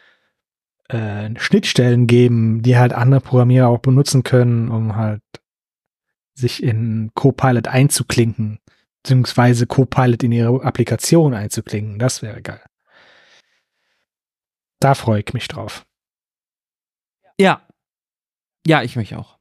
äh, 0.89 1.31
Schnittstellen 1.39 2.07
geben, 2.07 2.63
die 2.63 2.77
halt 2.77 2.93
andere 2.93 3.21
Programmierer 3.21 3.69
auch 3.69 3.79
benutzen 3.79 4.23
können, 4.23 4.69
um 4.69 4.97
halt 4.97 5.23
sich 6.35 6.63
in 6.63 7.11
Copilot 7.15 7.69
einzuklinken, 7.69 8.59
beziehungsweise 9.03 9.67
Copilot 9.67 10.23
in 10.23 10.33
ihre 10.33 10.63
Applikation 10.63 11.35
einzuklinken. 11.35 11.99
Das 11.99 12.23
wäre 12.23 12.43
geil. 12.43 12.63
Da 14.81 14.95
freue 14.95 15.23
ich 15.27 15.33
mich 15.33 15.49
drauf. 15.49 15.87
ja. 17.39 17.63
Ja, 18.67 18.83
ich 18.83 18.97
mich 18.97 19.15
auch. 19.15 19.39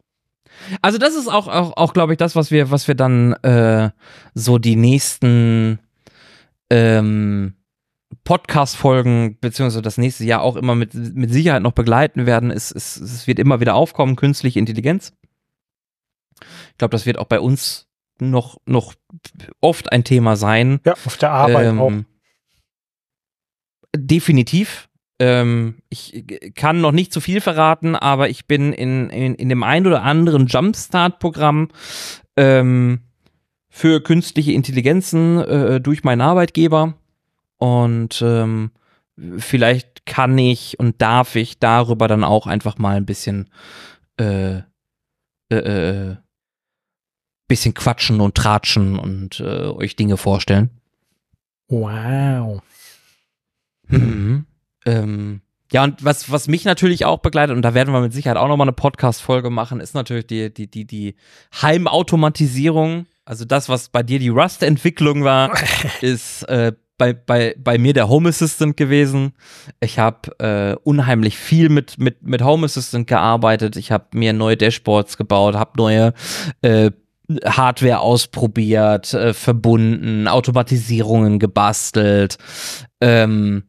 Also 0.82 1.00
das 1.00 1.16
ist 1.16 1.28
auch, 1.28 1.48
auch, 1.48 1.76
auch 1.78 1.94
glaube 1.94 2.14
ich, 2.14 2.18
das, 2.18 2.36
was 2.36 2.52
wir, 2.52 2.70
was 2.70 2.88
wir 2.88 2.94
dann 2.94 3.34
äh, 3.42 3.90
so 4.36 4.60
die 4.60 4.76
nächsten 4.76 5.80
ähm, 6.70 7.56
Podcast-Folgen, 8.26 9.38
beziehungsweise 9.40 9.82
das 9.82 9.98
nächste 9.98 10.26
Jahr 10.26 10.42
auch 10.42 10.58
immer 10.58 10.76
mit, 10.76 10.94
mit 10.94 11.32
Sicherheit 11.32 11.62
noch 11.62 11.72
begleiten 11.72 12.26
werden, 12.26 12.52
ist, 12.52 12.72
ist, 12.72 12.98
es 12.98 13.28
wird 13.28 13.40
immer 13.40 13.62
wieder 13.62 13.76
aufkommen, 13.76 14.18
künstliche 14.18 14.60
Intelligenz. 14.60 15.14
Ich 16.72 16.78
glaube, 16.78 16.92
das 16.92 17.06
wird 17.06 17.18
auch 17.18 17.28
bei 17.28 17.40
uns 17.40 17.88
noch, 18.20 18.58
noch 18.66 18.96
oft 19.62 19.92
ein 19.92 20.04
Thema 20.04 20.36
sein. 20.36 20.82
Ja, 20.86 20.94
auf 20.94 21.18
der 21.18 21.32
Arbeit 21.32 21.68
Ähm, 21.68 21.80
auch. 21.80 21.92
Definitiv. 23.96 24.90
Ähm, 25.20 25.78
ich 25.90 26.26
kann 26.56 26.82
noch 26.82 26.92
nicht 26.92 27.14
zu 27.14 27.22
viel 27.22 27.40
verraten, 27.40 27.96
aber 27.96 28.30
ich 28.30 28.48
bin 28.48 28.74
in, 28.74 29.10
in, 29.12 29.36
in 29.36 29.50
dem 29.50 29.64
ein 29.64 29.88
oder 29.88 30.02
anderen 30.02 30.48
Jumpstart-Programm 30.48 31.70
ähm, 32.36 33.02
für 33.70 34.02
künstliche 34.02 34.52
Intelligenzen 34.52 35.38
äh, 35.40 35.80
durch 35.80 36.04
meinen 36.04 36.22
Arbeitgeber. 36.22 36.96
Und 37.58 38.22
ähm, 38.22 38.72
vielleicht 39.38 40.06
kann 40.06 40.38
ich 40.38 40.80
und 40.80 41.02
darf 41.02 41.36
ich 41.36 41.60
darüber 41.60 42.08
dann 42.08 42.24
auch 42.24 42.48
einfach 42.48 42.78
mal 42.78 42.98
ein 42.98 43.06
bisschen 43.06 43.50
äh, 44.18 44.62
äh, 45.50 45.56
äh, 45.56 46.16
bisschen 47.48 47.74
quatschen 47.74 48.22
und 48.22 48.36
tratschen 48.36 48.98
und 48.98 49.40
äh, 49.40 49.68
euch 49.68 49.96
Dinge 49.96 50.18
vorstellen. 50.18 50.70
Wow. 51.68 52.62
Mhm. 53.88 54.46
Ähm, 54.86 55.42
ja, 55.72 55.84
und 55.84 56.04
was, 56.04 56.32
was 56.32 56.48
mich 56.48 56.66
natürlich 56.66 57.06
auch 57.06 57.20
begleitet, 57.20 57.56
und 57.56 57.62
da 57.62 57.74
werden 57.74 57.94
wir 57.94 58.02
mit 58.02 58.14
Sicherheit 58.14 58.38
auch 58.38 58.48
nochmal 58.48 58.66
eine 58.66 58.74
Podcast-Folge 58.74 59.50
machen, 59.50 59.80
ist 59.80 59.94
natürlich 59.94 60.28
die, 60.28 60.54
die, 60.54 60.68
die, 60.68 60.86
die 60.86 61.16
Heimautomatisierung. 61.62 63.08
Also 63.26 63.46
das, 63.46 63.70
was 63.70 63.90
bei 63.90 64.04
dir 64.04 64.20
die 64.20 64.30
Rust-Entwicklung 64.30 65.24
war, 65.24 65.52
ist 66.02 66.44
äh, 66.44 66.74
bei, 66.98 67.14
bei, 67.14 67.56
bei 67.58 67.78
mir 67.78 67.94
der 67.94 68.10
Home 68.10 68.30
Assistant 68.30 68.78
gewesen. 68.78 69.34
Ich 69.80 70.00
habe 70.00 70.32
äh, 70.40 70.76
unheimlich 70.84 71.38
viel 71.38 71.70
mit, 71.70 71.98
mit, 72.00 72.24
mit 72.24 72.44
Home 72.44 72.66
Assistant 72.66 73.08
gearbeitet. 73.08 73.76
Ich 73.76 73.92
habe 73.92 74.06
mir 74.14 74.34
neue 74.34 74.58
Dashboards 74.58 75.18
gebaut, 75.18 75.56
habe 75.56 75.72
neue 75.78 76.14
äh, 76.62 76.92
Hardware 77.44 78.00
ausprobiert, 78.00 79.14
äh, 79.14 79.34
verbunden, 79.34 80.28
Automatisierungen 80.28 81.40
gebastelt. 81.40 82.38
Ähm, 83.02 83.64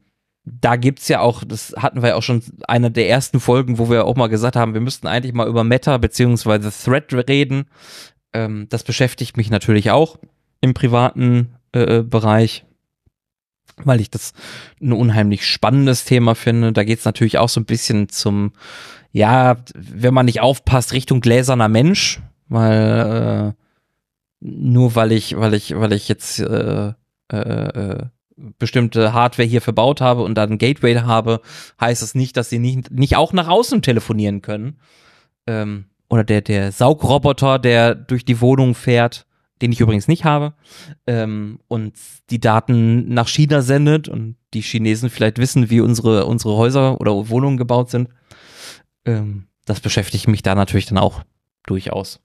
da 0.44 0.76
gibt's 0.76 1.08
ja 1.08 1.20
auch, 1.20 1.42
das 1.44 1.74
hatten 1.76 2.02
wir 2.02 2.10
ja 2.10 2.14
auch 2.14 2.22
schon 2.22 2.42
einer 2.68 2.90
der 2.90 3.08
ersten 3.08 3.40
Folgen, 3.40 3.78
wo 3.78 3.90
wir 3.90 4.04
auch 4.04 4.14
mal 4.14 4.28
gesagt 4.28 4.54
haben, 4.54 4.74
wir 4.74 4.80
müssten 4.80 5.08
eigentlich 5.08 5.34
mal 5.34 5.48
über 5.48 5.64
Meta 5.64 5.98
beziehungsweise 5.98 6.70
Thread 6.70 7.12
reden. 7.28 7.64
Ähm, 8.32 8.66
das 8.68 8.84
beschäftigt 8.84 9.36
mich 9.36 9.50
natürlich 9.50 9.90
auch. 9.90 10.18
im 10.60 10.74
privaten 10.74 11.56
äh, 11.72 12.02
Bereich, 12.02 12.64
weil 13.84 14.00
ich 14.00 14.10
das 14.10 14.32
ein 14.80 14.92
unheimlich 14.92 15.46
spannendes 15.46 16.04
Thema 16.04 16.34
finde. 16.34 16.72
Da 16.72 16.84
geht 16.84 16.98
es 16.98 17.04
natürlich 17.04 17.38
auch 17.38 17.48
so 17.48 17.60
ein 17.60 17.66
bisschen 17.66 18.08
zum, 18.08 18.52
ja, 19.12 19.56
wenn 19.74 20.14
man 20.14 20.26
nicht 20.26 20.40
aufpasst, 20.40 20.92
Richtung 20.92 21.20
gläserner 21.20 21.68
Mensch, 21.68 22.20
weil 22.48 23.54
äh, 23.54 23.62
nur 24.40 24.94
weil 24.94 25.12
ich, 25.12 25.36
weil 25.36 25.54
ich, 25.54 25.78
weil 25.78 25.92
ich 25.92 26.08
jetzt 26.08 26.38
äh, 26.40 26.92
äh, 27.32 27.36
äh, 27.36 28.04
bestimmte 28.58 29.12
Hardware 29.12 29.48
hier 29.48 29.62
verbaut 29.62 30.00
habe 30.00 30.22
und 30.22 30.34
dann 30.34 30.58
Gateway 30.58 30.94
habe, 30.96 31.40
heißt 31.80 32.02
es 32.02 32.10
das 32.10 32.14
nicht, 32.14 32.36
dass 32.36 32.50
sie 32.50 32.58
nicht, 32.58 32.90
nicht 32.90 33.16
auch 33.16 33.32
nach 33.32 33.48
außen 33.48 33.82
telefonieren 33.82 34.42
können. 34.42 34.78
Ähm, 35.46 35.86
oder 36.08 36.22
der, 36.22 36.42
der 36.42 36.70
Saugroboter, 36.70 37.58
der 37.58 37.94
durch 37.94 38.24
die 38.24 38.40
Wohnung 38.40 38.74
fährt, 38.74 39.25
den 39.62 39.72
ich 39.72 39.80
übrigens 39.80 40.08
nicht 40.08 40.24
habe, 40.24 40.54
ähm, 41.06 41.58
und 41.68 41.94
die 42.30 42.40
Daten 42.40 43.12
nach 43.12 43.28
China 43.28 43.62
sendet 43.62 44.08
und 44.08 44.36
die 44.54 44.60
Chinesen 44.60 45.10
vielleicht 45.10 45.38
wissen, 45.38 45.70
wie 45.70 45.80
unsere, 45.80 46.26
unsere 46.26 46.56
Häuser 46.56 47.00
oder 47.00 47.28
Wohnungen 47.28 47.56
gebaut 47.56 47.90
sind. 47.90 48.08
Ähm, 49.04 49.46
das 49.64 49.80
beschäftigt 49.80 50.28
mich 50.28 50.42
da 50.42 50.54
natürlich 50.54 50.86
dann 50.86 50.98
auch 50.98 51.22
durchaus. 51.66 52.20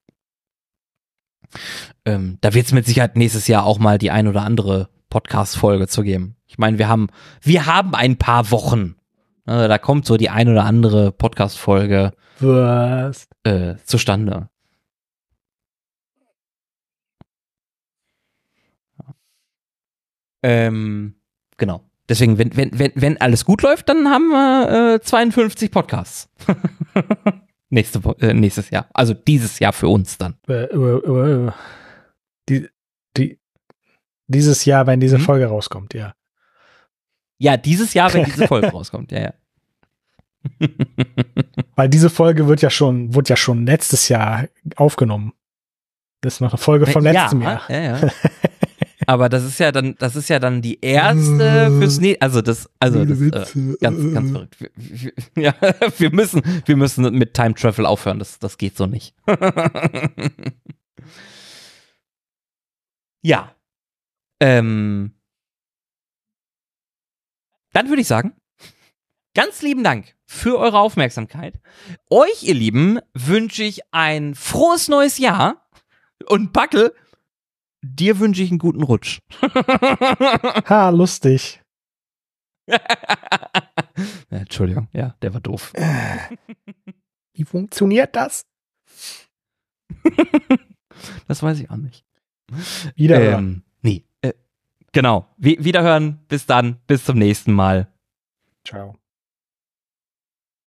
Ähm, 2.05 2.37
da 2.41 2.53
wird 2.53 2.67
es 2.67 2.71
mit 2.71 2.85
Sicherheit 2.85 3.17
nächstes 3.17 3.47
Jahr 3.47 3.65
auch 3.65 3.79
mal 3.79 3.97
die 3.97 4.11
ein 4.11 4.27
oder 4.27 4.43
andere 4.43 4.89
Podcast-Folge 5.09 5.87
zu 5.87 6.03
geben. 6.03 6.35
Ich 6.47 6.57
meine, 6.57 6.77
wir 6.77 6.87
haben, 6.87 7.09
wir 7.41 7.65
haben 7.65 7.95
ein 7.95 8.17
paar 8.17 8.51
Wochen. 8.51 8.95
Äh, 9.45 9.67
da 9.67 9.77
kommt 9.77 10.05
so 10.05 10.17
die 10.17 10.29
ein 10.29 10.49
oder 10.49 10.65
andere 10.65 11.11
Podcast-Folge 11.11 12.13
äh, 13.43 13.75
zustande. 13.83 14.50
Ähm, 20.43 21.15
genau. 21.57 21.83
Deswegen, 22.09 22.37
wenn, 22.37 22.55
wenn, 22.57 22.77
wenn, 22.77 22.91
wenn 22.95 23.21
alles 23.21 23.45
gut 23.45 23.61
läuft, 23.61 23.87
dann 23.89 24.09
haben 24.09 24.29
wir 24.29 24.95
äh, 24.95 25.01
52 25.01 25.71
Podcasts. 25.71 26.29
Nächste, 27.69 28.01
äh, 28.19 28.33
nächstes 28.33 28.69
Jahr. 28.69 28.89
Also 28.93 29.13
dieses 29.13 29.59
Jahr 29.59 29.71
für 29.71 29.87
uns 29.87 30.17
dann. 30.17 30.35
Äh, 30.49 30.65
äh, 30.65 31.47
äh, 31.47 31.51
die, 32.49 32.67
die, 33.15 33.39
dieses 34.27 34.65
Jahr, 34.65 34.87
wenn 34.87 34.99
diese 34.99 35.17
hm? 35.17 35.23
Folge 35.23 35.45
rauskommt, 35.45 35.93
ja. 35.93 36.13
Ja, 37.37 37.55
dieses 37.55 37.93
Jahr, 37.93 38.13
wenn 38.13 38.25
diese 38.25 38.45
Folge 38.45 38.67
rauskommt, 38.73 39.13
ja, 39.13 39.21
ja. 39.21 39.33
Weil 41.75 41.87
diese 41.87 42.09
Folge 42.09 42.47
wird 42.47 42.61
ja 42.61 42.69
schon, 42.69 43.15
wurde 43.15 43.29
ja 43.29 43.35
schon 43.37 43.65
letztes 43.65 44.09
Jahr 44.09 44.49
aufgenommen. 44.75 45.31
Das 46.19 46.35
ist 46.35 46.41
noch 46.41 46.51
eine 46.51 46.57
Folge 46.57 46.87
vom 46.87 47.05
ja, 47.05 47.11
letzten 47.11 47.41
Jahr. 47.41 47.61
Ja, 47.69 47.79
ja. 47.79 48.11
Aber 49.11 49.27
das 49.27 49.43
ist 49.43 49.59
ja 49.59 49.73
dann, 49.73 49.95
das 49.97 50.15
ist 50.15 50.29
ja 50.29 50.39
dann 50.39 50.61
die 50.61 50.79
erste 50.79 51.69
fürs 51.77 51.99
ne 51.99 52.15
also 52.21 52.41
das, 52.41 52.69
also 52.79 53.03
das, 53.03 53.19
äh, 53.19 53.75
ganz, 53.81 54.13
ganz 54.13 54.31
verrückt. 54.31 54.55
Wir, 54.77 55.11
ja, 55.35 55.53
wir 55.97 56.13
müssen, 56.13 56.41
wir 56.63 56.77
müssen 56.77 57.13
mit 57.17 57.33
Time 57.33 57.53
Travel 57.53 57.85
aufhören. 57.85 58.19
Das, 58.19 58.39
das 58.39 58.57
geht 58.57 58.77
so 58.77 58.85
nicht. 58.85 59.13
ja. 63.21 63.53
Ähm. 64.39 65.13
Dann 67.73 67.89
würde 67.89 68.01
ich 68.03 68.07
sagen, 68.07 68.33
ganz 69.33 69.61
lieben 69.61 69.83
Dank 69.83 70.15
für 70.25 70.57
eure 70.57 70.79
Aufmerksamkeit. 70.79 71.59
Euch, 72.09 72.43
ihr 72.43 72.53
Lieben, 72.53 72.99
wünsche 73.13 73.63
ich 73.63 73.81
ein 73.91 74.35
frohes 74.35 74.87
neues 74.87 75.17
Jahr 75.17 75.69
und 76.27 76.53
Backel 76.53 76.93
dir 77.81 78.19
wünsche 78.19 78.43
ich 78.43 78.49
einen 78.49 78.59
guten 78.59 78.83
Rutsch. 78.83 79.19
ha, 80.69 80.89
lustig. 80.89 81.61
Entschuldigung, 84.29 84.87
ja, 84.93 85.15
der 85.21 85.33
war 85.33 85.41
doof. 85.41 85.73
Wie 87.33 87.43
funktioniert 87.43 88.15
das? 88.15 88.45
das 91.27 91.43
weiß 91.43 91.59
ich 91.59 91.69
auch 91.69 91.77
nicht. 91.77 92.05
Wiederhören. 92.95 93.45
Ähm, 93.45 93.63
nee, 93.81 94.03
äh, 94.21 94.33
genau. 94.91 95.27
Wiederhören. 95.37 96.19
Bis 96.27 96.45
dann. 96.45 96.77
Bis 96.87 97.05
zum 97.05 97.17
nächsten 97.17 97.53
Mal. 97.53 97.87
Ciao. 98.65 99.00